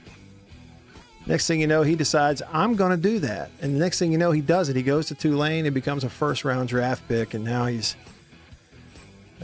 next 1.27 1.47
thing 1.47 1.61
you 1.61 1.67
know, 1.67 1.83
he 1.83 1.95
decides, 1.95 2.43
I'm 2.53 2.75
going 2.75 2.91
to 2.91 2.97
do 2.97 3.19
that. 3.21 3.51
And 3.61 3.75
the 3.75 3.79
next 3.79 3.99
thing 3.99 4.13
you 4.13 4.19
know, 4.19 4.33
he 4.33 4.41
does 4.41 4.69
it. 4.69 4.77
He 4.77 4.83
goes 4.83 5.07
to 5.07 5.15
Tulane 5.15 5.67
and 5.67 5.75
becomes 5.75 6.05
a 6.05 6.11
first 6.11 6.45
round 6.45 6.69
draft 6.69 7.07
pick. 7.09 7.35
And 7.35 7.45
now 7.45 7.67
he's 7.67 7.97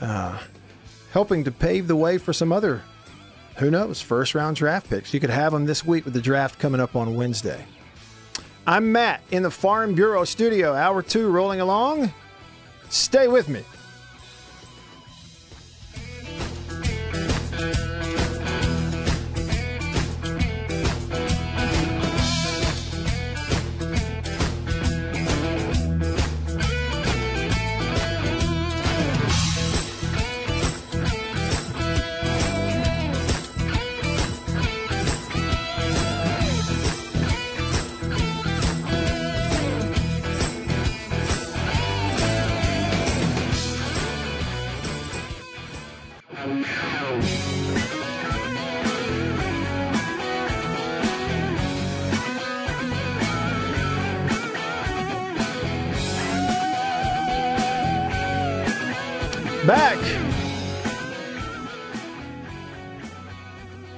uh, 0.01 0.39
helping 1.13 1.45
to 1.45 1.51
pave 1.51 1.87
the 1.87 1.97
way 1.97 2.19
for 2.19 2.33
some 2.33 2.53
other, 2.53 2.83
who 3.57 3.71
knows, 3.71 4.01
first 4.01 4.35
round 4.35 4.57
draft 4.57 4.91
picks. 4.91 5.15
You 5.15 5.21
could 5.21 5.31
have 5.31 5.53
them 5.53 5.67
this 5.67 5.85
week 5.85 6.05
with 6.05 6.15
the 6.15 6.23
draft 6.23 6.59
coming 6.59 6.81
up 6.81 6.97
on 6.97 7.15
Wednesday. 7.15 7.65
I'm 8.67 8.93
Matt 8.93 9.23
in 9.31 9.43
the 9.43 9.51
Farm 9.51 9.95
Bureau 9.95 10.25
studio, 10.25 10.75
hour 10.75 11.03
two 11.03 11.31
rolling 11.31 11.61
along. 11.61 12.13
Stay 12.89 13.27
with 13.27 13.49
me. 13.49 13.65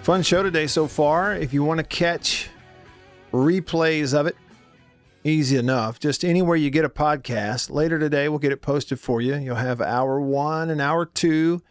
Fun 0.02 0.24
show 0.24 0.42
today 0.42 0.66
so 0.66 0.88
far. 0.88 1.36
If 1.36 1.52
you 1.54 1.62
want 1.62 1.78
to 1.78 1.84
catch 1.84 2.50
replays 3.32 4.18
of 4.18 4.26
it, 4.26 4.34
easy 5.22 5.56
enough. 5.56 6.00
Just 6.00 6.24
anywhere 6.24 6.56
you 6.56 6.70
get 6.70 6.84
a 6.84 6.88
podcast. 6.88 7.70
Later 7.70 8.00
today, 8.00 8.28
we'll 8.28 8.40
get 8.40 8.50
it 8.50 8.60
posted 8.60 8.98
for 8.98 9.20
you. 9.20 9.36
You'll 9.36 9.54
have 9.54 9.80
hour 9.80 10.20
one 10.20 10.70
and 10.70 10.80
hour 10.80 11.06
two 11.06 11.62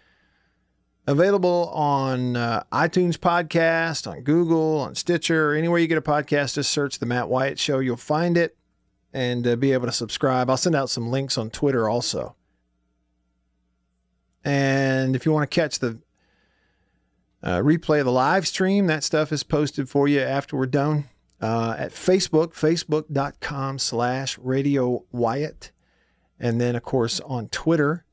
available 1.06 1.70
on 1.74 2.38
uh, 2.38 2.64
iTunes 2.72 3.18
podcast, 3.18 4.10
on 4.10 4.22
Google, 4.22 4.80
on 4.80 4.96
Stitcher, 4.96 5.54
anywhere 5.54 5.80
you 5.80 5.88
get 5.88 5.98
a 5.98 6.02
podcast. 6.02 6.56
Just 6.56 6.72
search 6.72 7.00
the 7.00 7.06
Matt 7.06 7.28
Wyatt 7.28 7.60
Show. 7.60 7.80
You'll 7.80 7.98
find 7.98 8.38
it 8.38 8.56
and 9.12 9.46
uh, 9.46 9.58
be 9.58 9.74
able 9.74 9.88
to 9.88 9.92
subscribe. 9.92 10.50
I'll 10.50 10.56
send 10.56 10.74
out 10.76 10.90
some 10.90 11.12
links 11.12 11.38
on 11.38 11.50
Twitter 11.50 11.90
also. 11.90 12.38
And 14.46 15.18
if 15.18 15.26
you 15.26 15.34
want 15.34 15.52
to 15.52 15.54
catch 15.54 15.80
the 15.80 16.00
uh, 17.44 17.58
replay 17.60 18.00
of 18.00 18.06
the 18.06 18.12
live 18.12 18.48
stream, 18.48 18.88
that 18.88 19.04
stuff 19.04 19.32
is 19.32 19.44
posted 19.44 19.90
for 19.90 20.08
you 20.08 20.20
after 20.20 20.56
we're 20.56 20.66
done 20.66 21.06
uh, 21.42 21.76
at 21.78 21.92
Facebook, 21.92 22.54
facebook.com 22.54 23.80
slash 23.80 24.38
Radio 24.38 25.06
Wyatt. 25.12 25.72
And 26.40 26.60
then, 26.60 26.76
of 26.76 26.84
course, 26.84 27.20
on 27.22 27.50
Twitter, 27.50 28.06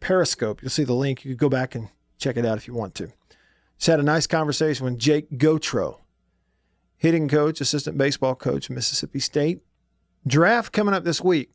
Periscope. 0.00 0.62
You'll 0.62 0.70
see 0.70 0.84
the 0.84 0.94
link. 0.94 1.24
You 1.24 1.32
can 1.32 1.38
go 1.38 1.48
back 1.48 1.74
and 1.74 1.88
check 2.18 2.36
it 2.36 2.46
out 2.46 2.58
if 2.58 2.68
you 2.68 2.74
want 2.74 2.94
to. 2.96 3.12
Just 3.78 3.88
had 3.88 4.00
a 4.00 4.04
nice 4.04 4.26
conversation 4.26 4.84
with 4.84 4.98
Jake 4.98 5.30
Gautreau, 5.32 5.98
hitting 6.96 7.28
coach, 7.28 7.60
assistant 7.60 7.98
baseball 7.98 8.34
coach, 8.34 8.70
Mississippi 8.70 9.20
State. 9.20 9.60
Draft 10.26 10.72
coming 10.72 10.94
up 10.94 11.04
this 11.04 11.22
week. 11.22 11.50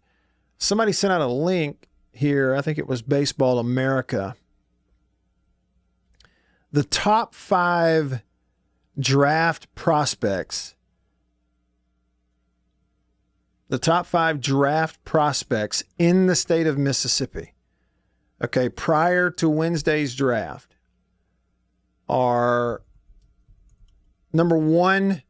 Somebody 0.58 0.92
sent 0.92 1.12
out 1.12 1.22
a 1.22 1.28
link 1.28 1.88
here. 2.12 2.56
I 2.56 2.62
think 2.62 2.78
it 2.78 2.88
was 2.88 3.02
Baseball 3.02 3.58
America. 3.58 4.36
The 6.72 6.84
top 6.84 7.36
five 7.36 8.22
draft 8.98 9.74
prospects. 9.76 10.76
The 13.68 13.80
top 13.80 14.06
five 14.06 14.40
draft 14.42 15.04
prospects 15.04 15.84
in 15.98 16.28
the 16.28 16.36
state 16.36 16.68
of 16.68 16.78
Mississippi. 16.78 17.54
Okay, 18.44 18.70
prior 18.70 19.30
to 19.32 19.48
Wednesday's 19.48 20.16
draft 20.16 20.76
are 22.10 22.82
number 24.34 24.58
one 24.58 25.24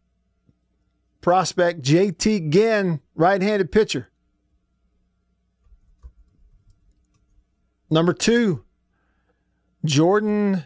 prospect 1.21 1.81
JT 1.81 2.49
Ginn, 2.49 3.01
right 3.15 3.41
handed 3.41 3.71
pitcher. 3.71 4.09
Number 7.89 8.13
two, 8.13 8.63
Jordan 9.83 10.63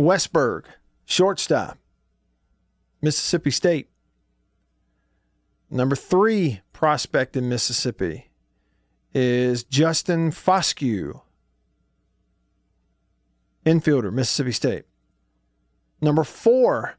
Westburg, 0.00 0.64
shortstop, 1.04 1.78
Mississippi 3.02 3.50
State. 3.50 3.88
Number 5.70 5.94
three 5.94 6.60
prospect 6.72 7.36
in 7.36 7.48
Mississippi 7.48 8.30
is 9.14 9.64
Justin 9.64 10.30
Foscue, 10.30 11.20
infielder, 13.64 14.12
Mississippi 14.12 14.52
State. 14.52 14.84
Number 16.00 16.24
four, 16.24 16.96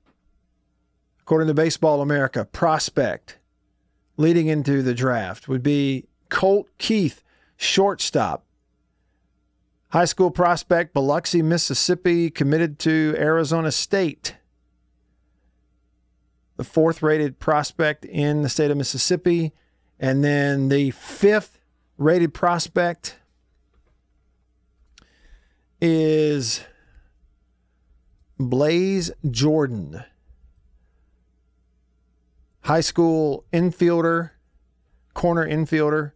according 1.21 1.47
to 1.47 1.53
Baseball 1.53 2.01
America, 2.01 2.45
prospect 2.45 3.39
leading 4.17 4.47
into 4.47 4.81
the 4.81 4.93
draft 4.93 5.47
would 5.47 5.63
be 5.63 6.05
Colt 6.29 6.69
Keith, 6.77 7.23
shortstop. 7.57 8.45
High 9.91 10.05
school 10.05 10.31
prospect, 10.31 10.93
Biloxi, 10.93 11.41
Mississippi, 11.41 12.29
committed 12.29 12.79
to 12.79 13.13
Arizona 13.17 13.73
State. 13.73 14.37
The 16.55 16.63
fourth 16.63 17.03
rated 17.03 17.39
prospect 17.39 18.05
in 18.05 18.41
the 18.41 18.47
state 18.47 18.71
of 18.71 18.77
Mississippi. 18.77 19.51
And 19.99 20.23
then 20.23 20.69
the 20.69 20.91
fifth 20.91 21.59
rated 21.97 22.33
prospect 22.33 23.17
is 25.81 26.61
Blaze 28.39 29.11
Jordan. 29.29 30.05
High 32.61 32.79
school 32.79 33.43
infielder, 33.51 34.29
corner 35.13 35.45
infielder, 35.45 36.13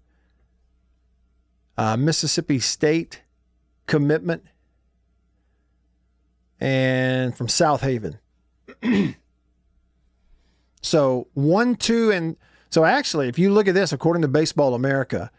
uh, 1.78 1.98
Mississippi 1.98 2.60
State 2.60 3.22
commitment, 3.86 4.44
and 6.60 7.36
from 7.36 7.48
Southaven. 7.48 8.20
so 10.82 11.28
one, 11.34 11.76
two, 11.76 12.12
and 12.12 12.38
So 12.70 12.86
actually, 12.86 13.28
if 13.28 13.38
you 13.40 13.52
look 13.52 13.68
at 13.68 13.74
this, 13.74 13.94
according 13.94 14.22
to 14.22 14.28
Baseball 14.28 14.74
America, 14.74 15.32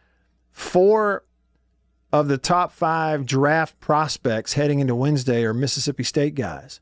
four 0.53 1.25
of 2.13 2.29
the 2.29 2.39
top 2.39 2.73
five 2.73 3.27
draft 3.27 3.79
prospects 3.81 4.55
heading 4.55 4.81
into 4.81 4.95
Wednesday 4.95 5.45
are 5.45 5.53
Mississippi 5.53 6.05
State 6.05 6.35
guys. 6.35 6.81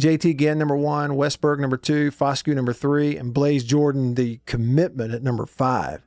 JT 0.00 0.38
Ginn, 0.38 0.58
number 0.58 0.76
one, 0.76 1.10
Westburg, 1.10 1.58
number 1.58 1.76
two, 1.76 2.10
Foscue, 2.10 2.54
number 2.54 2.72
three, 2.72 3.16
and 3.16 3.34
Blaze 3.34 3.64
Jordan, 3.64 4.14
the 4.14 4.40
commitment 4.46 5.12
at 5.12 5.22
number 5.22 5.44
five. 5.44 6.06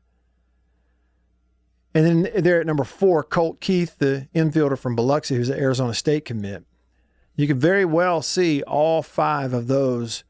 And 1.94 2.26
then 2.26 2.44
there 2.44 2.60
at 2.60 2.66
number 2.66 2.84
four, 2.84 3.24
Colt 3.24 3.60
Keith, 3.60 3.98
the 4.00 4.28
infielder 4.34 4.78
from 4.78 4.96
Biloxi, 4.96 5.36
who's 5.36 5.50
an 5.50 5.60
Arizona 5.60 5.94
State 5.94 6.26
commit. 6.26 6.64
You 7.36 7.48
could 7.48 7.60
very 7.60 7.86
well 7.86 8.22
see 8.22 8.64
all 8.64 9.02
five 9.02 9.54
of 9.54 9.68
those. 9.68 10.24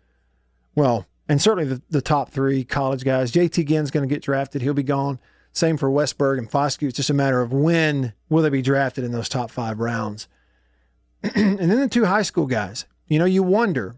Well, 0.75 1.05
and 1.27 1.41
certainly 1.41 1.65
the, 1.65 1.81
the 1.89 2.01
top 2.01 2.29
three 2.29 2.63
college 2.63 3.03
guys. 3.03 3.31
JT 3.31 3.65
Ginn's 3.65 3.91
going 3.91 4.07
to 4.07 4.13
get 4.13 4.21
drafted. 4.23 4.61
He'll 4.61 4.73
be 4.73 4.83
gone. 4.83 5.19
Same 5.53 5.77
for 5.77 5.89
Westburg 5.89 6.37
and 6.37 6.49
Foscue. 6.49 6.87
It's 6.87 6.97
just 6.97 7.09
a 7.09 7.13
matter 7.13 7.41
of 7.41 7.53
when 7.53 8.13
will 8.27 8.41
they 8.41 8.49
be 8.49 8.61
drafted 8.61 9.03
in 9.03 9.11
those 9.11 9.29
top 9.29 9.51
five 9.51 9.79
rounds. 9.79 10.27
and 11.35 11.59
then 11.59 11.79
the 11.79 11.87
two 11.87 12.05
high 12.05 12.23
school 12.23 12.47
guys. 12.47 12.85
You 13.07 13.19
know, 13.19 13.25
you 13.25 13.43
wonder. 13.43 13.95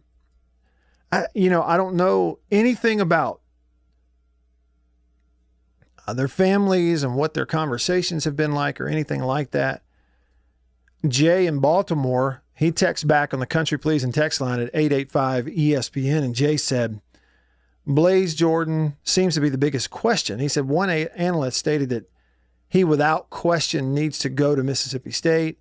I, 1.12 1.28
you 1.34 1.50
know, 1.50 1.64
I 1.64 1.78
don't 1.78 1.96
know 1.96 2.40
anything 2.52 3.00
about 3.00 3.40
their 6.14 6.28
families 6.28 7.04
and 7.04 7.16
what 7.16 7.34
their 7.34 7.46
conversations 7.46 8.26
have 8.26 8.36
been 8.36 8.54
like 8.54 8.80
or 8.80 8.88
anything 8.88 9.22
like 9.22 9.52
that. 9.52 9.84
Jay 11.08 11.46
in 11.46 11.60
Baltimore, 11.60 12.44
he 12.54 12.72
texts 12.72 13.04
back 13.04 13.34
on 13.34 13.40
the 13.40 13.46
Country 13.46 13.78
Pleasin' 13.78 14.12
text 14.12 14.40
line 14.40 14.60
at 14.60 14.70
885 14.74 15.46
ESPN, 15.46 16.24
and 16.24 16.36
Jay 16.36 16.58
said, 16.58 17.02
Blaze 17.88 18.34
Jordan 18.34 18.98
seems 19.04 19.36
to 19.36 19.42
be 19.42 19.50
the 19.50 19.58
biggest 19.58 19.92
question. 19.92 20.40
He 20.40 20.48
said 20.48 20.68
one 20.68 20.90
analyst 20.90 21.58
stated 21.58 21.90
that 21.90 22.10
he, 22.68 22.84
without 22.84 23.30
question, 23.30 23.94
needs 23.94 24.18
to 24.20 24.30
go 24.30 24.56
to 24.56 24.64
Mississippi 24.64 25.12
State. 25.12 25.60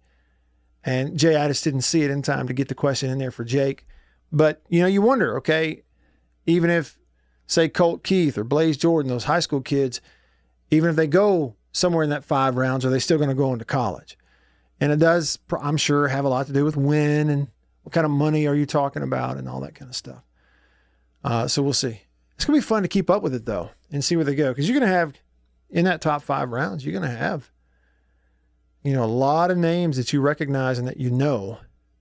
And 0.83 1.19
Jay, 1.19 1.37
I 1.37 1.49
just 1.49 1.65
didn't 1.65 1.83
see 1.83 2.03
it 2.03 2.11
in 2.11 2.23
time 2.23 2.47
to 2.47 2.55
get 2.55 2.69
the 2.69 2.75
question 2.75 3.11
in 3.11 3.19
there 3.19 3.31
for 3.31 3.45
Jake. 3.45 3.87
But, 4.33 4.63
you 4.69 4.81
know, 4.81 4.87
you 4.87 5.03
wonder, 5.03 5.37
okay, 5.39 5.83
even 6.47 6.71
if, 6.71 6.99
say, 7.47 7.69
Colt 7.69 8.03
Keith 8.03 8.39
or 8.39 8.45
Blaze 8.45 8.77
Jordan, 8.77 9.11
those 9.11 9.25
high 9.25 9.41
school 9.41 9.61
kids, 9.61 10.01
even 10.71 10.91
if 10.91 10.97
they 10.97 11.07
go 11.07 11.57
somewhere 11.73 12.05
in 12.05 12.11
that 12.11 12.25
five 12.25 12.57
rounds, 12.57 12.85
are 12.85 12.91
they 12.91 12.99
still 12.99 13.19
going 13.19 13.29
to 13.29 13.35
go 13.35 13.53
into 13.53 13.65
college? 13.65 14.17
And 14.81 14.93
it 14.93 14.99
does, 14.99 15.39
I'm 15.61 15.77
sure, 15.77 16.09
have 16.09 16.25
a 16.25 16.29
lot 16.29 16.47
to 16.47 16.53
do 16.53 16.65
with 16.65 16.77
when 16.77 17.31
and 17.31 17.49
what 17.83 17.93
kind 17.93 18.05
of 18.05 18.11
money 18.11 18.47
are 18.47 18.55
you 18.55 18.67
talking 18.67 19.03
about 19.03 19.37
and 19.37 19.49
all 19.49 19.61
that 19.61 19.75
kind 19.75 19.89
of 19.89 19.97
stuff. 19.97 20.23
Uh, 21.23 21.47
so 21.49 21.63
we'll 21.63 21.73
see. 21.73 22.01
It's 22.35 22.45
going 22.45 22.61
to 22.61 22.65
be 22.65 22.69
fun 22.69 22.83
to 22.83 22.89
keep 22.89 23.09
up 23.09 23.23
with 23.23 23.35
it, 23.35 23.45
though, 23.45 23.71
and 23.91 24.05
see 24.05 24.17
where 24.17 24.25
they 24.25 24.35
go. 24.35 24.51
Because 24.51 24.69
you're 24.69 24.79
going 24.79 24.91
to 24.91 24.97
have, 24.97 25.15
in 25.71 25.85
that 25.85 26.01
top 26.01 26.23
five 26.23 26.51
rounds, 26.51 26.85
you're 26.85 26.99
going 26.99 27.09
to 27.09 27.17
have, 27.17 27.51
you 28.83 28.93
know, 28.93 29.05
a 29.05 29.07
lot 29.07 29.51
of 29.51 29.57
names 29.57 29.97
that 29.97 30.13
you 30.13 30.21
recognize 30.21 30.79
and 30.79 30.89
that 30.89 30.99
you 30.99 31.11
know. 31.11 31.59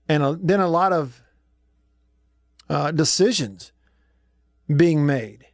And 0.08 0.22
a, 0.22 0.38
then 0.40 0.60
a 0.60 0.68
lot 0.68 0.92
of 0.92 1.22
uh, 2.68 2.90
decisions 2.90 3.72
being 4.74 5.06
made 5.06 5.46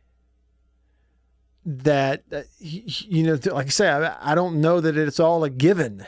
that, 1.78 2.24
uh, 2.33 2.42
you 2.59 3.22
know, 3.22 3.38
like 3.52 3.66
I 3.66 3.70
say, 3.70 3.88
I, 3.88 4.33
I 4.33 4.35
don't 4.35 4.61
know 4.61 4.80
that 4.80 4.96
it's 4.96 5.20
all 5.20 5.44
a 5.44 5.50
given. 5.50 6.06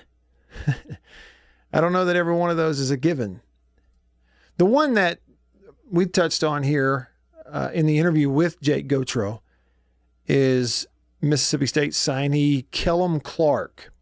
I 1.72 1.80
don't 1.80 1.92
know 1.92 2.04
that 2.04 2.16
every 2.16 2.34
one 2.34 2.50
of 2.50 2.56
those 2.56 2.80
is 2.80 2.90
a 2.90 2.96
given. 2.96 3.40
The 4.58 4.66
one 4.66 4.94
that 4.94 5.20
we 5.90 6.06
touched 6.06 6.42
on 6.42 6.64
here 6.64 7.10
uh, 7.46 7.70
in 7.72 7.86
the 7.86 7.98
interview 7.98 8.28
with 8.28 8.60
Jake 8.60 8.88
Gautreau 8.88 9.40
is 10.26 10.86
Mississippi 11.20 11.66
State 11.66 11.92
signee 11.92 12.66
Kellum 12.70 13.20
Clark. 13.20 13.92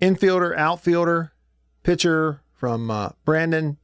Infielder, 0.00 0.56
outfielder, 0.56 1.32
pitcher 1.82 2.42
from 2.54 2.90
uh, 2.90 3.10
Brandon 3.24 3.76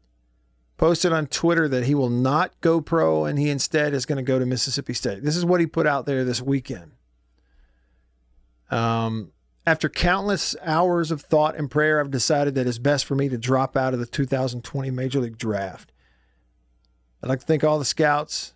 posted 0.76 1.12
on 1.12 1.26
Twitter 1.26 1.68
that 1.68 1.84
he 1.84 1.94
will 1.94 2.10
not 2.10 2.60
go 2.60 2.80
pro 2.80 3.24
and 3.24 3.38
he 3.38 3.48
instead 3.48 3.94
is 3.94 4.06
going 4.06 4.16
to 4.16 4.22
go 4.22 4.38
to 4.38 4.46
Mississippi 4.46 4.92
State. 4.92 5.22
This 5.22 5.36
is 5.36 5.44
what 5.44 5.60
he 5.60 5.66
put 5.66 5.86
out 5.86 6.06
there 6.06 6.24
this 6.24 6.42
weekend. 6.42 6.92
Um, 8.70 9.32
after 9.66 9.88
countless 9.88 10.54
hours 10.62 11.10
of 11.10 11.22
thought 11.22 11.56
and 11.56 11.70
prayer, 11.70 12.00
I've 12.00 12.10
decided 12.10 12.54
that 12.54 12.66
it's 12.66 12.78
best 12.78 13.04
for 13.04 13.14
me 13.14 13.28
to 13.28 13.38
drop 13.38 13.76
out 13.76 13.94
of 13.94 14.00
the 14.00 14.06
2020 14.06 14.90
Major 14.90 15.20
League 15.20 15.38
Draft. 15.38 15.92
I'd 17.22 17.28
like 17.28 17.40
to 17.40 17.46
thank 17.46 17.64
all 17.64 17.78
the 17.78 17.84
scouts, 17.84 18.54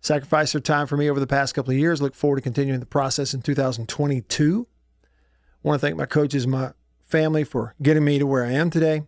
sacrificed 0.00 0.54
their 0.54 0.60
time 0.60 0.86
for 0.86 0.96
me 0.96 1.10
over 1.10 1.20
the 1.20 1.26
past 1.26 1.54
couple 1.54 1.72
of 1.72 1.78
years. 1.78 2.00
Look 2.00 2.14
forward 2.14 2.36
to 2.36 2.42
continuing 2.42 2.80
the 2.80 2.86
process 2.86 3.34
in 3.34 3.42
2022. 3.42 4.66
I 5.64 5.68
want 5.68 5.80
to 5.80 5.86
thank 5.86 5.96
my 5.96 6.06
coaches, 6.06 6.46
my 6.46 6.72
family 7.06 7.44
for 7.44 7.74
getting 7.82 8.04
me 8.04 8.18
to 8.18 8.26
where 8.26 8.44
I 8.44 8.52
am 8.52 8.70
today. 8.70 9.02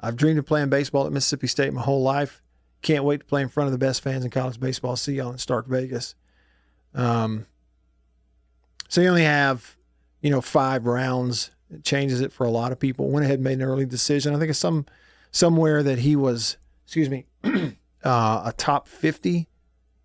I've 0.00 0.16
dreamed 0.16 0.38
of 0.38 0.46
playing 0.46 0.68
baseball 0.68 1.06
at 1.06 1.12
Mississippi 1.12 1.46
State 1.46 1.72
my 1.72 1.82
whole 1.82 2.02
life. 2.02 2.42
Can't 2.82 3.04
wait 3.04 3.20
to 3.20 3.26
play 3.26 3.42
in 3.42 3.48
front 3.48 3.66
of 3.66 3.72
the 3.72 3.78
best 3.78 4.02
fans 4.02 4.24
in 4.24 4.30
college 4.30 4.60
baseball. 4.60 4.96
See 4.96 5.14
y'all 5.14 5.32
in 5.32 5.38
Stark 5.38 5.66
Vegas. 5.66 6.14
Um, 6.94 7.46
so 8.88 9.00
you 9.00 9.08
only 9.08 9.24
have, 9.24 9.76
you 10.20 10.30
know, 10.30 10.40
five 10.40 10.86
rounds. 10.86 11.50
It 11.70 11.84
changes 11.84 12.20
it 12.20 12.32
for 12.32 12.44
a 12.44 12.50
lot 12.50 12.72
of 12.72 12.78
people. 12.78 13.08
Went 13.08 13.24
ahead 13.24 13.36
and 13.36 13.44
made 13.44 13.58
an 13.58 13.62
early 13.62 13.86
decision. 13.86 14.34
I 14.34 14.38
think 14.38 14.50
it's 14.50 14.58
some 14.58 14.86
somewhere 15.30 15.82
that 15.82 15.98
he 15.98 16.16
was, 16.16 16.56
excuse 16.84 17.10
me, 17.10 17.26
uh, 17.44 18.42
a 18.44 18.54
top 18.56 18.86
50 18.88 19.48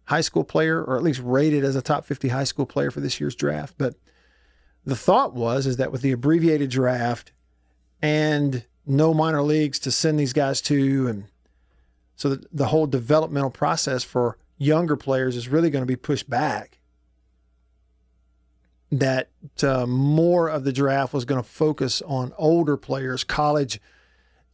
high 0.05 0.21
school 0.21 0.43
player, 0.43 0.83
or 0.83 0.97
at 0.97 1.03
least 1.03 1.21
rated 1.23 1.63
as 1.63 1.75
a 1.75 1.81
top 1.81 2.05
50 2.05 2.29
high 2.29 2.43
school 2.43 2.65
player 2.65 2.91
for 2.91 2.99
this 2.99 3.19
year's 3.19 3.35
draft. 3.35 3.75
But 3.77 3.95
the 4.85 4.95
thought 4.95 5.33
was 5.33 5.67
is 5.67 5.77
that 5.77 5.91
with 5.91 6.01
the 6.01 6.11
abbreviated 6.11 6.69
draft 6.69 7.31
and 8.01 8.65
no 8.85 9.13
minor 9.13 9.41
leagues 9.41 9.79
to 9.79 9.91
send 9.91 10.19
these 10.19 10.33
guys 10.33 10.61
to, 10.61 11.07
and 11.07 11.25
so 12.15 12.29
that 12.29 12.55
the 12.55 12.67
whole 12.67 12.87
developmental 12.87 13.49
process 13.49 14.03
for 14.03 14.37
younger 14.57 14.95
players 14.95 15.35
is 15.35 15.47
really 15.47 15.69
going 15.69 15.81
to 15.81 15.87
be 15.87 15.95
pushed 15.95 16.29
back. 16.29 16.79
That 18.91 19.29
uh, 19.63 19.85
more 19.85 20.49
of 20.49 20.65
the 20.65 20.73
draft 20.73 21.13
was 21.13 21.23
going 21.23 21.41
to 21.41 21.47
focus 21.47 22.01
on 22.01 22.33
older 22.37 22.75
players, 22.75 23.23
college 23.23 23.79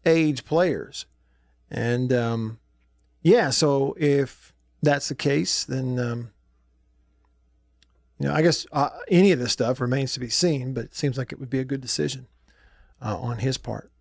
age 0.06 0.46
players, 0.46 1.08
and 1.72 2.14
um, 2.14 2.60
yeah, 3.24 3.50
so 3.50 3.96
if 4.00 4.54
that's 4.82 5.10
the 5.10 5.16
case, 5.16 5.66
then 5.66 6.00
um, 6.00 6.30
you 8.20 8.28
know, 8.28 8.34
I 8.34 8.42
guess 8.42 8.66
uh, 8.72 8.90
any 9.10 9.32
of 9.32 9.40
this 9.40 9.52
stuff 9.52 9.80
remains 9.80 10.14
to 10.14 10.20
be 10.20 10.30
seen, 10.30 10.74
but 10.74 10.86
it 10.86 10.96
seems 10.96 11.18
like 11.18 11.32
it 11.32 11.40
would 11.40 11.50
be 11.50 11.60
a 11.60 11.66
good 11.66 11.82
decision 11.82 12.28
uh, 13.02 13.18
on 13.18 13.40
his 13.40 13.58
part. 13.58 13.92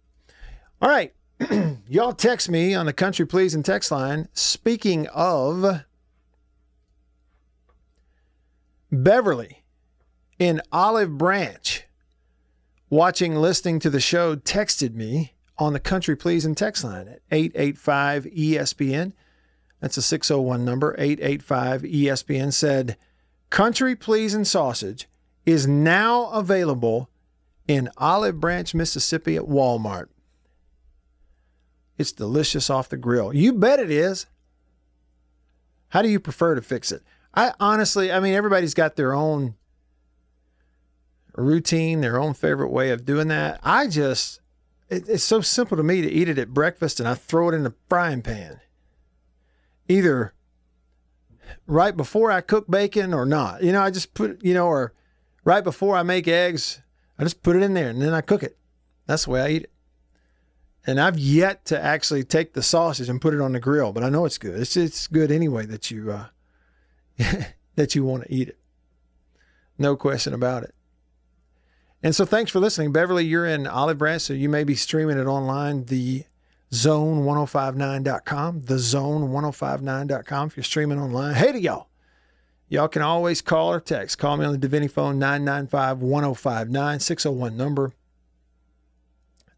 All 0.83 0.91
right, 0.91 1.15
y'all 1.89 2.13
text 2.13 2.51
me 2.51 2.75
on 2.75 2.85
the 2.85 2.93
Country 2.93 3.27
Pleasin' 3.27 3.63
text 3.63 3.91
line. 3.91 4.29
Speaking 4.35 5.07
of 5.07 5.85
Beverly 8.93 9.65
in 10.39 10.61
Olive 10.71 11.17
Branch, 11.17 11.83
watching, 12.91 13.37
listening 13.37 13.79
to 13.81 13.89
the 13.89 14.01
show, 14.01 14.37
texted 14.37 14.93
me 14.93 15.33
on 15.57 15.73
the 15.73 15.81
Country 15.81 16.15
Pleasin' 16.15 16.55
text 16.55 16.85
line 16.85 17.09
at 17.09 17.23
885 17.31 18.25
ESPN. 18.25 19.15
That's 19.81 19.97
a 19.97 20.03
601 20.03 20.63
number, 20.63 20.95
885 20.99 21.83
ESPN 21.85 22.53
said, 22.53 22.99
Country 23.49 23.97
Pleasin' 23.97 24.45
Sausage 24.45 25.09
is 25.47 25.67
now 25.67 26.27
available 26.27 27.09
in 27.67 27.89
Olive 27.97 28.41
Branch, 28.41 28.75
Mississippi 28.75 29.37
at 29.37 29.45
Walmart. 29.45 30.09
It's 31.99 32.13
delicious 32.13 32.69
off 32.69 32.89
the 32.89 32.97
grill. 32.97 33.35
You 33.35 33.53
bet 33.53 33.79
it 33.81 33.91
is. 33.91 34.27
How 35.89 36.03
do 36.03 36.09
you 36.09 36.21
prefer 36.21 36.55
to 36.55 36.63
fix 36.63 36.93
it? 36.93 37.03
I 37.35 37.53
honestly, 37.61 38.11
I 38.11 38.21
mean, 38.21 38.35
everybody's 38.35 38.75
got 38.75 38.97
their 38.97 39.15
own 39.15 39.55
routine, 41.35 42.01
their 42.01 42.19
own 42.19 42.35
favorite 42.35 42.71
way 42.71 42.91
of 42.91 43.05
doing 43.05 43.29
that. 43.29 43.61
I 43.63 43.89
just, 43.89 44.41
it, 44.89 45.09
it's 45.09 45.25
so 45.25 45.41
simple 45.41 45.77
to 45.77 45.83
me 45.83 46.03
to 46.03 46.11
eat 46.11 46.29
it 46.29 46.39
at 46.39 46.55
breakfast 46.55 46.99
and 46.99 47.09
I 47.09 47.15
throw 47.15 47.51
it 47.51 47.55
in 47.55 47.63
the 47.63 47.75
frying 47.89 48.23
pan. 48.23 48.61
Either 49.89 50.33
right 51.67 51.97
before 51.97 52.31
I 52.31 52.41
cook 52.41 52.69
bacon 52.69 53.13
or 53.15 53.27
not. 53.27 53.63
You 53.63 53.73
know, 53.73 53.83
I 53.83 53.91
just 53.91 54.15
put, 54.15 54.43
you 54.45 54.55
know, 54.55 54.67
or 54.67 54.93
right 55.45 55.63
before 55.63 55.97
I 55.97 56.03
make 56.03 56.29
eggs, 56.29 56.81
I 57.19 57.23
just 57.23 57.43
put 57.43 57.57
it 57.57 57.63
in 57.63 57.75
there 57.75 57.89
and 57.89 58.03
then 58.03 58.15
I 58.15 58.21
cook 58.21 58.43
it. 58.43 58.57
That's 59.07 59.25
the 59.25 59.31
way 59.31 59.41
I 59.43 59.49
eat 59.49 59.63
it. 59.65 59.71
And 60.87 61.01
I've 61.01 61.19
yet 61.19 61.65
to 61.67 61.83
actually 61.83 62.23
take 62.23 62.53
the 62.53 62.63
sausage 62.63 63.09
and 63.09 63.21
put 63.21 63.35
it 63.35 63.41
on 63.41 63.53
the 63.53 63.61
grill, 63.61 63.93
but 63.93 64.05
I 64.05 64.09
know 64.09 64.25
it's 64.25 64.39
good. 64.39 64.61
It's 64.61 64.77
it's 64.77 65.09
good 65.09 65.33
anyway 65.33 65.67
that 65.67 65.91
you 65.91 66.13
uh, 66.13 66.27
that 67.75 67.95
you 67.95 68.05
want 68.05 68.25
to 68.25 68.33
eat 68.33 68.51
it. 68.51 68.59
No 69.79 69.97
question 69.97 70.33
about 70.33 70.63
it. 70.63 70.75
And 72.03 72.15
so 72.15 72.25
thanks 72.25 72.53
for 72.53 72.61
listening. 72.61 72.93
Beverly, 72.93 73.25
you're 73.25 73.47
in 73.47 73.67
Olive 73.67 73.99
Branch, 73.99 74.23
so 74.23 74.33
you 74.33 74.49
may 74.49 74.63
be 74.63 74.77
streaming 74.77 75.19
it 75.19 75.27
online. 75.27 75.87
The 75.87 76.25
zone1059.com, 76.71 78.61
thezone1059.com 78.63 80.47
if 80.47 80.57
you're 80.57 80.65
streaming 80.65 81.01
online. 81.01 81.35
Hey 81.35 81.53
to 81.53 81.61
y'all. 81.61 81.89
Y'all 82.69 82.89
can 82.89 83.03
always 83.03 83.43
call 83.43 83.73
or 83.73 83.81
text. 83.81 84.19
Call 84.19 84.37
me 84.37 84.45
on 84.45 84.53
the 84.53 84.59
Divinity 84.59 84.93
phone 84.93 85.19
995 85.19 86.03
1059 86.03 87.01
601 87.01 87.57
number. 87.57 87.93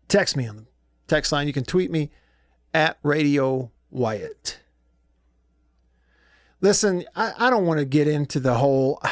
Text 0.08 0.36
me 0.36 0.46
on 0.46 0.56
the 0.56 0.66
text 1.08 1.32
line. 1.32 1.46
You 1.46 1.52
can 1.52 1.64
tweet 1.64 1.90
me 1.90 2.10
at 2.72 2.98
Radio 3.02 3.70
Wyatt. 3.90 4.60
Listen, 6.60 7.04
I, 7.14 7.32
I 7.38 7.50
don't 7.50 7.66
want 7.66 7.78
to 7.78 7.84
get 7.84 8.08
into 8.08 8.40
the 8.40 8.54
whole. 8.54 9.02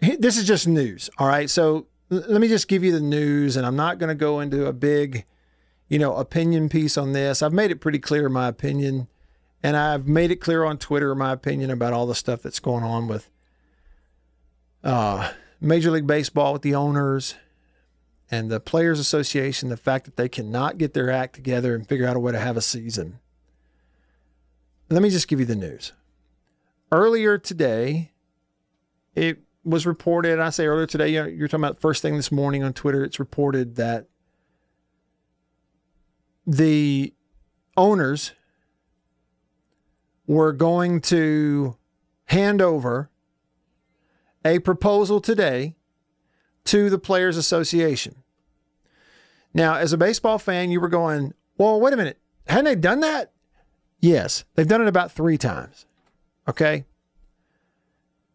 This 0.00 0.38
is 0.38 0.46
just 0.46 0.66
news. 0.66 1.10
All 1.18 1.28
right. 1.28 1.50
So 1.50 1.86
let 2.08 2.40
me 2.40 2.48
just 2.48 2.68
give 2.68 2.82
you 2.82 2.92
the 2.92 3.00
news, 3.00 3.56
and 3.56 3.66
I'm 3.66 3.76
not 3.76 3.98
going 3.98 4.08
to 4.08 4.14
go 4.14 4.40
into 4.40 4.66
a 4.66 4.72
big, 4.72 5.26
you 5.88 5.98
know, 5.98 6.16
opinion 6.16 6.68
piece 6.68 6.96
on 6.96 7.12
this. 7.12 7.42
I've 7.42 7.52
made 7.52 7.70
it 7.70 7.80
pretty 7.80 7.98
clear 7.98 8.28
my 8.28 8.48
opinion, 8.48 9.08
and 9.62 9.76
I've 9.76 10.08
made 10.08 10.30
it 10.30 10.36
clear 10.36 10.64
on 10.64 10.78
Twitter 10.78 11.14
my 11.14 11.32
opinion 11.32 11.70
about 11.70 11.92
all 11.92 12.06
the 12.06 12.14
stuff 12.14 12.42
that's 12.42 12.60
going 12.60 12.82
on 12.82 13.08
with 13.08 13.28
uh, 14.82 15.32
Major 15.60 15.90
League 15.90 16.06
Baseball 16.06 16.52
with 16.52 16.62
the 16.62 16.74
owners 16.74 17.34
and 18.30 18.50
the 18.50 18.60
Players 18.60 18.98
Association. 19.00 19.68
The 19.68 19.76
fact 19.76 20.04
that 20.04 20.16
they 20.16 20.28
cannot 20.28 20.78
get 20.78 20.94
their 20.94 21.10
act 21.10 21.34
together 21.34 21.74
and 21.74 21.88
figure 21.88 22.06
out 22.06 22.16
a 22.16 22.20
way 22.20 22.32
to 22.32 22.38
have 22.38 22.56
a 22.56 22.62
season. 22.62 23.18
Let 24.88 25.02
me 25.02 25.10
just 25.10 25.28
give 25.28 25.40
you 25.40 25.46
the 25.46 25.56
news. 25.56 25.92
Earlier 26.92 27.38
today, 27.38 28.10
it 29.14 29.38
was 29.64 29.86
reported, 29.86 30.40
I 30.40 30.50
say 30.50 30.66
earlier 30.66 30.86
today, 30.86 31.08
you're 31.08 31.48
talking 31.48 31.64
about 31.64 31.80
first 31.80 32.02
thing 32.02 32.16
this 32.16 32.32
morning 32.32 32.64
on 32.64 32.72
Twitter, 32.72 33.04
it's 33.04 33.20
reported 33.20 33.76
that 33.76 34.06
the 36.46 37.12
owners 37.76 38.32
were 40.26 40.52
going 40.52 41.00
to 41.00 41.76
hand 42.26 42.62
over 42.62 43.10
a 44.44 44.58
proposal 44.60 45.20
today 45.20 45.76
to 46.64 46.88
the 46.88 46.98
Players 46.98 47.36
Association. 47.36 48.19
Now, 49.52 49.74
as 49.74 49.92
a 49.92 49.98
baseball 49.98 50.38
fan, 50.38 50.70
you 50.70 50.80
were 50.80 50.88
going, 50.88 51.34
well, 51.58 51.80
wait 51.80 51.92
a 51.92 51.96
minute. 51.96 52.18
Hadn't 52.46 52.64
they 52.66 52.74
done 52.74 53.00
that? 53.00 53.32
Yes, 54.00 54.44
they've 54.54 54.68
done 54.68 54.82
it 54.82 54.88
about 54.88 55.12
three 55.12 55.36
times. 55.36 55.86
Okay 56.48 56.84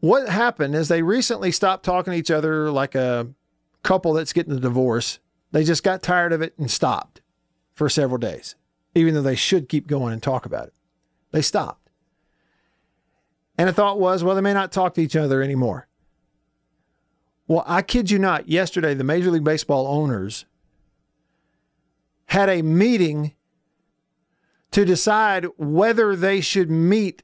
what 0.05 0.29
happened 0.29 0.75
is 0.75 0.87
they 0.87 1.01
recently 1.01 1.51
stopped 1.51 1.83
talking 1.83 2.13
to 2.13 2.19
each 2.19 2.29
other 2.29 2.69
like 2.69 2.93
a 2.93 3.27
couple 3.81 4.13
that's 4.13 4.33
getting 4.33 4.53
a 4.53 4.59
divorce. 4.59 5.17
They 5.51 5.63
just 5.63 5.83
got 5.83 6.03
tired 6.03 6.31
of 6.31 6.43
it 6.43 6.53
and 6.59 6.69
stopped 6.69 7.21
for 7.73 7.89
several 7.89 8.19
days, 8.19 8.55
even 8.93 9.15
though 9.15 9.23
they 9.23 9.35
should 9.35 9.67
keep 9.67 9.87
going 9.87 10.13
and 10.13 10.21
talk 10.21 10.45
about 10.45 10.67
it. 10.67 10.73
They 11.31 11.41
stopped. 11.41 11.89
And 13.57 13.67
the 13.67 13.73
thought 13.73 13.99
was, 13.99 14.23
well, 14.23 14.35
they 14.35 14.41
may 14.41 14.53
not 14.53 14.71
talk 14.71 14.93
to 14.93 15.01
each 15.01 15.15
other 15.15 15.41
anymore. 15.41 15.87
Well, 17.47 17.63
I 17.65 17.81
kid 17.81 18.11
you 18.11 18.19
not, 18.19 18.47
yesterday, 18.47 18.93
the 18.93 19.03
Major 19.03 19.31
League 19.31 19.43
Baseball 19.43 19.87
owners 19.87 20.45
had 22.27 22.49
a 22.49 22.61
meeting 22.61 23.33
to 24.71 24.85
decide 24.85 25.45
whether 25.57 26.15
they 26.15 26.41
should 26.41 26.69
meet 26.69 27.23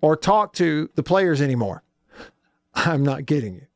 or 0.00 0.16
talk 0.16 0.52
to 0.54 0.90
the 0.94 1.02
players 1.02 1.40
anymore. 1.40 1.82
I'm 2.74 3.02
not 3.02 3.26
kidding 3.26 3.54
you. 3.54 3.66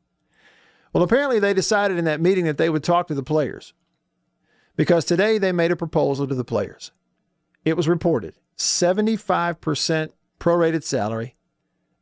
Well, 0.93 1.05
apparently 1.05 1.39
they 1.39 1.55
decided 1.55 1.99
in 1.99 2.05
that 2.05 2.21
meeting 2.21 2.45
that 2.45 2.59
they 2.59 2.69
would 2.69 2.85
talk 2.85 3.07
to 3.09 3.15
the 3.15 3.23
players 3.23 3.73
because 4.77 5.05
today 5.05 5.39
they 5.39 5.53
made 5.53 5.71
a 5.71 5.77
proposal 5.77 6.27
to 6.27 6.35
the 6.35 6.45
players. 6.45 6.91
It 7.65 7.77
was 7.77 7.89
reported 7.89 8.35
75% 8.57 10.11
prorated 10.39 10.83
salary, 10.83 11.37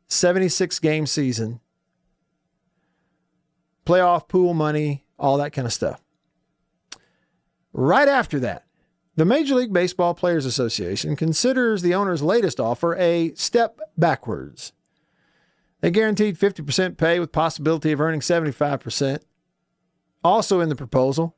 76 0.07 0.79
game 0.79 1.05
season, 1.05 1.59
playoff 3.85 4.27
pool 4.27 4.53
money, 4.53 5.05
all 5.17 5.37
that 5.37 5.53
kind 5.53 5.65
of 5.65 5.73
stuff. 5.73 6.01
Right 7.73 8.07
after 8.07 8.39
that, 8.39 8.65
the 9.15 9.25
Major 9.25 9.55
League 9.55 9.73
Baseball 9.73 10.13
Players 10.13 10.45
Association 10.45 11.15
considers 11.15 11.81
the 11.81 11.93
owner's 11.93 12.21
latest 12.21 12.59
offer 12.59 12.95
a 12.95 13.33
step 13.35 13.79
backwards. 13.97 14.73
They 15.81 15.91
guaranteed 15.91 16.37
50% 16.37 16.97
pay 16.97 17.19
with 17.19 17.31
possibility 17.31 17.91
of 17.91 18.01
earning 18.01 18.21
75%. 18.21 19.19
Also 20.23 20.59
in 20.59 20.69
the 20.69 20.75
proposal, 20.75 21.35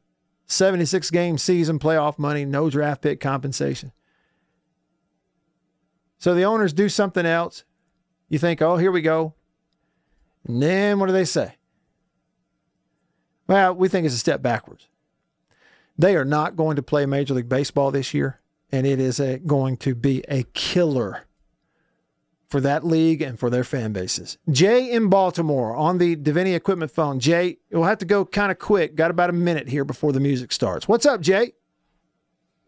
76 0.47 1.09
game 1.11 1.37
season 1.37 1.79
playoff 1.79 2.17
money, 2.17 2.45
no 2.45 2.69
draft 2.69 3.01
pick 3.01 3.19
compensation. 3.19 3.91
So 6.17 6.35
the 6.35 6.45
owners 6.45 6.73
do 6.73 6.89
something 6.89 7.25
else. 7.25 7.63
You 8.29 8.37
think, 8.39 8.61
oh, 8.61 8.77
here 8.77 8.91
we 8.91 9.01
go. 9.01 9.33
And 10.45 10.61
then 10.61 10.99
what 10.99 11.07
do 11.07 11.13
they 11.13 11.25
say? 11.25 11.55
Well, 13.47 13.73
we 13.73 13.89
think 13.89 14.05
it's 14.05 14.15
a 14.15 14.19
step 14.19 14.41
backwards. 14.41 14.87
They 16.01 16.15
are 16.15 16.25
not 16.25 16.55
going 16.55 16.77
to 16.77 16.81
play 16.81 17.05
Major 17.05 17.35
League 17.35 17.47
Baseball 17.47 17.91
this 17.91 18.11
year, 18.11 18.39
and 18.71 18.87
it 18.87 18.99
is 18.99 19.19
a, 19.19 19.37
going 19.37 19.77
to 19.77 19.93
be 19.93 20.23
a 20.27 20.41
killer 20.53 21.27
for 22.49 22.59
that 22.59 22.83
league 22.83 23.21
and 23.21 23.37
for 23.39 23.51
their 23.51 23.63
fan 23.63 23.93
bases. 23.93 24.39
Jay 24.49 24.91
in 24.91 25.09
Baltimore 25.09 25.75
on 25.75 25.99
the 25.99 26.15
Davini 26.15 26.55
equipment 26.55 26.89
phone. 26.89 27.19
Jay, 27.19 27.59
we'll 27.69 27.83
have 27.83 27.99
to 27.99 28.05
go 28.05 28.25
kind 28.25 28.51
of 28.51 28.57
quick. 28.57 28.95
Got 28.95 29.11
about 29.11 29.29
a 29.29 29.33
minute 29.33 29.69
here 29.69 29.85
before 29.85 30.11
the 30.11 30.19
music 30.19 30.51
starts. 30.51 30.87
What's 30.87 31.05
up, 31.05 31.21
Jay? 31.21 31.53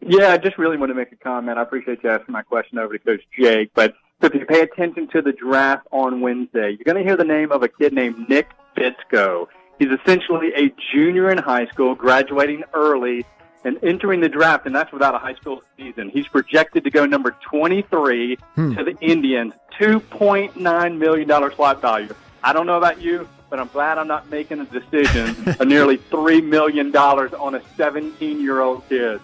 Yeah, 0.00 0.28
I 0.28 0.38
just 0.38 0.56
really 0.56 0.76
want 0.76 0.90
to 0.90 0.94
make 0.94 1.10
a 1.10 1.16
comment. 1.16 1.58
I 1.58 1.62
appreciate 1.62 2.04
you 2.04 2.10
asking 2.10 2.32
my 2.32 2.42
question 2.42 2.78
over 2.78 2.96
to 2.96 3.04
Coach 3.04 3.22
Jake. 3.36 3.72
But 3.74 3.94
if 4.22 4.32
you 4.32 4.46
pay 4.46 4.60
attention 4.60 5.08
to 5.08 5.20
the 5.20 5.32
draft 5.32 5.88
on 5.90 6.20
Wednesday, 6.20 6.70
you're 6.70 6.84
going 6.84 6.98
to 6.98 7.02
hear 7.02 7.16
the 7.16 7.24
name 7.24 7.50
of 7.50 7.64
a 7.64 7.68
kid 7.68 7.92
named 7.92 8.28
Nick 8.28 8.46
Bitsko. 8.76 9.48
He's 9.78 9.90
essentially 9.90 10.52
a 10.54 10.72
junior 10.92 11.30
in 11.30 11.38
high 11.38 11.66
school, 11.66 11.94
graduating 11.94 12.64
early 12.72 13.24
and 13.64 13.82
entering 13.82 14.20
the 14.20 14.28
draft, 14.28 14.66
and 14.66 14.74
that's 14.74 14.92
without 14.92 15.14
a 15.14 15.18
high 15.18 15.34
school 15.34 15.62
season. 15.76 16.10
He's 16.10 16.28
projected 16.28 16.84
to 16.84 16.90
go 16.90 17.06
number 17.06 17.36
23 17.48 18.36
hmm. 18.54 18.74
to 18.74 18.84
the 18.84 18.96
Indians, 19.00 19.54
$2.9 19.80 20.98
million 20.98 21.52
slot 21.52 21.80
value. 21.80 22.14
I 22.42 22.52
don't 22.52 22.66
know 22.66 22.76
about 22.76 23.00
you, 23.00 23.28
but 23.48 23.58
I'm 23.58 23.68
glad 23.68 23.98
I'm 23.98 24.06
not 24.06 24.28
making 24.30 24.60
a 24.60 24.66
decision 24.66 25.56
of 25.60 25.66
nearly 25.66 25.96
$3 25.96 26.44
million 26.44 26.94
on 26.94 27.54
a 27.54 27.62
17 27.76 28.40
year 28.40 28.60
old 28.60 28.86
kid. 28.88 29.20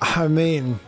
I 0.00 0.28
mean, 0.28 0.80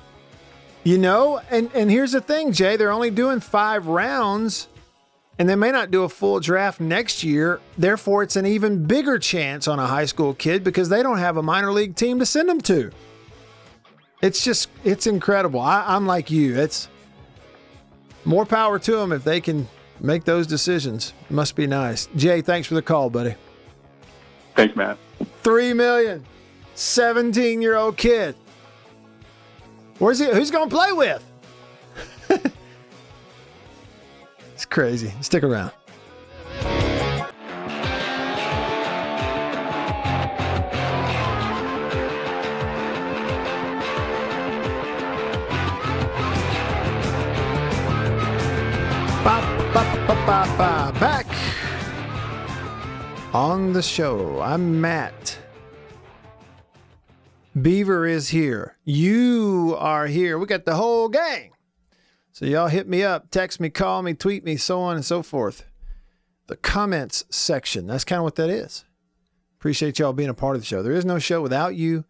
you 0.84 0.98
know, 0.98 1.40
and, 1.50 1.70
and 1.74 1.90
here's 1.90 2.12
the 2.12 2.20
thing, 2.20 2.52
Jay, 2.52 2.76
they're 2.76 2.92
only 2.92 3.10
doing 3.10 3.40
five 3.40 3.86
rounds 3.86 4.68
and 5.38 5.48
they 5.48 5.54
may 5.54 5.70
not 5.70 5.90
do 5.90 6.02
a 6.02 6.08
full 6.08 6.40
draft 6.40 6.80
next 6.80 7.22
year. 7.22 7.60
Therefore, 7.76 8.22
it's 8.22 8.36
an 8.36 8.46
even 8.46 8.86
bigger 8.86 9.18
chance 9.18 9.68
on 9.68 9.78
a 9.78 9.86
high 9.86 10.06
school 10.06 10.34
kid 10.34 10.64
because 10.64 10.88
they 10.88 11.02
don't 11.02 11.18
have 11.18 11.36
a 11.36 11.42
minor 11.42 11.72
league 11.72 11.94
team 11.94 12.18
to 12.18 12.26
send 12.26 12.48
them 12.48 12.60
to. 12.62 12.90
It's 14.20 14.42
just, 14.42 14.68
it's 14.84 15.06
incredible. 15.06 15.60
I, 15.60 15.94
am 15.94 16.06
like 16.06 16.30
you. 16.30 16.56
It's 16.56 16.88
more 18.24 18.44
power 18.44 18.80
to 18.80 18.96
them 18.96 19.12
if 19.12 19.22
they 19.22 19.40
can 19.40 19.68
make 20.00 20.24
those 20.24 20.46
decisions. 20.46 21.12
Must 21.30 21.54
be 21.54 21.68
nice. 21.68 22.08
Jay, 22.16 22.40
thanks 22.40 22.66
for 22.66 22.74
the 22.74 22.82
call, 22.82 23.10
buddy. 23.10 23.36
Thanks, 24.56 24.74
man. 24.74 24.98
Three 25.44 25.72
million, 25.72 26.24
17 26.74 27.62
year 27.62 27.76
old 27.76 27.96
kid. 27.96 28.34
Where's 30.00 30.18
he? 30.18 30.26
Who's 30.26 30.50
going 30.50 30.68
to 30.68 30.74
play 30.74 30.92
with? 30.92 31.27
It's 34.58 34.66
crazy. 34.66 35.12
Stick 35.20 35.44
around. 35.44 35.70
Back 50.98 51.26
on 53.32 53.72
the 53.72 53.80
show. 53.80 54.40
I'm 54.40 54.80
Matt. 54.80 55.38
Beaver 57.62 58.08
is 58.08 58.30
here. 58.30 58.76
You 58.84 59.76
are 59.78 60.08
here. 60.08 60.36
We 60.36 60.46
got 60.46 60.64
the 60.64 60.74
whole 60.74 61.08
gang. 61.08 61.52
So 62.38 62.46
y'all 62.46 62.68
hit 62.68 62.86
me 62.86 63.02
up, 63.02 63.32
text 63.32 63.58
me, 63.58 63.68
call 63.68 64.00
me, 64.00 64.14
tweet 64.14 64.44
me, 64.44 64.56
so 64.56 64.78
on 64.80 64.94
and 64.94 65.04
so 65.04 65.24
forth. 65.24 65.64
The 66.46 66.54
comments 66.54 67.24
section. 67.30 67.88
That's 67.88 68.04
kind 68.04 68.18
of 68.18 68.22
what 68.22 68.36
that 68.36 68.48
is. 68.48 68.84
Appreciate 69.58 69.98
y'all 69.98 70.12
being 70.12 70.28
a 70.28 70.34
part 70.34 70.54
of 70.54 70.62
the 70.62 70.66
show. 70.66 70.80
There 70.80 70.92
is 70.92 71.04
no 71.04 71.18
show 71.18 71.42
without 71.42 71.74
you. 71.74 72.04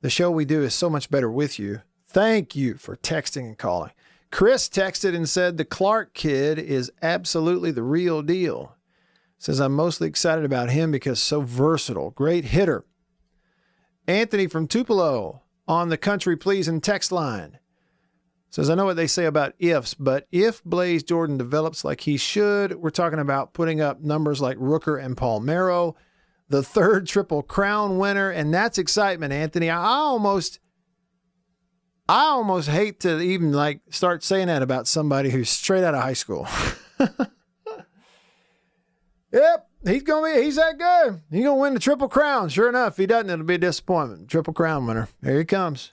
The 0.00 0.10
show 0.10 0.32
we 0.32 0.44
do 0.44 0.64
is 0.64 0.74
so 0.74 0.90
much 0.90 1.10
better 1.10 1.30
with 1.30 1.60
you. 1.60 1.82
Thank 2.08 2.56
you 2.56 2.74
for 2.74 2.96
texting 2.96 3.46
and 3.46 3.56
calling. 3.56 3.92
Chris 4.32 4.68
texted 4.68 5.14
and 5.14 5.28
said 5.28 5.56
the 5.56 5.64
Clark 5.64 6.12
kid 6.12 6.58
is 6.58 6.90
absolutely 7.00 7.70
the 7.70 7.84
real 7.84 8.20
deal. 8.20 8.74
Says 9.38 9.60
I'm 9.60 9.74
mostly 9.76 10.08
excited 10.08 10.44
about 10.44 10.70
him 10.70 10.90
because 10.90 11.22
so 11.22 11.40
versatile, 11.40 12.10
great 12.10 12.46
hitter. 12.46 12.84
Anthony 14.08 14.48
from 14.48 14.66
Tupelo 14.66 15.42
on 15.68 15.88
the 15.88 15.96
Country 15.96 16.36
Pleasin' 16.36 16.80
text 16.80 17.12
line. 17.12 17.60
Says, 18.50 18.70
I 18.70 18.74
know 18.74 18.86
what 18.86 18.96
they 18.96 19.06
say 19.06 19.26
about 19.26 19.52
ifs, 19.58 19.92
but 19.92 20.26
if 20.30 20.64
Blaze 20.64 21.02
Jordan 21.02 21.36
develops 21.36 21.84
like 21.84 22.00
he 22.02 22.16
should, 22.16 22.76
we're 22.76 22.88
talking 22.90 23.18
about 23.18 23.52
putting 23.52 23.80
up 23.82 24.00
numbers 24.00 24.40
like 24.40 24.56
Rooker 24.56 25.02
and 25.02 25.16
Palmeiro, 25.16 25.94
the 26.48 26.62
third 26.62 27.06
Triple 27.06 27.42
Crown 27.42 27.98
winner, 27.98 28.30
and 28.30 28.52
that's 28.52 28.78
excitement, 28.78 29.34
Anthony. 29.34 29.68
I 29.68 29.84
almost 29.84 30.60
I 32.08 32.22
almost 32.28 32.70
hate 32.70 33.00
to 33.00 33.20
even 33.20 33.52
like 33.52 33.80
start 33.90 34.24
saying 34.24 34.46
that 34.46 34.62
about 34.62 34.88
somebody 34.88 35.28
who's 35.28 35.50
straight 35.50 35.84
out 35.84 35.94
of 35.94 36.02
high 36.02 36.14
school. 36.14 36.48
yep, 39.30 39.68
he's 39.84 40.02
gonna 40.04 40.34
be 40.34 40.42
he's 40.42 40.56
that 40.56 40.78
good. 40.78 41.20
He's 41.30 41.44
gonna 41.44 41.60
win 41.60 41.74
the 41.74 41.80
triple 41.80 42.08
crown. 42.08 42.48
Sure 42.48 42.70
enough, 42.70 42.94
if 42.94 42.96
he 42.96 43.06
doesn't, 43.06 43.28
it'll 43.28 43.44
be 43.44 43.56
a 43.56 43.58
disappointment. 43.58 44.30
Triple 44.30 44.54
crown 44.54 44.86
winner. 44.86 45.08
Here 45.22 45.38
he 45.38 45.44
comes. 45.44 45.92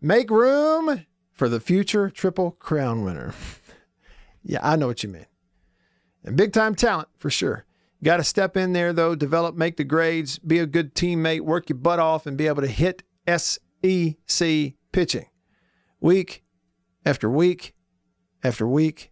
Make 0.00 0.30
room 0.30 1.04
for 1.40 1.48
the 1.48 1.58
future 1.58 2.10
triple 2.10 2.50
crown 2.50 3.02
winner. 3.02 3.32
yeah, 4.42 4.58
I 4.62 4.76
know 4.76 4.88
what 4.88 5.02
you 5.02 5.08
mean. 5.08 5.24
And 6.22 6.36
big 6.36 6.52
time 6.52 6.74
talent 6.74 7.08
for 7.16 7.30
sure. 7.30 7.64
Got 8.04 8.18
to 8.18 8.24
step 8.24 8.58
in 8.58 8.74
there 8.74 8.92
though, 8.92 9.14
develop, 9.14 9.54
make 9.54 9.78
the 9.78 9.84
grades, 9.84 10.38
be 10.38 10.58
a 10.58 10.66
good 10.66 10.94
teammate, 10.94 11.40
work 11.40 11.70
your 11.70 11.78
butt 11.78 11.98
off, 11.98 12.26
and 12.26 12.36
be 12.36 12.46
able 12.46 12.60
to 12.60 12.68
hit 12.68 13.04
SEC 13.26 14.74
pitching 14.92 15.26
week 15.98 16.44
after 17.06 17.30
week 17.30 17.74
after 18.44 18.68
week 18.68 19.10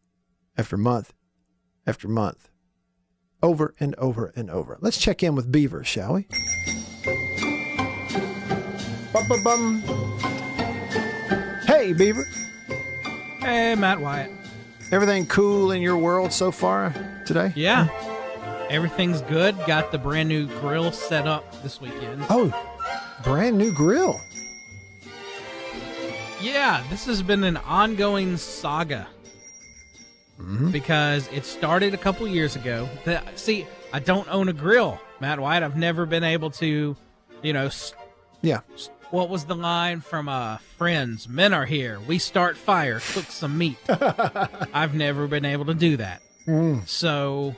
after 0.59 0.77
month 0.77 1.15
after 1.87 2.09
month 2.09 2.51
over 3.43 3.73
and 3.81 3.95
over 3.95 4.35
and 4.37 4.51
over. 4.51 4.77
Let's 4.83 4.99
check 4.99 5.23
in 5.23 5.35
with 5.35 5.51
Beaver, 5.51 5.83
shall 5.83 6.13
we? 6.13 6.29
Bum-bum-bum. 9.15 10.18
Hey, 11.89 11.95
Beaver. 11.95 12.29
Hey, 13.41 13.75
Matt 13.75 13.99
Wyatt. 13.99 14.31
Everything 14.93 15.25
cool 15.25 15.71
in 15.73 15.81
your 15.81 15.97
world 15.97 16.35
so 16.35 16.51
far 16.51 16.93
today? 17.25 17.51
Yeah. 17.57 17.89
Everything's 18.69 19.23
good. 19.23 19.57
Got 19.67 19.91
the 19.91 19.97
brand 19.97 20.29
new 20.29 20.49
grill 20.61 20.93
set 20.93 21.27
up 21.27 21.63
this 21.63 21.81
weekend. 21.81 22.27
Oh, 22.29 22.53
brand 23.25 23.57
new 23.57 23.73
grill. 23.73 24.21
Yeah, 26.43 26.85
this 26.91 27.07
has 27.07 27.23
been 27.23 27.43
an 27.43 27.57
ongoing 27.57 28.37
saga. 28.37 29.09
Mm-hmm. 30.39 30.71
Because 30.71 31.27
it 31.33 31.47
started 31.47 31.95
a 31.95 31.97
couple 31.97 32.29
years 32.29 32.55
ago. 32.55 32.87
The, 33.07 33.23
see, 33.35 33.67
I 33.95 34.01
don't 34.01 34.29
own 34.29 34.51
a 34.51 34.53
grill, 34.53 35.01
Matt 35.21 35.41
Wyatt. 35.41 35.63
I've 35.63 35.79
never 35.79 36.05
been 36.05 36.23
able 36.23 36.51
to, 36.51 36.95
you 37.41 37.53
know. 37.55 37.71
Yeah. 38.43 38.61
s- 38.75 38.91
What 39.11 39.31
was 39.31 39.47
the 39.47 39.55
line 39.55 40.01
from 40.01 40.29
uh, 40.29 40.59
Friends? 40.77 41.29
Men 41.29 41.55
are 41.55 41.65
here. 41.65 41.99
We 42.01 42.19
start 42.19 42.59
fire. 42.59 43.01
Cook 43.01 43.25
some 43.25 43.57
meat. 43.57 43.79
I've 43.89 44.95
never 44.95 45.27
been 45.27 45.47
able 45.47 45.65
to 45.67 45.75
do 45.75 45.97
that. 45.97 46.21
Mm. 46.47 46.87
So 46.87 47.57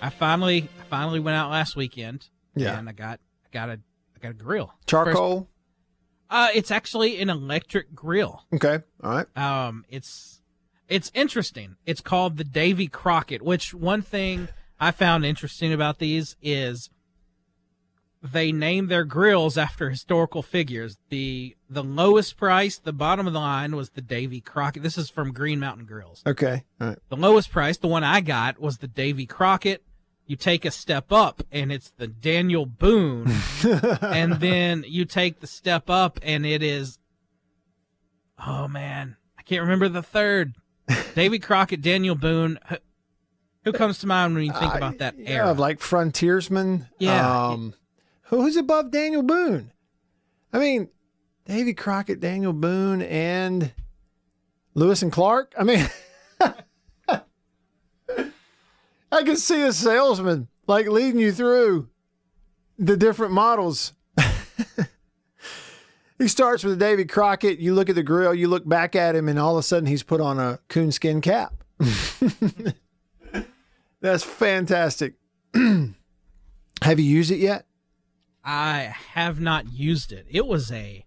I 0.00 0.10
finally 0.10 0.68
I 0.80 0.84
finally 0.84 1.20
went 1.20 1.36
out 1.36 1.50
last 1.50 1.74
weekend. 1.74 2.28
Yeah. 2.54 2.78
And 2.78 2.88
I 2.88 2.92
got 2.92 3.20
I 3.44 3.48
got 3.50 3.68
a 3.70 3.72
I 3.72 4.18
got 4.20 4.30
a 4.32 4.34
grill. 4.34 4.72
Charcoal? 4.86 5.48
Uh 6.28 6.48
it's 6.54 6.70
actually 6.70 7.20
an 7.20 7.30
electric 7.30 7.94
grill. 7.94 8.44
Okay. 8.52 8.80
All 9.02 9.10
right. 9.10 9.36
Um 9.36 9.84
it's 9.88 10.40
it's 10.88 11.10
interesting. 11.14 11.76
It's 11.86 12.02
called 12.02 12.36
the 12.36 12.44
Davy 12.44 12.88
Crockett, 12.88 13.40
which 13.40 13.72
one 13.72 14.02
thing 14.02 14.48
I 14.78 14.90
found 14.90 15.24
interesting 15.24 15.72
about 15.72 15.98
these 15.98 16.36
is 16.42 16.90
they 18.22 18.52
name 18.52 18.86
their 18.86 19.04
grills 19.04 19.58
after 19.58 19.90
historical 19.90 20.42
figures. 20.42 20.96
The 21.08 21.56
the 21.68 21.82
lowest 21.82 22.36
price, 22.36 22.78
the 22.78 22.92
bottom 22.92 23.26
of 23.26 23.32
the 23.32 23.40
line 23.40 23.74
was 23.74 23.90
the 23.90 24.00
Davy 24.00 24.40
Crockett. 24.40 24.82
This 24.82 24.96
is 24.96 25.10
from 25.10 25.32
Green 25.32 25.58
Mountain 25.58 25.86
Grills. 25.86 26.22
Okay. 26.26 26.64
All 26.80 26.88
right. 26.88 26.98
The 27.08 27.16
lowest 27.16 27.50
price, 27.50 27.78
the 27.78 27.88
one 27.88 28.04
I 28.04 28.20
got, 28.20 28.60
was 28.60 28.78
the 28.78 28.86
Davy 28.86 29.26
Crockett. 29.26 29.82
You 30.26 30.36
take 30.36 30.64
a 30.64 30.70
step 30.70 31.10
up, 31.10 31.42
and 31.50 31.72
it's 31.72 31.90
the 31.90 32.06
Daniel 32.06 32.64
Boone, 32.64 33.30
and 34.00 34.34
then 34.34 34.84
you 34.86 35.04
take 35.04 35.40
the 35.40 35.48
step 35.48 35.90
up, 35.90 36.20
and 36.22 36.46
it 36.46 36.62
is, 36.62 37.00
oh 38.46 38.68
man, 38.68 39.16
I 39.36 39.42
can't 39.42 39.62
remember 39.62 39.88
the 39.88 40.02
third. 40.02 40.54
Davy 41.16 41.40
Crockett, 41.40 41.82
Daniel 41.82 42.14
Boone. 42.14 42.58
Who- 43.64 43.72
comes 43.72 43.98
to 43.98 44.06
mind 44.06 44.34
when 44.34 44.44
you 44.44 44.52
think 44.52 44.74
about 44.74 44.98
that 44.98 45.14
era? 45.18 45.48
of 45.48 45.58
like 45.58 45.80
frontiersmen. 45.80 46.88
Yeah. 46.98 47.48
Um, 47.48 47.74
who's 48.40 48.56
above 48.56 48.90
Daniel 48.90 49.22
Boone? 49.22 49.72
I 50.52 50.58
mean, 50.58 50.88
Davy 51.44 51.74
Crockett, 51.74 52.20
Daniel 52.20 52.52
Boone, 52.52 53.02
and 53.02 53.72
Lewis 54.74 55.02
and 55.02 55.12
Clark. 55.12 55.54
I 55.58 55.64
mean, 55.64 55.86
I 59.12 59.22
can 59.24 59.36
see 59.36 59.62
a 59.62 59.72
salesman 59.72 60.48
like 60.66 60.88
leading 60.88 61.20
you 61.20 61.32
through 61.32 61.88
the 62.78 62.96
different 62.96 63.32
models. 63.32 63.92
he 66.18 66.28
starts 66.28 66.64
with 66.64 66.78
Davy 66.78 67.04
Crockett. 67.04 67.58
You 67.58 67.74
look 67.74 67.90
at 67.90 67.94
the 67.94 68.02
grill, 68.02 68.34
you 68.34 68.48
look 68.48 68.66
back 68.66 68.96
at 68.96 69.14
him, 69.14 69.28
and 69.28 69.38
all 69.38 69.56
of 69.56 69.60
a 69.60 69.62
sudden 69.62 69.86
he's 69.86 70.02
put 70.02 70.20
on 70.20 70.38
a 70.38 70.58
coonskin 70.68 71.20
cap. 71.20 71.54
That's 74.00 74.24
fantastic. 74.24 75.14
Have 75.54 76.98
you 76.98 77.04
used 77.04 77.30
it 77.30 77.38
yet? 77.38 77.66
I 78.44 78.94
have 79.14 79.40
not 79.40 79.72
used 79.72 80.12
it. 80.12 80.26
It 80.30 80.46
was 80.46 80.70
a. 80.72 81.04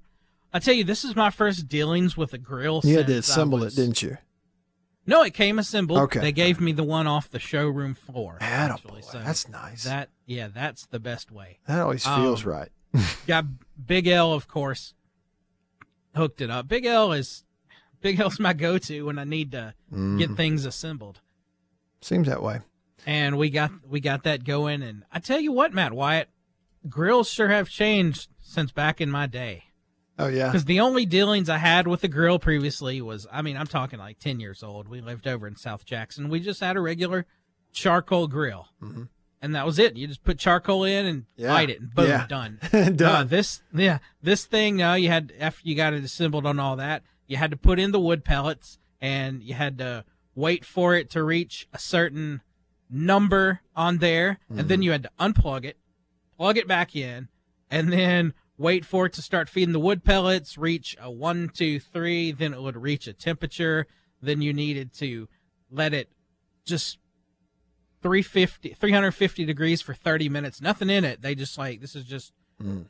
I 0.54 0.60
tell 0.60 0.74
you, 0.74 0.84
this 0.86 1.04
is 1.04 1.16
my 1.16 1.30
first 1.30 1.68
dealings 1.68 2.16
with 2.16 2.34
a 2.34 2.38
grill. 2.38 2.82
You 2.84 2.98
had 2.98 3.08
to 3.08 3.18
assemble 3.18 3.60
was- 3.60 3.78
it, 3.78 3.82
didn't 3.82 4.02
you? 4.02 4.18
No, 5.08 5.22
it 5.22 5.36
came 5.36 5.60
assembled. 5.60 6.00
Okay. 6.00 6.20
They 6.20 6.32
gave 6.32 6.60
me 6.60 6.72
the 6.72 6.84
one 6.84 7.06
off 7.06 7.30
the 7.30 7.38
showroom 7.38 7.94
floor. 7.94 8.38
Actually, 8.42 9.04
so 9.04 9.20
that's 9.20 9.48
nice. 9.48 9.84
That 9.84 10.10
yeah, 10.26 10.48
that's 10.48 10.88
the 10.88 11.00
best 11.00 11.32
way. 11.32 11.60
That 11.68 11.80
always 11.82 12.04
feels 12.04 12.44
Um, 12.44 12.52
right. 12.52 12.70
Got 13.28 13.46
Big 13.86 14.08
L, 14.08 14.34
of 14.34 14.48
course, 14.48 14.96
hooked 16.16 16.42
it 16.42 16.50
up. 16.50 16.68
Big 16.68 16.86
L 16.88 17.12
is 17.12 17.44
Big 18.02 18.20
L's 18.20 18.40
my 18.40 18.54
go-to 18.54 19.04
when 19.06 19.20
I 19.20 19.26
need 19.26 19.52
to 19.52 19.74
get 19.92 19.98
Mhm. 20.32 20.38
things 20.38 20.66
assembled. 20.66 21.20
Seems 22.02 22.28
that 22.28 22.42
way. 22.42 22.62
And 23.06 23.38
we 23.38 23.50
got 23.52 23.72
we 23.88 24.00
got 24.00 24.24
that 24.24 24.44
going. 24.44 24.82
And 24.82 25.04
I 25.12 25.20
tell 25.20 25.40
you 25.40 25.52
what, 25.52 25.72
Matt 25.74 25.94
Wyatt, 25.94 26.30
grills 26.90 27.30
sure 27.30 27.50
have 27.50 27.70
changed 27.70 28.30
since 28.42 28.72
back 28.72 29.02
in 29.02 29.10
my 29.12 29.28
day. 29.28 29.64
Oh 30.18 30.28
yeah. 30.28 30.48
Because 30.48 30.66
the 30.66 30.80
only 30.80 31.06
dealings 31.06 31.50
I 31.50 31.58
had 31.58 31.88
with 31.88 32.02
the 32.02 32.08
grill 32.08 32.40
previously 32.40 33.02
was, 33.02 33.28
I 33.32 33.42
mean, 33.42 33.58
I'm 33.58 33.68
talking 33.68 34.00
like 34.00 34.20
10 34.20 34.40
years 34.40 34.64
old. 34.64 34.88
We 34.88 35.02
lived 35.02 35.28
over 35.28 35.46
in 35.48 35.56
South 35.58 35.86
Jackson. 35.86 36.30
We 36.30 36.40
just 36.40 36.62
had 36.62 36.78
a 36.78 36.82
regular 36.82 37.26
charcoal 37.74 38.28
grill. 38.28 38.70
Mhm. 38.82 39.10
And 39.42 39.54
that 39.56 39.66
was 39.66 39.78
it. 39.78 39.98
You 39.98 40.08
just 40.08 40.24
put 40.24 40.40
charcoal 40.40 40.86
in 40.86 41.06
and 41.06 41.26
Yeah. 41.36 41.54
light 41.54 41.70
it, 41.70 41.82
and 41.82 41.94
boom, 41.94 42.08
Yeah. 42.08 42.26
done. 42.28 42.60
Done. 42.72 43.02
Uh, 43.02 43.24
this, 43.26 43.62
yeah, 43.74 44.00
this 44.24 44.46
thing. 44.46 44.78
No, 44.78 44.94
you 44.96 45.10
had 45.10 45.34
after 45.40 45.62
you 45.68 45.76
got 45.76 45.94
it 45.94 46.04
assembled 46.04 46.46
on 46.46 46.60
all 46.60 46.78
that, 46.78 47.04
you 47.28 47.36
had 47.38 47.52
to 47.52 47.58
put 47.58 47.78
in 47.78 47.92
the 47.92 48.00
wood 48.00 48.24
pellets, 48.24 48.80
and 49.02 49.44
you 49.44 49.54
had 49.54 49.78
to 49.80 50.06
wait 50.34 50.64
for 50.66 50.96
it 50.96 51.10
to 51.12 51.24
reach 51.24 51.68
a 51.74 51.78
certain 51.80 52.42
number 52.90 53.62
on 53.76 53.98
there, 53.98 54.40
and 54.50 54.60
Mm-hmm. 54.60 54.68
then 54.68 54.82
you 54.82 54.92
had 54.92 55.04
to 55.04 55.12
unplug 55.20 55.66
it, 55.66 55.78
plug 56.38 56.58
it 56.58 56.68
back 56.68 56.96
in, 56.96 57.28
and 57.70 57.92
then 57.92 58.34
wait 58.58 58.86
for 58.86 59.06
it 59.06 59.14
to 59.14 59.22
start 59.22 59.50
feeding 59.50 59.74
the 59.74 59.80
wood 59.80 60.04
pellets, 60.04 60.58
reach 60.58 60.96
a 61.02 61.12
one, 61.12 61.50
two, 61.54 61.80
three, 61.80 62.32
then 62.32 62.54
it 62.54 62.62
would 62.62 62.78
reach 62.78 63.08
a 63.08 63.14
temperature. 63.14 63.86
Then 64.22 64.42
you 64.42 64.54
needed 64.54 64.94
to 64.96 65.28
let 65.70 65.94
it 65.94 66.10
just 66.66 66.98
350, 68.02 68.70
350 68.74 69.46
degrees 69.46 69.82
for 69.82 69.94
30 69.94 70.30
minutes. 70.30 70.62
Nothing 70.62 70.90
in 70.90 71.04
it. 71.04 71.22
They 71.22 71.36
just 71.36 71.58
like, 71.58 71.82
this 71.82 71.96
is 71.96 72.06
just 72.06 72.32
Mm. 72.64 72.86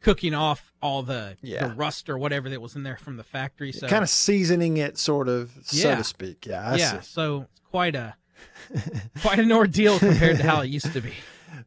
cooking 0.00 0.32
off 0.34 0.72
all 0.80 1.02
the, 1.02 1.36
Yeah. 1.42 1.66
the 1.66 1.74
rust 1.74 2.08
or 2.08 2.16
whatever 2.18 2.48
that 2.50 2.60
was 2.60 2.76
in 2.76 2.84
there 2.84 2.96
from 2.96 3.16
the 3.16 3.24
factory. 3.24 3.72
So 3.72 3.88
kind 3.88 4.04
of 4.04 4.08
seasoning 4.08 4.76
it, 4.76 4.96
sort 4.98 5.28
of, 5.28 5.50
so 5.64 5.96
to 5.96 6.04
speak. 6.04 6.46
Yeah. 6.46 6.62
I 6.70 6.76
yeah. 6.76 7.00
see. 7.00 7.06
So 7.06 7.46
it's 7.50 7.60
quite 7.70 7.96
a, 7.96 8.14
quite 9.22 9.40
an 9.40 9.50
ordeal 9.50 9.98
compared 9.98 10.36
to 10.36 10.44
how 10.44 10.60
it 10.60 10.68
used 10.68 10.92
to 10.92 11.00
be. 11.00 11.12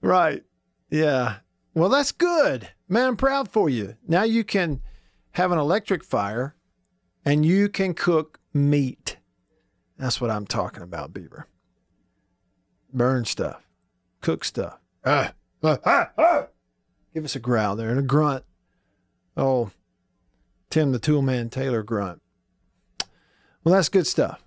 Right. 0.01 0.43
Yeah. 0.91 1.37
Well, 1.73 1.89
that's 1.89 2.11
good. 2.11 2.69
Man, 2.89 3.07
I'm 3.07 3.17
proud 3.17 3.49
for 3.49 3.69
you. 3.69 3.95
Now 4.07 4.23
you 4.23 4.43
can 4.43 4.81
have 5.31 5.51
an 5.51 5.57
electric 5.57 6.03
fire 6.03 6.55
and 7.23 7.45
you 7.45 7.69
can 7.69 7.93
cook 7.93 8.39
meat. 8.53 9.17
That's 9.97 10.19
what 10.19 10.29
I'm 10.29 10.45
talking 10.45 10.83
about, 10.83 11.13
Beaver. 11.13 11.47
Burn 12.93 13.23
stuff, 13.23 13.61
cook 14.19 14.43
stuff. 14.43 14.77
Ah, 15.05 15.33
ah, 15.63 16.09
ah. 16.17 16.47
Give 17.13 17.23
us 17.23 17.35
a 17.35 17.39
growl 17.39 17.77
there 17.77 17.89
and 17.89 17.99
a 17.99 18.03
grunt. 18.03 18.43
Oh, 19.37 19.71
Tim 20.69 20.91
the 20.91 20.99
Toolman 20.99 21.49
Taylor 21.49 21.83
grunt. 21.83 22.21
Well, 23.63 23.75
that's 23.75 23.89
good 23.89 24.07
stuff. 24.07 24.43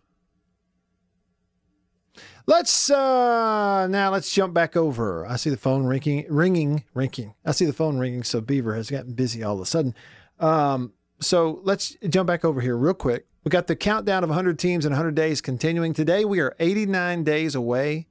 Let's 2.47 2.91
uh 2.91 3.87
now 3.87 4.11
let's 4.11 4.33
jump 4.33 4.53
back 4.53 4.77
over. 4.77 5.27
I 5.27 5.37
see 5.37 5.51
the 5.51 5.57
phone 5.57 5.87
ringing, 5.87 6.27
ringing, 6.29 6.85
ringing. 6.93 7.35
I 7.45 7.53
see 7.53 7.65
the 7.65 7.73
phone 7.73 7.99
ringing. 7.99 8.23
So 8.23 8.41
Beaver 8.41 8.75
has 8.75 8.91
gotten 8.91 9.15
busy 9.15 9.43
all 9.43 9.55
of 9.55 9.61
a 9.61 9.67
sudden. 9.67 9.95
Um, 10.39 10.93
so 11.21 11.61
let's 11.63 11.97
jump 12.09 12.27
back 12.27 12.45
over 12.45 12.61
here 12.61 12.77
real 12.77 12.93
quick. 12.93 13.27
We 13.45 13.49
got 13.49 13.67
the 13.67 13.77
countdown 13.77 14.25
of 14.25 14.31
100 14.31 14.59
teams 14.59 14.85
in 14.85 14.93
100 14.93 15.15
days 15.15 15.41
continuing. 15.41 15.95
Today 15.95 16.25
we 16.25 16.41
are 16.41 16.55
89 16.59 17.25
days 17.25 17.55
away 17.55 18.09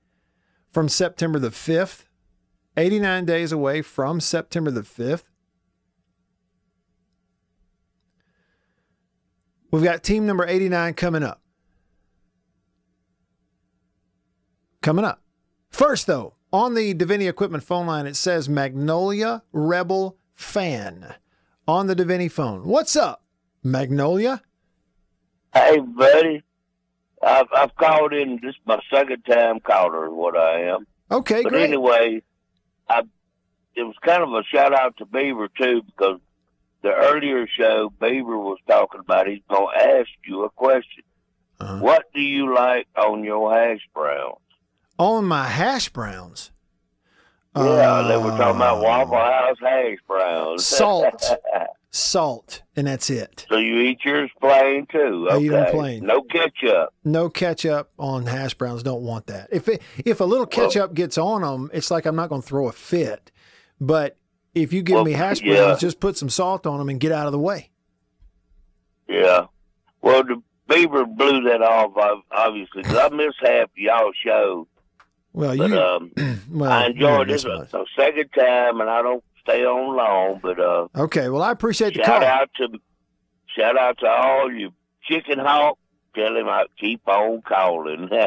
from 0.72 0.90
September 0.90 1.38
the 1.38 1.50
5th. 1.50 2.06
89 2.76 3.26
days 3.26 3.52
away 3.52 3.84
from 3.84 4.20
September 4.20 4.72
the 4.72 4.82
5th. 4.82 5.26
We've 9.70 9.84
got 9.84 10.04
team 10.04 10.26
number 10.26 10.46
89 10.46 10.96
coming 10.96 11.24
up. 11.24 11.43
Coming 14.84 15.06
up. 15.06 15.22
First, 15.70 16.08
though, 16.08 16.34
on 16.52 16.74
the 16.74 16.94
Davini 16.94 17.30
Equipment 17.30 17.64
phone 17.64 17.88
line, 17.88 18.06
it 18.06 18.18
says 18.18 18.50
Magnolia 18.50 19.42
Rebel 19.54 20.18
Fan 20.34 21.16
on 21.66 21.88
the 21.88 21.96
Davini 21.96 22.30
phone. 22.30 22.68
What's 22.68 22.98
up, 22.98 23.24
Magnolia? 23.64 24.42
Hey, 25.54 25.80
buddy. 25.80 26.44
I've, 27.26 27.48
I've 27.56 27.74
called 27.78 28.12
in. 28.12 28.42
This 28.44 28.56
is 28.56 28.62
my 28.66 28.78
second 28.94 29.24
time 29.24 29.62
caller, 29.62 30.08
is 30.08 30.12
what 30.12 30.36
I 30.36 30.64
am. 30.64 30.86
Okay, 31.10 31.44
but 31.44 31.54
great. 31.54 31.64
anyway, 31.64 32.22
I 32.90 33.04
it 33.76 33.84
was 33.84 33.96
kind 34.02 34.22
of 34.22 34.34
a 34.34 34.44
shout 34.44 34.74
out 34.74 34.98
to 34.98 35.06
Beaver 35.06 35.48
too 35.48 35.84
because 35.84 36.20
the 36.82 36.92
earlier 36.92 37.48
show 37.48 37.90
Beaver 38.02 38.38
was 38.38 38.58
talking 38.68 39.00
about 39.00 39.28
he's 39.28 39.40
gonna 39.50 39.78
ask 39.78 40.10
you 40.26 40.44
a 40.44 40.50
question. 40.50 41.06
Uh-huh. 41.62 41.80
What 41.80 42.12
do 42.14 42.20
you 42.20 42.54
like 42.54 42.88
on 42.98 43.24
your 43.24 43.54
hash 43.54 43.88
browns? 43.94 44.43
On 45.00 45.26
my 45.26 45.48
hash 45.48 45.90
browns. 45.90 46.52
Yeah, 47.56 48.06
they 48.08 48.18
were 48.18 48.32
talking 48.32 48.56
about 48.56 48.82
Waffle 48.82 49.16
House 49.16 49.58
hash 49.62 49.98
browns. 50.08 50.62
Uh, 50.62 50.76
Salt. 50.78 51.32
Salt, 51.92 52.64
and 52.76 52.88
that's 52.88 53.12
it. 53.12 53.46
so 53.50 53.58
you 53.58 53.78
eat 53.82 54.00
yours 54.04 54.32
plain 54.42 54.88
too. 54.92 55.28
I 55.30 55.36
Okay. 55.36 55.46
eat 55.46 55.54
'em 55.54 55.72
plain. 55.72 56.06
No 56.06 56.22
ketchup. 56.24 56.90
No 57.04 57.30
ketchup 57.30 57.92
on 58.00 58.26
hash 58.26 58.56
browns. 58.56 58.82
Don't 58.82 59.04
want 59.04 59.28
that. 59.28 59.50
If 59.52 59.68
it, 59.68 59.84
if 60.04 60.20
a 60.20 60.24
little 60.24 60.48
ketchup 60.48 60.96
gets 60.96 61.20
on 61.20 61.44
them, 61.44 61.70
it's 61.72 61.92
like 61.92 62.08
I'm 62.08 62.16
not 62.16 62.30
going 62.30 62.42
to 62.42 62.48
throw 62.48 62.68
a 62.68 62.72
fit. 62.72 63.32
But 63.80 64.18
if 64.56 64.74
you 64.74 64.82
give 64.82 64.96
Well, 64.96 65.06
me 65.06 65.12
hash 65.12 65.42
yeah. 65.44 65.56
browns, 65.66 65.82
just 65.82 66.00
put 66.00 66.18
some 66.18 66.30
salt 66.30 66.66
on 66.66 66.80
them 66.80 66.90
and 66.90 67.00
get 67.00 67.12
out 67.12 67.28
of 67.28 67.32
the 67.32 67.38
way. 67.40 67.70
Yeah. 69.08 69.46
Well, 70.02 70.24
the 70.24 70.42
Beaver 70.68 71.06
blew 71.06 71.44
that 71.44 71.62
off, 71.62 71.92
obviously, 72.32 72.82
because 72.82 72.98
I 72.98 73.10
missed 73.10 73.38
half 73.42 73.70
y'all 73.76 74.12
show. 74.26 74.68
Well, 75.34 75.58
But 75.58 75.70
you. 75.70 75.80
um, 75.80 76.12
well, 76.52 76.72
I 76.72 76.86
you 76.88 76.92
enjoyed 76.94 77.28
didn't 77.28 77.32
this 77.44 77.46
miss 77.46 77.74
a, 77.74 77.78
a 77.80 77.86
second 77.96 78.30
time, 78.38 78.80
and 78.82 78.90
I 78.90 79.02
don't 79.02 79.24
stay 79.42 79.66
on 79.66 79.96
long. 79.98 80.40
But 80.42 80.60
uh, 80.60 80.88
Okay. 80.96 81.30
Well, 81.30 81.42
I 81.42 81.52
appreciate 81.52 81.96
the 81.96 82.04
shout 82.04 82.22
call. 82.22 82.24
out 82.30 82.50
to 82.58 82.68
shout 83.56 83.78
out 83.78 83.98
to 84.00 84.08
all 84.08 84.52
you 84.52 84.72
chicken 85.04 85.40
hawk. 85.40 85.78
Tell 86.16 86.36
him 86.36 86.48
I 86.48 86.66
keep 86.80 87.02
on 87.08 87.42
calling. 87.42 88.08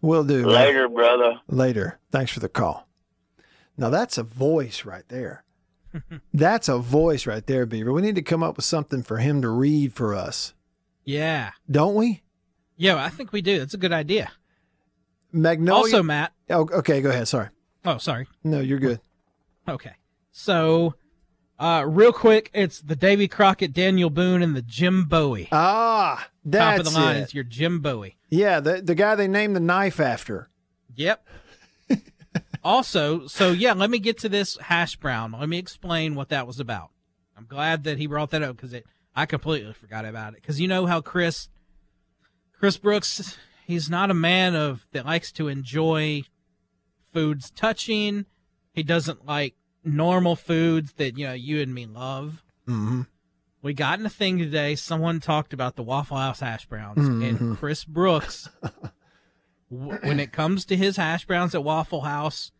We'll 0.00 0.24
do. 0.24 0.42
man. 0.42 0.52
Later, 0.52 0.88
brother. 0.88 1.40
Later. 1.48 1.98
Thanks 2.10 2.30
for 2.32 2.40
the 2.40 2.48
call. 2.48 2.86
Now 3.76 3.88
that's 3.90 4.18
a 4.18 4.22
voice 4.22 4.84
right 4.84 5.04
there. 5.08 5.44
that's 6.34 6.68
a 6.68 6.78
voice 6.78 7.26
right 7.26 7.46
there, 7.46 7.64
Beaver. 7.66 7.92
We 7.92 8.02
need 8.02 8.14
to 8.16 8.22
come 8.22 8.42
up 8.42 8.56
with 8.56 8.64
something 8.64 9.02
for 9.02 9.18
him 9.18 9.40
to 9.42 9.48
read 9.48 9.92
for 9.94 10.14
us, 10.14 10.52
Yeah. 11.04 11.52
don't 11.70 11.94
we? 11.94 12.22
Yeah, 12.76 12.96
I 13.02 13.08
think 13.08 13.32
we 13.32 13.40
do. 13.42 13.58
That's 13.58 13.74
a 13.74 13.78
good 13.78 13.92
idea. 13.92 14.32
Magnolia. 15.34 15.82
Also, 15.82 16.02
Matt. 16.02 16.32
Oh, 16.50 16.68
okay, 16.72 17.00
go 17.00 17.10
ahead. 17.10 17.28
Sorry. 17.28 17.48
Oh, 17.84 17.98
sorry. 17.98 18.26
No, 18.42 18.60
you're 18.60 18.78
good. 18.78 19.00
Okay. 19.68 19.92
So, 20.32 20.94
uh, 21.58 21.84
real 21.86 22.12
quick, 22.12 22.50
it's 22.54 22.80
the 22.80 22.96
Davy 22.96 23.28
Crockett, 23.28 23.72
Daniel 23.72 24.10
Boone, 24.10 24.42
and 24.42 24.56
the 24.56 24.62
Jim 24.62 25.04
Bowie. 25.04 25.48
Ah, 25.52 26.28
that's 26.44 26.78
Top 26.78 26.86
of 26.86 26.92
the 26.92 26.98
line 26.98 27.16
it. 27.16 27.22
is 27.22 27.34
your 27.34 27.44
Jim 27.44 27.80
Bowie. 27.80 28.16
Yeah, 28.30 28.60
the 28.60 28.80
the 28.82 28.94
guy 28.94 29.14
they 29.14 29.28
named 29.28 29.54
the 29.54 29.60
knife 29.60 30.00
after. 30.00 30.48
Yep. 30.96 31.26
also, 32.64 33.26
so 33.26 33.52
yeah, 33.52 33.72
let 33.72 33.90
me 33.90 33.98
get 33.98 34.18
to 34.18 34.28
this 34.28 34.56
hash 34.58 34.96
brown. 34.96 35.32
Let 35.32 35.48
me 35.48 35.58
explain 35.58 36.14
what 36.14 36.30
that 36.30 36.46
was 36.46 36.60
about. 36.60 36.90
I'm 37.36 37.46
glad 37.46 37.84
that 37.84 37.98
he 37.98 38.06
brought 38.06 38.30
that 38.30 38.42
up 38.42 38.56
because 38.56 38.72
it 38.72 38.84
I 39.14 39.26
completely 39.26 39.72
forgot 39.72 40.04
about 40.04 40.34
it. 40.34 40.42
Because 40.42 40.60
you 40.60 40.68
know 40.68 40.86
how 40.86 41.00
Chris 41.00 41.48
Chris 42.58 42.76
Brooks, 42.76 43.36
he's 43.66 43.88
not 43.90 44.10
a 44.10 44.14
man 44.14 44.54
of 44.54 44.86
that 44.92 45.06
likes 45.06 45.32
to 45.32 45.48
enjoy 45.48 46.22
foods 47.12 47.50
touching. 47.50 48.26
He 48.72 48.82
doesn't 48.82 49.24
like 49.26 49.54
normal 49.84 50.36
foods 50.36 50.92
that 50.94 51.16
you 51.18 51.26
know 51.26 51.32
you 51.34 51.60
and 51.60 51.74
me 51.74 51.86
love. 51.86 52.42
Mm-hmm. 52.68 53.02
We 53.62 53.72
got 53.74 53.98
in 53.98 54.06
a 54.06 54.10
thing 54.10 54.38
today. 54.38 54.74
Someone 54.74 55.20
talked 55.20 55.52
about 55.54 55.76
the 55.76 55.82
Waffle 55.82 56.16
House 56.18 56.40
hash 56.40 56.66
browns, 56.66 56.98
Mhm. 57.08 57.28
and 57.40 57.58
Chris 57.58 57.84
Brooks, 57.84 58.48
w- 59.70 59.98
when 60.02 60.20
it 60.20 60.32
comes 60.32 60.64
to 60.66 60.76
his 60.76 60.96
hash 60.96 61.24
browns 61.24 61.54
at 61.54 61.64
Waffle 61.64 62.02
House, 62.02 62.52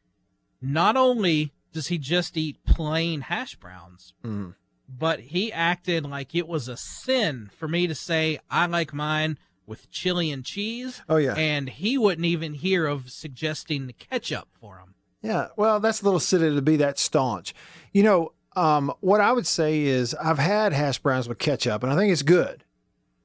not 0.63 0.97
only 0.97 1.53
does 1.73 1.89
he 1.89 1.99
just 1.99 2.37
eat 2.37 2.65
plain 2.65 3.23
hash 3.23 3.57
browns, 3.57 4.15
Mm. 4.25 4.55
but 4.89 5.21
he 5.21 5.53
acted 5.53 6.05
like 6.07 6.35
it 6.35 6.47
was 6.49 6.69
a 6.69 6.77
sin 6.77 7.51
for 7.57 7.69
me 7.69 7.87
to 7.87 7.95
say 7.95 8.39
I 8.51 8.67
like 8.67 8.93
mine 8.95 9.39
with 9.67 9.91
chili 9.91 10.31
and 10.31 10.45
cheese. 10.45 11.03
Oh, 11.09 11.17
yeah. 11.17 11.35
and 11.35 11.69
he 11.69 11.97
wouldn't 11.99 12.27
even 12.27 12.55
hear 12.55 12.87
of 12.87 13.11
suggesting 13.11 13.87
the 13.87 13.93
ketchup 13.93 14.49
for 14.61 14.79
him. 14.79 14.95
Yeah, 15.23 15.49
well, 15.57 15.81
that's 15.81 16.03
a 16.03 16.05
little 16.05 16.21
silly 16.21 16.55
to 16.55 16.63
be 16.63 16.77
that 16.77 16.99
staunch. 16.99 17.55
You 17.93 18.03
know, 18.03 18.33
um, 18.57 18.93
what 19.01 19.21
I 19.21 19.33
would 19.33 19.47
say 19.47 19.81
is 19.83 20.15
I've 20.15 20.39
had 20.39 20.73
hash 20.73 20.99
browns 20.99 21.29
with 21.29 21.39
ketchup, 21.39 21.83
and 21.83 21.93
I 21.93 21.97
think 21.97 22.13
it's 22.13 22.23
good. 22.23 22.65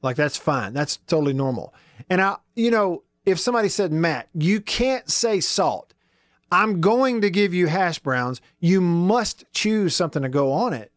Like 0.02 0.16
that's 0.16 0.38
fine. 0.38 0.74
That's 0.74 0.98
totally 0.98 1.34
normal. 1.34 1.74
And 2.10 2.22
I, 2.22 2.38
you 2.56 2.72
know, 2.72 3.04
if 3.26 3.40
somebody 3.40 3.70
said, 3.70 3.92
Matt, 3.92 4.30
you 4.34 4.62
can't 4.62 5.10
say 5.10 5.40
salt. 5.40 5.94
I'm 6.52 6.82
going 6.82 7.22
to 7.22 7.30
give 7.30 7.54
you 7.54 7.68
hash 7.68 8.00
browns. 8.00 8.42
You 8.60 8.82
must 8.82 9.46
choose 9.52 9.96
something 9.96 10.24
to 10.24 10.30
go 10.30 10.52
on 10.52 10.74
it. 10.74 10.92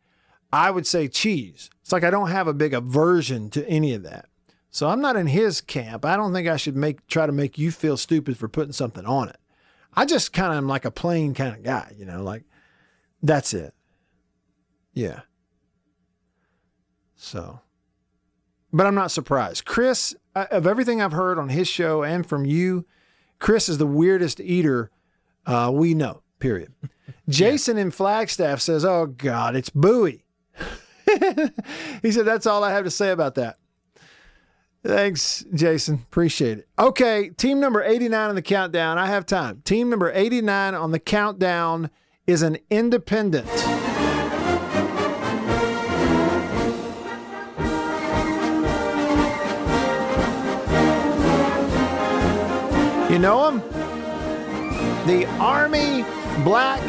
I 0.53 0.71
would 0.71 0.87
say 0.87 1.09
cheese. 1.09 1.69
It's 1.83 1.93
like 1.93 2.05
I 2.05 2.11
don't 2.11 2.31
have 2.31 2.47
a 2.47 2.55
big 2.55 2.75
aversion 2.75 3.51
to 3.51 3.69
any 3.69 3.93
of 3.93 4.03
that. 4.05 4.27
So 4.73 4.89
I'm 4.89 5.03
not 5.03 5.17
in 5.17 5.27
his 5.27 5.61
camp. 5.61 6.07
I 6.07 6.17
don't 6.17 6.33
think 6.33 6.49
I 6.49 6.57
should 6.57 6.77
make 6.77 7.07
try 7.07 7.27
to 7.27 7.33
make 7.33 7.59
you 7.59 7.71
feel 7.71 7.99
stupid 7.99 8.39
for 8.39 8.49
putting 8.49 8.73
something 8.73 9.05
on 9.05 9.29
it. 9.29 9.37
I 9.95 10.07
just 10.07 10.33
kind 10.33 10.51
of 10.51 10.57
am 10.57 10.67
like 10.67 10.87
a 10.87 10.91
plain 10.91 11.35
kind 11.35 11.55
of 11.55 11.63
guy, 11.63 11.93
you 11.99 12.07
know, 12.07 12.23
like 12.23 12.45
that's 13.23 13.53
it. 13.53 13.75
Yeah. 14.95 15.21
So, 17.15 17.61
but 18.73 18.87
I'm 18.87 18.95
not 18.95 19.11
surprised. 19.11 19.67
Chris, 19.67 20.15
uh, 20.35 20.47
of 20.51 20.67
everything 20.67 21.03
I've 21.03 21.13
heard 21.13 21.39
on 21.39 21.51
his 21.51 21.69
show 21.69 22.03
and 22.03 22.27
from 22.27 22.47
you, 22.47 22.87
Chris 23.39 23.69
is 23.69 23.77
the 23.77 23.87
weirdest 23.87 24.41
eater 24.41 24.91
uh, 25.45 25.71
we 25.73 25.93
know, 25.93 26.23
period. 26.39 26.73
Jason 27.29 27.77
in 27.77 27.91
Flagstaff 27.91 28.63
says, 28.63 28.87
Oh 28.87 29.05
God, 29.05 29.55
it's 29.55 29.69
Bowie. 29.71 30.25
he 32.03 32.11
said, 32.11 32.25
That's 32.25 32.47
all 32.47 32.65
I 32.65 32.73
have 32.73 32.85
to 32.85 32.91
say 32.91 33.11
about 33.11 33.35
that. 33.35 33.59
Thanks, 34.85 35.45
Jason. 35.55 35.95
Appreciate 35.95 36.59
it. 36.59 36.69
Okay, 36.77 37.31
team 37.31 37.61
number 37.61 37.83
89 37.83 38.31
on 38.31 38.35
the 38.35 38.43
countdown. 38.43 38.99
I 38.99 39.07
have 39.07 39.25
time. 39.27 39.63
Team 39.65 39.89
number 39.89 40.11
89 40.13 40.75
on 40.75 40.91
the 40.91 40.99
countdown 40.99 41.89
is 42.27 42.43
an 42.43 42.59
independent. 42.69 43.47
You 53.09 53.19
know 53.19 53.51
them? 53.51 53.61
The 55.07 55.27
Army 55.39 56.03
Black 56.45 56.83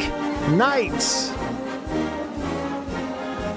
Knights. 0.50 1.30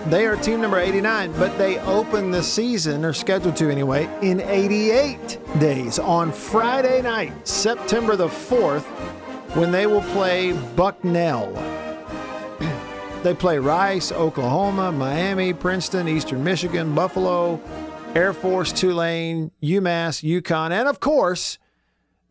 They 0.09 0.25
are 0.25 0.37
team 0.37 0.61
number 0.61 0.79
89, 0.79 1.33
but 1.33 1.57
they 1.57 1.79
open 1.79 2.31
the 2.31 2.41
season, 2.41 3.03
or 3.03 3.11
scheduled 3.11 3.57
to 3.57 3.69
anyway, 3.69 4.09
in 4.21 4.39
88 4.39 5.37
days 5.59 5.99
on 5.99 6.31
Friday 6.31 7.01
night, 7.01 7.45
September 7.45 8.15
the 8.15 8.29
4th, 8.29 8.85
when 9.57 9.69
they 9.69 9.85
will 9.85 10.03
play 10.13 10.53
Bucknell. 10.77 11.51
they 13.23 13.33
play 13.33 13.59
Rice, 13.59 14.13
Oklahoma, 14.13 14.93
Miami, 14.93 15.51
Princeton, 15.51 16.07
Eastern 16.07 16.41
Michigan, 16.41 16.95
Buffalo, 16.95 17.59
Air 18.15 18.31
Force, 18.31 18.71
Tulane, 18.71 19.51
UMass, 19.61 20.23
UConn, 20.23 20.71
and 20.71 20.87
of 20.87 21.01
course, 21.01 21.57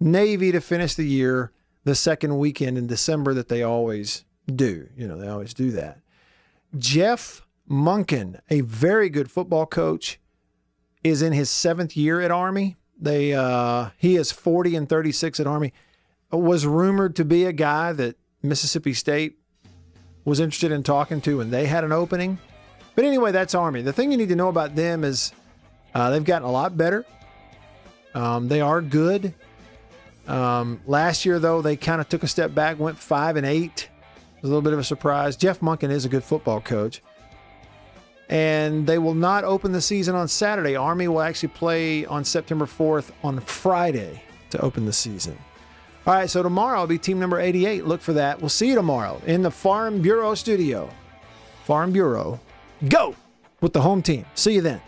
Navy 0.00 0.50
to 0.50 0.62
finish 0.62 0.94
the 0.94 1.06
year 1.06 1.52
the 1.84 1.94
second 1.94 2.38
weekend 2.38 2.78
in 2.78 2.86
December 2.86 3.34
that 3.34 3.48
they 3.48 3.62
always 3.62 4.24
do. 4.46 4.88
You 4.96 5.06
know, 5.06 5.18
they 5.18 5.28
always 5.28 5.52
do 5.52 5.72
that. 5.72 5.98
Jeff 6.78 7.45
Monken, 7.68 8.40
a 8.50 8.60
very 8.60 9.08
good 9.08 9.30
football 9.30 9.66
coach, 9.66 10.18
is 11.02 11.22
in 11.22 11.32
his 11.32 11.50
seventh 11.50 11.96
year 11.96 12.20
at 12.20 12.30
Army. 12.30 12.76
They 12.98 13.34
uh, 13.34 13.90
he 13.98 14.16
is 14.16 14.32
40 14.32 14.76
and 14.76 14.88
36 14.88 15.40
at 15.40 15.46
Army. 15.46 15.72
Was 16.30 16.66
rumored 16.66 17.16
to 17.16 17.24
be 17.24 17.44
a 17.44 17.52
guy 17.52 17.92
that 17.92 18.16
Mississippi 18.42 18.92
State 18.92 19.38
was 20.24 20.40
interested 20.40 20.72
in 20.72 20.82
talking 20.82 21.20
to 21.22 21.38
when 21.38 21.50
they 21.50 21.66
had 21.66 21.84
an 21.84 21.92
opening. 21.92 22.38
But 22.94 23.04
anyway, 23.04 23.30
that's 23.30 23.54
Army. 23.54 23.82
The 23.82 23.92
thing 23.92 24.10
you 24.10 24.18
need 24.18 24.30
to 24.30 24.36
know 24.36 24.48
about 24.48 24.74
them 24.74 25.04
is 25.04 25.32
uh, 25.94 26.10
they've 26.10 26.24
gotten 26.24 26.48
a 26.48 26.50
lot 26.50 26.76
better. 26.76 27.04
Um, 28.14 28.48
they 28.48 28.60
are 28.60 28.80
good. 28.80 29.34
Um, 30.26 30.80
last 30.86 31.24
year, 31.24 31.38
though, 31.38 31.62
they 31.62 31.76
kind 31.76 32.00
of 32.00 32.08
took 32.08 32.22
a 32.22 32.26
step 32.26 32.54
back, 32.54 32.78
went 32.78 32.98
five 32.98 33.36
and 33.36 33.46
eight. 33.46 33.88
It 34.36 34.42
was 34.42 34.50
a 34.50 34.54
little 34.54 34.62
bit 34.62 34.72
of 34.72 34.78
a 34.78 34.84
surprise. 34.84 35.36
Jeff 35.36 35.60
Monken 35.60 35.90
is 35.90 36.04
a 36.04 36.08
good 36.08 36.24
football 36.24 36.60
coach. 36.60 37.02
And 38.28 38.86
they 38.86 38.98
will 38.98 39.14
not 39.14 39.44
open 39.44 39.72
the 39.72 39.80
season 39.80 40.14
on 40.14 40.28
Saturday. 40.28 40.74
Army 40.74 41.06
will 41.08 41.20
actually 41.20 41.50
play 41.50 42.04
on 42.06 42.24
September 42.24 42.66
4th 42.66 43.10
on 43.22 43.40
Friday 43.40 44.22
to 44.50 44.60
open 44.60 44.84
the 44.84 44.92
season. 44.92 45.38
All 46.06 46.14
right, 46.14 46.30
so 46.30 46.42
tomorrow 46.42 46.80
will 46.80 46.86
be 46.86 46.98
team 46.98 47.18
number 47.18 47.40
88. 47.40 47.84
Look 47.84 48.00
for 48.00 48.12
that. 48.14 48.40
We'll 48.40 48.48
see 48.48 48.68
you 48.68 48.74
tomorrow 48.74 49.20
in 49.26 49.42
the 49.42 49.50
Farm 49.50 50.00
Bureau 50.02 50.34
studio. 50.34 50.88
Farm 51.64 51.92
Bureau, 51.92 52.40
go 52.88 53.16
with 53.60 53.72
the 53.72 53.80
home 53.82 54.02
team. 54.02 54.24
See 54.34 54.54
you 54.54 54.60
then. 54.60 54.80